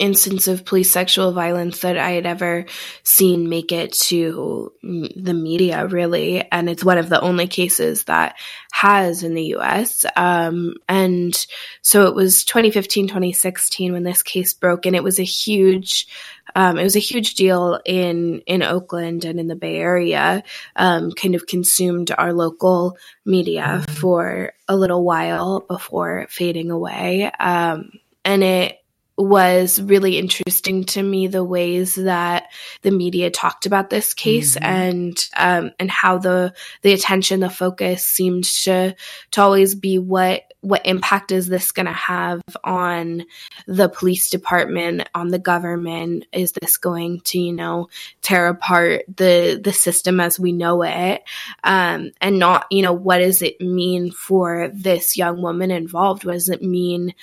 instance 0.00 0.48
of 0.48 0.64
police 0.64 0.90
sexual 0.90 1.32
violence 1.32 1.80
that 1.80 1.98
I 1.98 2.12
had 2.12 2.26
ever 2.26 2.64
seen 3.02 3.48
make 3.48 3.70
it 3.70 3.92
to 3.92 4.72
the 4.82 5.34
media, 5.34 5.86
really. 5.86 6.42
And 6.50 6.70
it's 6.70 6.84
one 6.84 6.98
of 6.98 7.08
the 7.08 7.20
only 7.20 7.46
cases 7.46 8.04
that 8.04 8.36
has 8.72 9.22
in 9.22 9.34
the 9.34 9.56
US. 9.56 10.06
Um, 10.16 10.74
and 10.88 11.34
so 11.82 12.06
it 12.06 12.14
was 12.14 12.44
2015, 12.44 13.08
2016 13.08 13.92
when 13.92 14.02
this 14.02 14.22
case 14.22 14.54
broke, 14.54 14.86
and 14.86 14.96
it 14.96 15.04
was 15.04 15.18
a 15.18 15.24
huge 15.24 16.08
um, 16.54 16.78
it 16.78 16.82
was 16.82 16.96
a 16.96 17.00
huge 17.00 17.34
deal 17.34 17.80
in 17.84 18.40
in 18.46 18.62
Oakland 18.62 19.24
and 19.24 19.38
in 19.38 19.46
the 19.46 19.56
Bay 19.56 19.76
Area. 19.76 20.42
Um, 20.76 21.12
kind 21.12 21.34
of 21.34 21.46
consumed 21.46 22.10
our 22.16 22.32
local 22.32 22.96
media 23.24 23.82
mm-hmm. 23.82 23.94
for 23.94 24.52
a 24.68 24.76
little 24.76 25.04
while 25.04 25.60
before 25.60 26.26
fading 26.28 26.70
away, 26.70 27.30
um, 27.38 27.92
and 28.24 28.42
it 28.42 28.79
was 29.20 29.80
really 29.80 30.18
interesting 30.18 30.84
to 30.84 31.02
me 31.02 31.26
the 31.26 31.44
ways 31.44 31.94
that 31.94 32.50
the 32.82 32.90
media 32.90 33.30
talked 33.30 33.66
about 33.66 33.90
this 33.90 34.14
case 34.14 34.54
mm-hmm. 34.54 34.64
and 34.64 35.28
um, 35.36 35.70
and 35.78 35.90
how 35.90 36.18
the 36.18 36.54
the 36.82 36.92
attention 36.92 37.40
the 37.40 37.50
focus 37.50 38.04
seemed 38.04 38.44
to 38.44 38.94
to 39.32 39.40
always 39.40 39.74
be 39.74 39.98
what 39.98 40.44
what 40.62 40.84
impact 40.84 41.32
is 41.32 41.48
this 41.48 41.72
going 41.72 41.86
to 41.86 41.92
have 41.92 42.42
on 42.62 43.24
the 43.66 43.88
police 43.88 44.28
department 44.28 45.08
on 45.14 45.28
the 45.28 45.38
government? 45.38 46.26
Is 46.32 46.52
this 46.52 46.76
going 46.76 47.20
to 47.26 47.38
you 47.38 47.52
know 47.52 47.88
tear 48.22 48.48
apart 48.48 49.04
the 49.14 49.60
the 49.62 49.72
system 49.72 50.20
as 50.20 50.38
we 50.38 50.52
know 50.52 50.82
it? 50.82 51.22
Um, 51.64 52.12
and 52.20 52.38
not 52.38 52.66
you 52.70 52.82
know 52.82 52.92
what 52.92 53.18
does 53.18 53.42
it 53.42 53.60
mean 53.60 54.10
for 54.10 54.70
this 54.74 55.16
young 55.16 55.42
woman 55.42 55.70
involved? 55.70 56.24
What 56.24 56.34
does 56.34 56.48
it 56.48 56.62
mean 56.62 57.14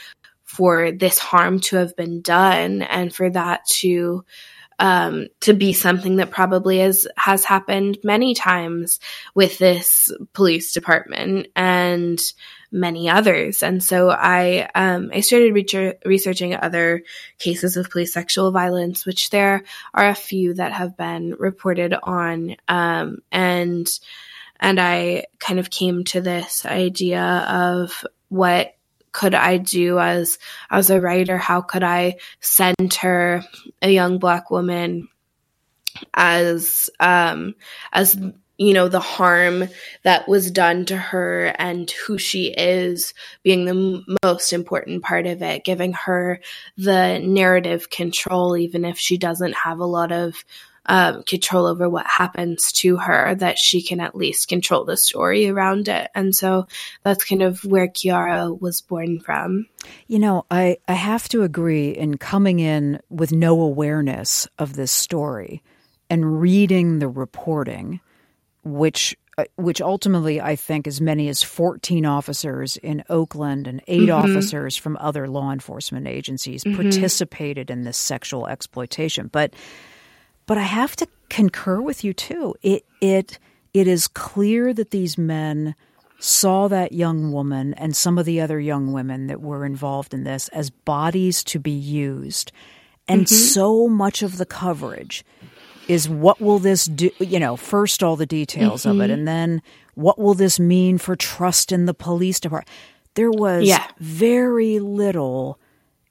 for 0.47 0.91
this 0.91 1.19
harm 1.19 1.59
to 1.59 1.75
have 1.75 1.95
been 1.95 2.21
done 2.21 2.81
and 2.81 3.13
for 3.13 3.29
that 3.29 3.65
to 3.65 4.23
um, 4.79 5.27
to 5.41 5.53
be 5.53 5.73
something 5.73 6.17
that 6.17 6.31
probably 6.31 6.79
has 6.79 7.07
has 7.17 7.43
happened 7.43 7.97
many 8.03 8.33
times 8.33 8.99
with 9.35 9.57
this 9.57 10.11
police 10.33 10.71
department 10.71 11.47
and 11.55 12.19
many 12.71 13.09
others. 13.09 13.63
And 13.63 13.83
so 13.83 14.09
I 14.09 14.69
um, 14.73 15.09
I 15.13 15.21
started 15.21 15.97
researching 16.05 16.55
other 16.55 17.03
cases 17.39 17.75
of 17.75 17.89
police 17.89 18.13
sexual 18.13 18.51
violence, 18.51 19.05
which 19.05 19.29
there 19.31 19.63
are 19.93 20.07
a 20.07 20.15
few 20.15 20.53
that 20.53 20.73
have 20.73 20.95
been 20.95 21.35
reported 21.37 21.93
on, 22.01 22.55
um, 22.67 23.19
and 23.31 23.89
and 24.59 24.79
I 24.79 25.25
kind 25.39 25.59
of 25.59 25.69
came 25.69 26.03
to 26.05 26.21
this 26.21 26.65
idea 26.65 27.21
of 27.21 28.05
what 28.29 28.76
could 29.17 29.33
I 29.33 29.57
do 29.57 29.97
as 29.97 30.37
as 30.69 30.91
a 30.91 31.01
writer? 31.01 31.39
How 31.39 31.61
could 31.61 31.81
I 31.81 32.17
center 32.39 33.43
a 33.81 33.89
young 33.89 34.19
black 34.19 34.51
woman 34.51 35.07
as 36.13 36.91
um, 36.99 37.55
as 37.91 38.15
you 38.59 38.73
know 38.75 38.87
the 38.87 38.99
harm 38.99 39.69
that 40.03 40.27
was 40.27 40.51
done 40.51 40.85
to 40.85 40.97
her 40.97 41.47
and 41.57 41.89
who 41.89 42.19
she 42.19 42.53
is 42.55 43.15
being 43.41 43.65
the 43.65 43.71
m- 43.71 44.17
most 44.23 44.53
important 44.53 45.01
part 45.01 45.25
of 45.25 45.41
it 45.41 45.63
giving 45.63 45.93
her 45.93 46.39
the 46.77 47.17
narrative 47.17 47.89
control 47.89 48.55
even 48.55 48.85
if 48.85 48.99
she 48.99 49.17
doesn't 49.17 49.53
have 49.53 49.79
a 49.79 49.85
lot 49.85 50.11
of 50.11 50.43
um, 50.87 51.23
control 51.23 51.65
over 51.65 51.89
what 51.89 52.07
happens 52.07 52.71
to 52.71 52.97
her, 52.97 53.35
that 53.35 53.57
she 53.57 53.81
can 53.81 53.99
at 53.99 54.15
least 54.15 54.47
control 54.47 54.85
the 54.85 54.97
story 54.97 55.49
around 55.49 55.87
it. 55.87 56.09
And 56.15 56.35
so 56.35 56.67
that's 57.03 57.25
kind 57.25 57.41
of 57.41 57.63
where 57.65 57.87
Kiara 57.87 58.59
was 58.59 58.81
born 58.81 59.19
from. 59.19 59.67
You 60.07 60.19
know, 60.19 60.45
I, 60.49 60.77
I 60.87 60.93
have 60.93 61.27
to 61.29 61.43
agree 61.43 61.89
in 61.89 62.17
coming 62.17 62.59
in 62.59 62.99
with 63.09 63.31
no 63.31 63.61
awareness 63.61 64.47
of 64.57 64.75
this 64.75 64.91
story 64.91 65.61
and 66.09 66.39
reading 66.39 66.99
the 66.99 67.09
reporting, 67.09 67.99
which 68.63 69.17
uh, 69.39 69.43
which 69.55 69.81
ultimately 69.81 70.41
I 70.41 70.55
think 70.55 70.87
as 70.87 70.99
many 70.99 71.29
as 71.29 71.43
14 71.43 72.07
officers 72.07 72.75
in 72.77 73.03
Oakland 73.07 73.67
and 73.67 73.83
8 73.87 73.99
mm-hmm. 73.99 74.11
officers 74.11 74.75
from 74.75 74.97
other 74.99 75.27
law 75.27 75.51
enforcement 75.51 76.07
agencies 76.07 76.63
mm-hmm. 76.63 76.81
participated 76.81 77.69
in 77.69 77.83
this 77.83 77.97
sexual 77.97 78.47
exploitation. 78.47 79.27
But 79.27 79.53
but 80.47 80.57
I 80.57 80.63
have 80.63 80.95
to 80.95 81.07
concur 81.29 81.79
with 81.79 82.03
you 82.03 82.13
too. 82.13 82.55
It 82.63 82.83
it 82.99 83.37
it 83.73 83.87
is 83.87 84.07
clear 84.07 84.73
that 84.73 84.89
these 84.89 85.17
men 85.17 85.75
saw 86.19 86.67
that 86.67 86.93
young 86.93 87.31
woman 87.31 87.75
and 87.75 87.95
some 87.95 88.17
of 88.17 88.25
the 88.25 88.41
other 88.41 88.59
young 88.59 88.91
women 88.91 89.27
that 89.27 89.39
were 89.39 89.65
involved 89.65 90.15
in 90.15 90.23
this 90.23 90.47
as 90.47 90.71
bodies 90.71 91.43
to 91.43 91.59
be 91.59 91.69
used. 91.69 92.51
And 93.07 93.25
mm-hmm. 93.25 93.35
so 93.35 93.87
much 93.87 94.23
of 94.23 94.37
the 94.37 94.45
coverage 94.45 95.23
is 95.87 96.09
what 96.09 96.41
will 96.41 96.59
this 96.59 96.85
do? 96.85 97.11
You 97.19 97.39
know, 97.39 97.55
first 97.55 98.01
all 98.01 98.15
the 98.15 98.25
details 98.25 98.81
mm-hmm. 98.81 98.91
of 98.91 99.01
it, 99.01 99.03
mm-hmm. 99.11 99.19
and 99.19 99.27
then 99.27 99.61
what 99.93 100.17
will 100.17 100.33
this 100.33 100.59
mean 100.59 100.97
for 100.97 101.15
trust 101.15 101.71
in 101.71 101.85
the 101.85 101.93
police 101.93 102.39
department? 102.39 102.69
There 103.13 103.31
was 103.31 103.67
yeah. 103.67 103.87
very 103.99 104.79
little 104.79 105.59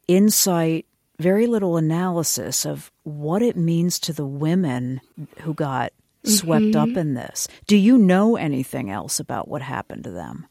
insight 0.08 0.86
very 1.18 1.46
little 1.46 1.76
analysis 1.76 2.66
of 2.66 2.90
what 3.02 3.42
it 3.42 3.56
means 3.56 3.98
to 4.00 4.12
the 4.12 4.26
women 4.26 5.00
who 5.40 5.54
got 5.54 5.92
swept 6.24 6.64
mm-hmm. 6.64 6.92
up 6.92 6.96
in 6.96 7.14
this. 7.14 7.48
Do 7.66 7.76
you 7.76 7.98
know 7.98 8.36
anything 8.36 8.90
else 8.90 9.20
about 9.20 9.48
what 9.48 9.62
happened 9.62 10.04
to 10.04 10.10
them? 10.10 10.46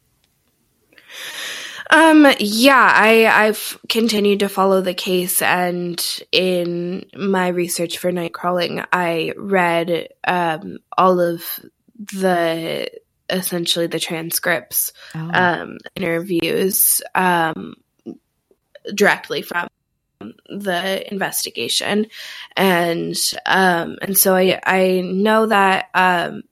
Um, 1.92 2.28
yeah, 2.40 2.92
I, 2.94 3.26
I've 3.26 3.78
continued 3.90 4.40
to 4.40 4.50
follow 4.50 4.82
the 4.82 4.96
case, 4.96 5.42
and 5.42 6.04
in 6.32 7.06
my 7.16 7.50
research 7.50 8.00
for 8.00 8.12
Nightcrawling, 8.12 8.86
I 8.92 9.34
read 9.38 10.10
um, 10.28 10.80
all 10.98 11.20
of 11.20 11.44
the 11.98 12.90
essentially 13.30 13.88
the 13.88 14.00
transcripts, 14.00 14.94
oh. 15.14 15.32
um, 15.34 15.78
interviews 15.96 17.02
um, 17.14 17.76
directly 18.94 19.42
from 19.42 19.68
the 20.48 21.12
investigation 21.12 22.08
and 22.56 23.16
um 23.46 23.98
and 24.02 24.18
so 24.18 24.36
i 24.36 24.60
i 24.66 25.02
know 25.02 25.46
that 25.46 25.90
um 25.94 26.44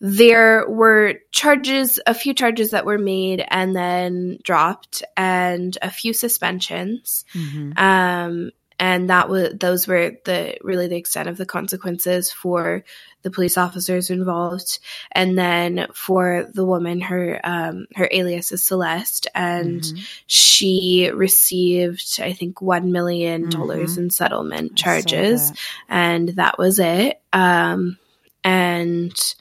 there 0.00 0.68
were 0.68 1.14
charges 1.30 2.00
a 2.06 2.14
few 2.14 2.34
charges 2.34 2.70
that 2.72 2.84
were 2.84 2.98
made 2.98 3.44
and 3.46 3.74
then 3.74 4.38
dropped 4.42 5.02
and 5.16 5.78
a 5.80 5.90
few 5.90 6.12
suspensions 6.12 7.24
mm-hmm. 7.34 7.72
um 7.76 8.50
and 8.78 9.10
that 9.10 9.28
was 9.28 9.54
those 9.54 9.86
were 9.86 10.12
the 10.24 10.56
really 10.62 10.88
the 10.88 10.96
extent 10.96 11.28
of 11.28 11.36
the 11.36 11.46
consequences 11.46 12.32
for 12.32 12.84
the 13.22 13.30
police 13.30 13.56
officers 13.56 14.10
involved 14.10 14.78
and 15.12 15.38
then 15.38 15.86
for 15.94 16.48
the 16.52 16.64
woman 16.64 17.00
her 17.00 17.40
um, 17.44 17.86
her 17.94 18.08
alias 18.10 18.52
is 18.52 18.64
celeste 18.64 19.28
and 19.34 19.82
mm-hmm. 19.82 20.02
she 20.26 21.10
received 21.14 22.20
i 22.20 22.32
think 22.32 22.60
one 22.60 22.92
million 22.92 23.48
dollars 23.48 23.92
mm-hmm. 23.92 24.04
in 24.04 24.10
settlement 24.10 24.76
charges 24.76 25.50
that. 25.50 25.58
and 25.88 26.28
that 26.30 26.58
was 26.58 26.78
it 26.78 27.20
um, 27.32 27.98
and 28.44 29.34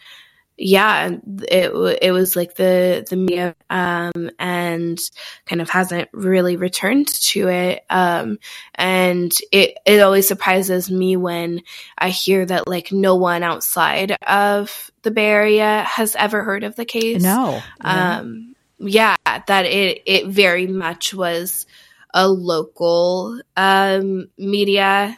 yeah, 0.62 1.10
it 1.50 2.00
it 2.02 2.12
was 2.12 2.36
like 2.36 2.54
the 2.54 3.06
the 3.10 3.16
media 3.16 3.56
um, 3.70 4.30
and 4.38 5.00
kind 5.48 5.60
of 5.60 5.70
hasn't 5.70 6.10
really 6.14 6.56
returned 6.56 7.08
to 7.08 7.50
it. 7.50 7.84
Um, 7.90 8.38
and 8.76 9.32
it 9.52 9.78
it 9.86 10.02
always 10.02 10.28
surprises 10.28 10.92
me 10.92 11.18
when 11.18 11.62
I 11.98 12.10
hear 12.10 12.46
that 12.46 12.68
like 12.68 12.92
no 12.92 13.16
one 13.16 13.42
outside 13.42 14.16
of 14.28 14.92
the 15.02 15.10
Bay 15.10 15.26
Area 15.26 15.84
has 15.88 16.16
ever 16.16 16.44
heard 16.44 16.64
of 16.64 16.76
the 16.76 16.86
case. 16.86 17.24
No. 17.24 17.60
Um, 17.82 18.56
yeah, 18.78 19.18
that 19.26 19.66
it 19.66 20.04
it 20.06 20.28
very 20.28 20.68
much 20.68 21.12
was 21.12 21.66
a 22.14 22.30
local 22.30 23.42
um, 23.58 24.28
media 24.38 25.18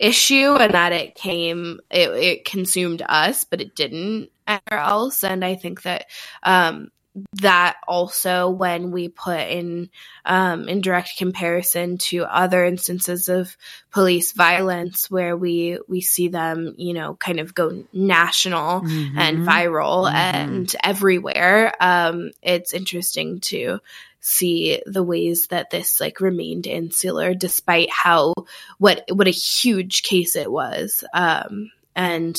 issue 0.00 0.54
and 0.54 0.74
that 0.74 0.92
it 0.92 1.16
came 1.16 1.80
it, 1.90 2.10
it 2.10 2.44
consumed 2.44 3.02
us 3.08 3.42
but 3.42 3.60
it 3.60 3.74
didn't 3.74 4.30
anywhere 4.48 4.84
else 4.84 5.22
and 5.22 5.44
i 5.44 5.54
think 5.54 5.82
that 5.82 6.06
um, 6.42 6.90
that 7.34 7.76
also 7.86 8.50
when 8.50 8.90
we 8.90 9.08
put 9.08 9.40
in 9.40 9.90
um, 10.24 10.68
in 10.68 10.80
direct 10.80 11.16
comparison 11.18 11.98
to 11.98 12.24
other 12.24 12.64
instances 12.64 13.28
of 13.28 13.56
police 13.90 14.32
violence 14.32 15.10
where 15.10 15.36
we 15.36 15.78
we 15.88 16.00
see 16.00 16.28
them 16.28 16.74
you 16.76 16.94
know 16.94 17.14
kind 17.14 17.40
of 17.40 17.54
go 17.54 17.84
national 17.92 18.82
mm-hmm. 18.82 19.18
and 19.18 19.38
viral 19.38 20.06
mm-hmm. 20.06 20.16
and 20.16 20.76
everywhere 20.82 21.72
um, 21.80 22.30
it's 22.42 22.72
interesting 22.72 23.40
to 23.40 23.78
see 24.20 24.82
the 24.84 25.02
ways 25.02 25.46
that 25.48 25.70
this 25.70 26.00
like 26.00 26.20
remained 26.20 26.66
insular 26.66 27.34
despite 27.34 27.90
how 27.90 28.34
what 28.78 29.04
what 29.12 29.28
a 29.28 29.32
huge 29.32 30.02
case 30.02 30.36
it 30.36 30.50
was 30.50 31.04
um, 31.14 31.70
and 31.94 32.36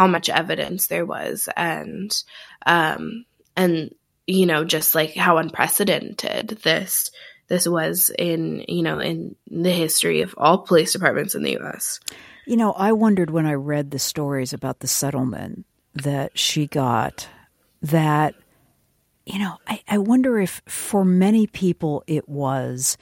how 0.00 0.06
much 0.06 0.30
evidence 0.30 0.86
there 0.86 1.04
was 1.04 1.46
and 1.58 2.24
um, 2.64 3.26
and 3.54 3.94
you 4.26 4.46
know 4.46 4.64
just 4.64 4.94
like 4.94 5.14
how 5.14 5.36
unprecedented 5.36 6.58
this 6.62 7.10
this 7.48 7.68
was 7.68 8.10
in 8.18 8.64
you 8.66 8.82
know 8.82 8.98
in 8.98 9.36
the 9.50 9.70
history 9.70 10.22
of 10.22 10.34
all 10.38 10.56
police 10.56 10.94
departments 10.94 11.34
in 11.34 11.42
the 11.42 11.58
US. 11.58 12.00
You 12.46 12.56
know, 12.56 12.72
I 12.72 12.92
wondered 12.92 13.28
when 13.28 13.44
I 13.44 13.52
read 13.52 13.90
the 13.90 13.98
stories 13.98 14.54
about 14.54 14.80
the 14.80 14.88
settlement 14.88 15.66
that 15.92 16.38
she 16.38 16.66
got 16.66 17.28
that 17.82 18.34
you 19.26 19.38
know, 19.38 19.58
I, 19.66 19.82
I 19.86 19.98
wonder 19.98 20.40
if 20.40 20.62
for 20.66 21.04
many 21.04 21.46
people 21.46 22.02
it 22.06 22.26
was, 22.26 22.96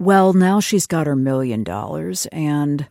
well, 0.00 0.32
now 0.32 0.58
she's 0.58 0.88
got 0.88 1.06
her 1.06 1.14
million 1.14 1.62
dollars 1.62 2.26
and, 2.32 2.88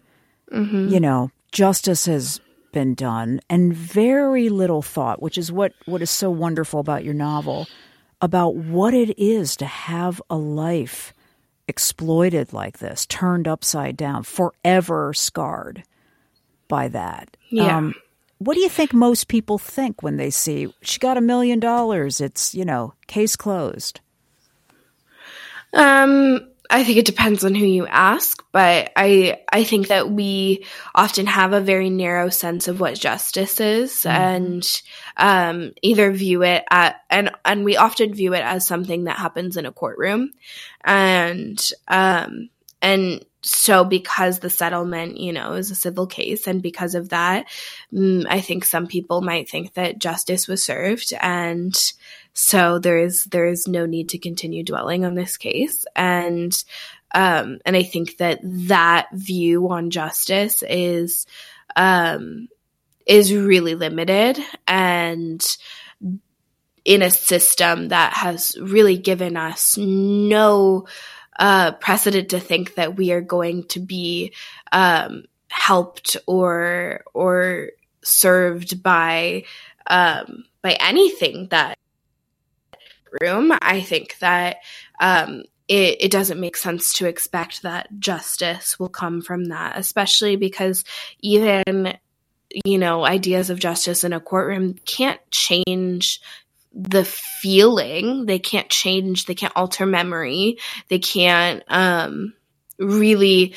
mm-hmm. 0.49 0.87
you 0.87 1.01
know, 1.01 1.31
justice 1.51 2.05
has 2.05 2.39
been 2.71 2.93
done 2.93 3.41
and 3.49 3.73
very 3.73 4.49
little 4.49 4.81
thought, 4.81 5.21
which 5.21 5.37
is 5.37 5.51
what, 5.51 5.73
what 5.85 6.01
is 6.01 6.09
so 6.09 6.29
wonderful 6.29 6.79
about 6.79 7.03
your 7.03 7.13
novel, 7.13 7.67
about 8.21 8.55
what 8.55 8.93
it 8.93 9.17
is 9.19 9.55
to 9.57 9.65
have 9.65 10.21
a 10.29 10.35
life 10.35 11.13
exploited 11.67 12.53
like 12.53 12.79
this, 12.79 13.05
turned 13.05 13.47
upside 13.47 13.97
down, 13.97 14.23
forever 14.23 15.13
scarred 15.13 15.83
by 16.67 16.87
that. 16.87 17.37
Yeah. 17.49 17.77
Um, 17.77 17.95
what 18.39 18.55
do 18.55 18.61
you 18.61 18.69
think 18.69 18.93
most 18.93 19.27
people 19.27 19.57
think 19.57 20.01
when 20.01 20.17
they 20.17 20.31
see 20.31 20.73
she 20.81 20.99
got 20.99 21.17
a 21.17 21.21
million 21.21 21.59
dollars? 21.59 22.19
It's, 22.19 22.55
you 22.55 22.65
know, 22.65 22.93
case 23.07 23.35
closed. 23.35 24.01
Um, 25.73 26.50
I 26.71 26.85
think 26.85 26.97
it 26.97 27.05
depends 27.05 27.43
on 27.43 27.53
who 27.53 27.65
you 27.65 27.85
ask, 27.85 28.43
but 28.53 28.93
I 28.95 29.41
I 29.51 29.65
think 29.65 29.89
that 29.89 30.09
we 30.09 30.65
often 30.95 31.25
have 31.25 31.51
a 31.51 31.59
very 31.59 31.89
narrow 31.89 32.29
sense 32.29 32.69
of 32.69 32.79
what 32.79 32.95
justice 32.95 33.59
is, 33.59 33.91
mm-hmm. 33.91 34.07
and 34.09 34.81
um, 35.17 35.73
either 35.81 36.11
view 36.13 36.43
it 36.43 36.63
at 36.71 37.01
and 37.09 37.31
and 37.43 37.65
we 37.65 37.75
often 37.75 38.13
view 38.13 38.33
it 38.33 38.41
as 38.41 38.65
something 38.65 39.03
that 39.03 39.17
happens 39.17 39.57
in 39.57 39.65
a 39.65 39.71
courtroom, 39.73 40.31
and 40.85 41.61
um, 41.89 42.49
and 42.81 43.25
so 43.43 43.83
because 43.83 44.39
the 44.39 44.49
settlement, 44.49 45.17
you 45.17 45.33
know, 45.33 45.53
is 45.53 45.71
a 45.71 45.75
civil 45.75 46.07
case, 46.07 46.47
and 46.47 46.61
because 46.61 46.95
of 46.95 47.09
that, 47.09 47.47
mm, 47.93 48.25
I 48.29 48.39
think 48.39 48.63
some 48.63 48.87
people 48.87 49.21
might 49.21 49.49
think 49.49 49.73
that 49.73 49.99
justice 49.99 50.47
was 50.47 50.63
served, 50.63 51.13
and 51.19 51.75
so 52.33 52.79
there 52.79 52.99
is 52.99 53.25
there 53.25 53.45
is 53.45 53.67
no 53.67 53.85
need 53.85 54.09
to 54.09 54.17
continue 54.17 54.63
dwelling 54.63 55.05
on 55.05 55.15
this 55.15 55.37
case. 55.37 55.85
And 55.95 56.51
um, 57.13 57.59
and 57.65 57.75
I 57.75 57.83
think 57.83 58.17
that 58.17 58.39
that 58.43 59.09
view 59.13 59.69
on 59.69 59.89
justice 59.89 60.63
is 60.67 61.25
um, 61.75 62.47
is 63.05 63.33
really 63.33 63.75
limited 63.75 64.39
and 64.67 65.45
in 66.83 67.01
a 67.01 67.11
system 67.11 67.89
that 67.89 68.13
has 68.13 68.57
really 68.59 68.97
given 68.97 69.37
us 69.37 69.77
no 69.77 70.87
uh, 71.37 71.71
precedent 71.73 72.29
to 72.29 72.39
think 72.39 72.75
that 72.75 72.95
we 72.95 73.11
are 73.11 73.21
going 73.21 73.63
to 73.65 73.79
be 73.79 74.33
um, 74.71 75.25
helped 75.49 76.17
or 76.27 77.03
or 77.13 77.69
served 78.03 78.81
by 78.81 79.43
um, 79.87 80.45
by 80.61 80.73
anything 80.79 81.47
that 81.49 81.77
room. 83.21 83.51
I 83.61 83.81
think 83.81 84.17
that 84.19 84.57
um, 84.99 85.43
it, 85.67 85.97
it, 85.99 86.11
doesn't 86.11 86.39
make 86.39 86.57
sense 86.57 86.93
to 86.93 87.07
expect 87.07 87.61
that 87.63 87.87
justice 87.99 88.79
will 88.79 88.89
come 88.89 89.21
from 89.21 89.45
that, 89.45 89.77
especially 89.77 90.35
because 90.35 90.83
even 91.21 91.97
you 92.65 92.77
know 92.77 93.05
ideas 93.05 93.49
of 93.49 93.59
justice 93.59 94.03
in 94.03 94.13
a 94.13 94.19
courtroom 94.19 94.75
can't 94.85 95.21
change 95.31 96.21
the 96.73 97.03
feeling 97.05 98.25
they 98.25 98.39
can't 98.39 98.69
change 98.69 99.25
they 99.25 99.35
can't 99.35 99.53
alter 99.55 99.85
memory 99.85 100.57
they 100.89 100.99
can't 100.99 101.63
um 101.67 102.33
really 102.79 103.53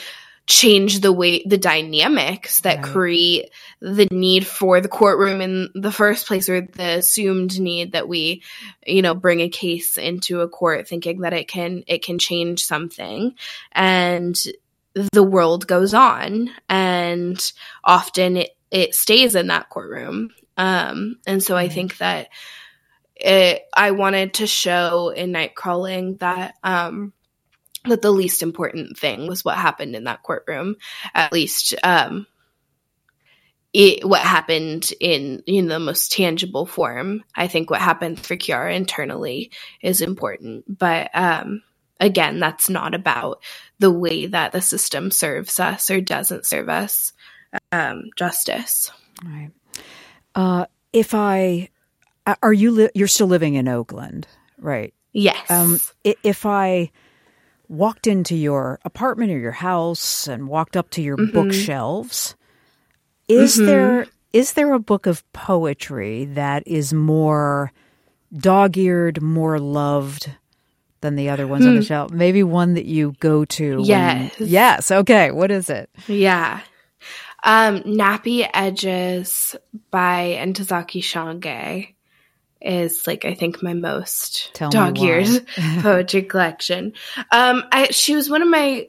change 0.46 1.00
the 1.00 1.12
way 1.12 1.42
the 1.46 1.56
dynamics 1.56 2.60
that 2.60 2.76
right. 2.76 2.84
create 2.84 3.50
the 3.80 4.06
need 4.10 4.46
for 4.46 4.80
the 4.80 4.88
courtroom 4.88 5.40
in 5.40 5.70
the 5.74 5.92
first 5.92 6.26
place 6.26 6.50
or 6.50 6.60
the 6.60 6.98
assumed 6.98 7.58
need 7.58 7.92
that 7.92 8.08
we 8.08 8.42
you 8.86 9.00
know 9.00 9.14
bring 9.14 9.40
a 9.40 9.48
case 9.48 9.96
into 9.96 10.42
a 10.42 10.48
court 10.48 10.86
thinking 10.86 11.20
that 11.20 11.32
it 11.32 11.48
can 11.48 11.82
it 11.86 12.04
can 12.04 12.18
change 12.18 12.62
something. 12.62 13.34
And 13.72 14.36
the 15.12 15.22
world 15.22 15.66
goes 15.66 15.94
on 15.94 16.50
and 16.68 17.52
often 17.82 18.36
it 18.36 18.50
it 18.70 18.94
stays 18.94 19.34
in 19.34 19.46
that 19.46 19.70
courtroom. 19.70 20.30
Um 20.58 21.16
and 21.26 21.42
so 21.42 21.56
i 21.56 21.68
think 21.68 21.96
that 21.98 22.28
it, 23.16 23.62
i 23.74 23.92
wanted 23.92 24.34
to 24.34 24.46
show 24.46 25.08
in 25.08 25.32
Nightcrawling 25.32 26.18
that 26.18 26.54
um 26.62 27.12
that 27.84 28.02
the 28.02 28.10
least 28.10 28.42
important 28.42 28.98
thing 28.98 29.26
was 29.26 29.44
what 29.44 29.56
happened 29.56 29.94
in 29.94 30.04
that 30.04 30.22
courtroom. 30.22 30.76
At 31.14 31.32
least, 31.32 31.74
um, 31.82 32.26
it, 33.72 34.04
what 34.04 34.20
happened 34.20 34.92
in 35.00 35.42
in 35.46 35.68
the 35.68 35.80
most 35.80 36.12
tangible 36.12 36.64
form. 36.66 37.24
I 37.34 37.48
think 37.48 37.70
what 37.70 37.80
happened 37.80 38.20
for 38.20 38.36
Kiara 38.36 38.74
internally 38.74 39.50
is 39.82 40.00
important, 40.00 40.64
but 40.78 41.10
um, 41.12 41.62
again, 42.00 42.38
that's 42.38 42.70
not 42.70 42.94
about 42.94 43.42
the 43.78 43.90
way 43.90 44.26
that 44.26 44.52
the 44.52 44.60
system 44.60 45.10
serves 45.10 45.58
us 45.58 45.90
or 45.90 46.00
doesn't 46.00 46.46
serve 46.46 46.68
us 46.68 47.12
um, 47.72 48.04
justice. 48.16 48.90
Right. 49.24 49.50
Uh, 50.34 50.66
if 50.92 51.14
I 51.14 51.68
are 52.42 52.52
you 52.52 52.70
li- 52.70 52.90
you're 52.94 53.08
still 53.08 53.26
living 53.26 53.54
in 53.54 53.68
Oakland, 53.68 54.26
right? 54.58 54.94
Yes. 55.12 55.50
Um, 55.50 55.80
if 56.22 56.46
I 56.46 56.90
walked 57.68 58.06
into 58.06 58.36
your 58.36 58.78
apartment 58.84 59.32
or 59.32 59.38
your 59.38 59.52
house 59.52 60.26
and 60.26 60.48
walked 60.48 60.76
up 60.76 60.90
to 60.90 61.02
your 61.02 61.16
mm-hmm. 61.16 61.32
bookshelves, 61.32 62.36
is 63.28 63.56
mm-hmm. 63.56 63.66
there 63.66 64.06
is 64.32 64.54
there 64.54 64.72
a 64.72 64.80
book 64.80 65.06
of 65.06 65.30
poetry 65.32 66.24
that 66.24 66.66
is 66.66 66.92
more 66.92 67.72
dog-eared, 68.36 69.22
more 69.22 69.60
loved 69.60 70.28
than 71.00 71.14
the 71.14 71.28
other 71.28 71.46
ones 71.46 71.64
on 71.64 71.76
the 71.76 71.80
hmm. 71.80 71.86
shelf? 71.86 72.10
Maybe 72.10 72.42
one 72.42 72.74
that 72.74 72.84
you 72.84 73.14
go 73.20 73.44
to. 73.44 73.82
Yes. 73.84 74.38
When, 74.40 74.48
yes. 74.48 74.90
Okay. 74.90 75.30
What 75.30 75.52
is 75.52 75.70
it? 75.70 75.88
Yeah. 76.08 76.60
Um, 77.44 77.80
Nappy 77.82 78.48
Edges 78.52 79.54
by 79.90 80.40
Ntozake 80.42 81.02
Shange 81.02 81.93
is 82.64 83.06
like 83.06 83.24
I 83.24 83.34
think 83.34 83.62
my 83.62 83.74
most 83.74 84.50
dog 84.54 84.98
ears 84.98 85.40
poetry 85.80 86.22
collection. 86.34 86.94
Um, 87.30 87.64
I 87.70 87.86
she 87.86 88.14
was 88.14 88.30
one 88.30 88.42
of 88.42 88.48
my 88.48 88.88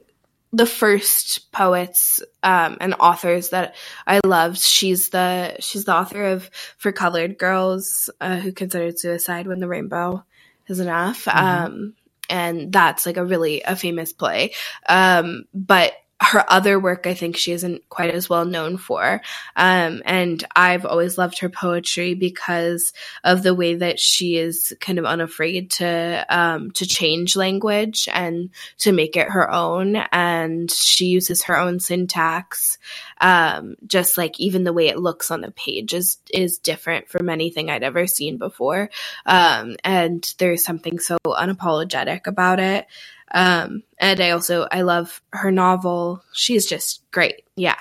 the 0.52 0.66
first 0.66 1.52
poets 1.52 2.22
um, 2.42 2.78
and 2.80 2.94
authors 2.94 3.50
that 3.50 3.74
I 4.06 4.20
loved. 4.24 4.58
She's 4.58 5.10
the 5.10 5.56
she's 5.60 5.84
the 5.84 5.94
author 5.94 6.24
of 6.24 6.50
For 6.78 6.92
Colored 6.92 7.38
Girls, 7.38 8.10
uh, 8.20 8.36
who 8.36 8.52
considered 8.52 8.98
suicide 8.98 9.46
when 9.46 9.60
the 9.60 9.68
rainbow 9.68 10.24
is 10.66 10.80
enough. 10.80 11.26
Mm-hmm. 11.26 11.38
Um, 11.38 11.94
and 12.28 12.72
that's 12.72 13.06
like 13.06 13.18
a 13.18 13.24
really 13.24 13.62
a 13.62 13.76
famous 13.76 14.12
play. 14.12 14.54
Um, 14.88 15.44
but 15.54 15.92
her 16.20 16.50
other 16.50 16.80
work, 16.80 17.06
I 17.06 17.12
think 17.12 17.36
she 17.36 17.52
isn't 17.52 17.86
quite 17.90 18.10
as 18.10 18.28
well 18.28 18.46
known 18.46 18.78
for. 18.78 19.20
Um, 19.54 20.02
and 20.06 20.42
I've 20.56 20.86
always 20.86 21.18
loved 21.18 21.40
her 21.40 21.50
poetry 21.50 22.14
because 22.14 22.94
of 23.22 23.42
the 23.42 23.54
way 23.54 23.74
that 23.74 24.00
she 24.00 24.36
is 24.36 24.74
kind 24.80 24.98
of 24.98 25.04
unafraid 25.04 25.70
to 25.72 26.24
um, 26.30 26.70
to 26.72 26.86
change 26.86 27.36
language 27.36 28.08
and 28.12 28.50
to 28.78 28.92
make 28.92 29.16
it 29.16 29.28
her 29.28 29.50
own. 29.50 29.96
And 30.10 30.70
she 30.70 31.06
uses 31.06 31.44
her 31.44 31.58
own 31.58 31.80
syntax. 31.80 32.78
Um, 33.20 33.76
just 33.86 34.16
like 34.16 34.40
even 34.40 34.64
the 34.64 34.72
way 34.72 34.88
it 34.88 34.98
looks 34.98 35.30
on 35.30 35.42
the 35.42 35.50
page 35.50 35.92
is 35.92 36.18
is 36.32 36.58
different 36.58 37.08
from 37.08 37.28
anything 37.28 37.68
I'd 37.68 37.82
ever 37.82 38.06
seen 38.06 38.38
before. 38.38 38.88
Um, 39.26 39.76
and 39.84 40.34
there's 40.38 40.64
something 40.64 40.98
so 40.98 41.18
unapologetic 41.26 42.26
about 42.26 42.58
it. 42.58 42.86
Um, 43.32 43.82
and 43.98 44.20
I 44.20 44.30
also 44.30 44.66
I 44.70 44.82
love 44.82 45.20
her 45.32 45.50
novel. 45.50 46.22
She's 46.32 46.66
just 46.66 47.02
great. 47.10 47.42
Yeah. 47.56 47.76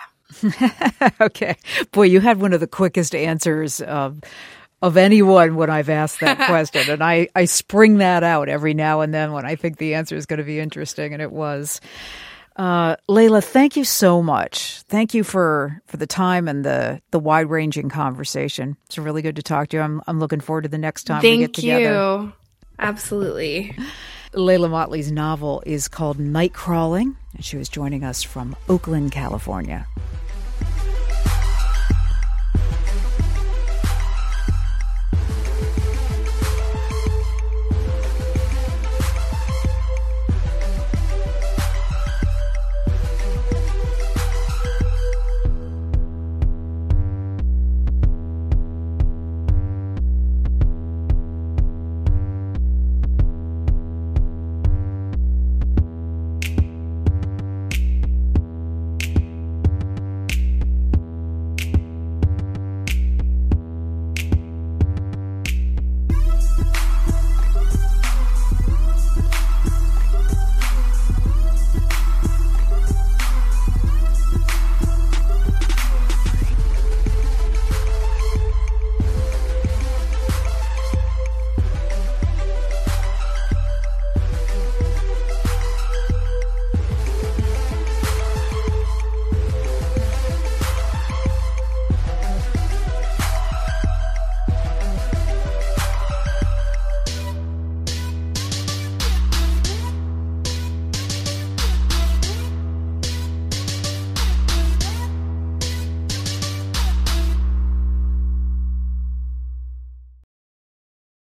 okay, 1.21 1.55
boy, 1.91 2.03
you 2.03 2.19
had 2.19 2.41
one 2.41 2.51
of 2.51 2.59
the 2.59 2.67
quickest 2.67 3.13
answers 3.15 3.79
of 3.81 4.19
of 4.81 4.97
anyone 4.97 5.55
when 5.55 5.69
I've 5.69 5.89
asked 5.89 6.19
that 6.19 6.37
question. 6.47 6.89
and 6.89 7.03
I, 7.03 7.27
I 7.35 7.45
spring 7.45 7.97
that 7.97 8.23
out 8.23 8.49
every 8.49 8.73
now 8.73 9.01
and 9.01 9.13
then 9.13 9.31
when 9.31 9.45
I 9.45 9.55
think 9.55 9.77
the 9.77 9.95
answer 9.95 10.15
is 10.15 10.25
going 10.25 10.37
to 10.37 10.43
be 10.43 10.59
interesting, 10.59 11.13
and 11.13 11.21
it 11.21 11.31
was. 11.31 11.81
Uh, 12.57 12.95
Leila, 13.09 13.41
thank 13.41 13.75
you 13.75 13.83
so 13.83 14.21
much. 14.21 14.81
Thank 14.83 15.13
you 15.13 15.25
for, 15.25 15.81
for 15.87 15.97
the 15.97 16.07
time 16.07 16.47
and 16.47 16.63
the, 16.63 17.01
the 17.11 17.19
wide 17.19 17.49
ranging 17.49 17.89
conversation. 17.89 18.77
It's 18.85 18.97
really 18.97 19.21
good 19.21 19.35
to 19.35 19.43
talk 19.43 19.67
to 19.69 19.77
you. 19.77 19.83
I'm, 19.83 20.01
I'm 20.07 20.19
looking 20.19 20.39
forward 20.39 20.61
to 20.61 20.69
the 20.69 20.77
next 20.77 21.03
time 21.03 21.21
thank 21.21 21.39
we 21.39 21.45
get 21.47 21.53
together. 21.53 22.21
You. 22.21 22.33
Absolutely. 22.79 23.75
Leila 24.35 24.67
Mottley's 24.67 25.13
novel 25.13 25.63
is 25.65 25.87
called 25.87 26.17
Nightcrawling, 26.17 27.15
and 27.35 27.45
she 27.45 27.55
was 27.55 27.69
joining 27.69 28.03
us 28.03 28.21
from 28.21 28.53
Oakland, 28.67 29.13
California. 29.13 29.87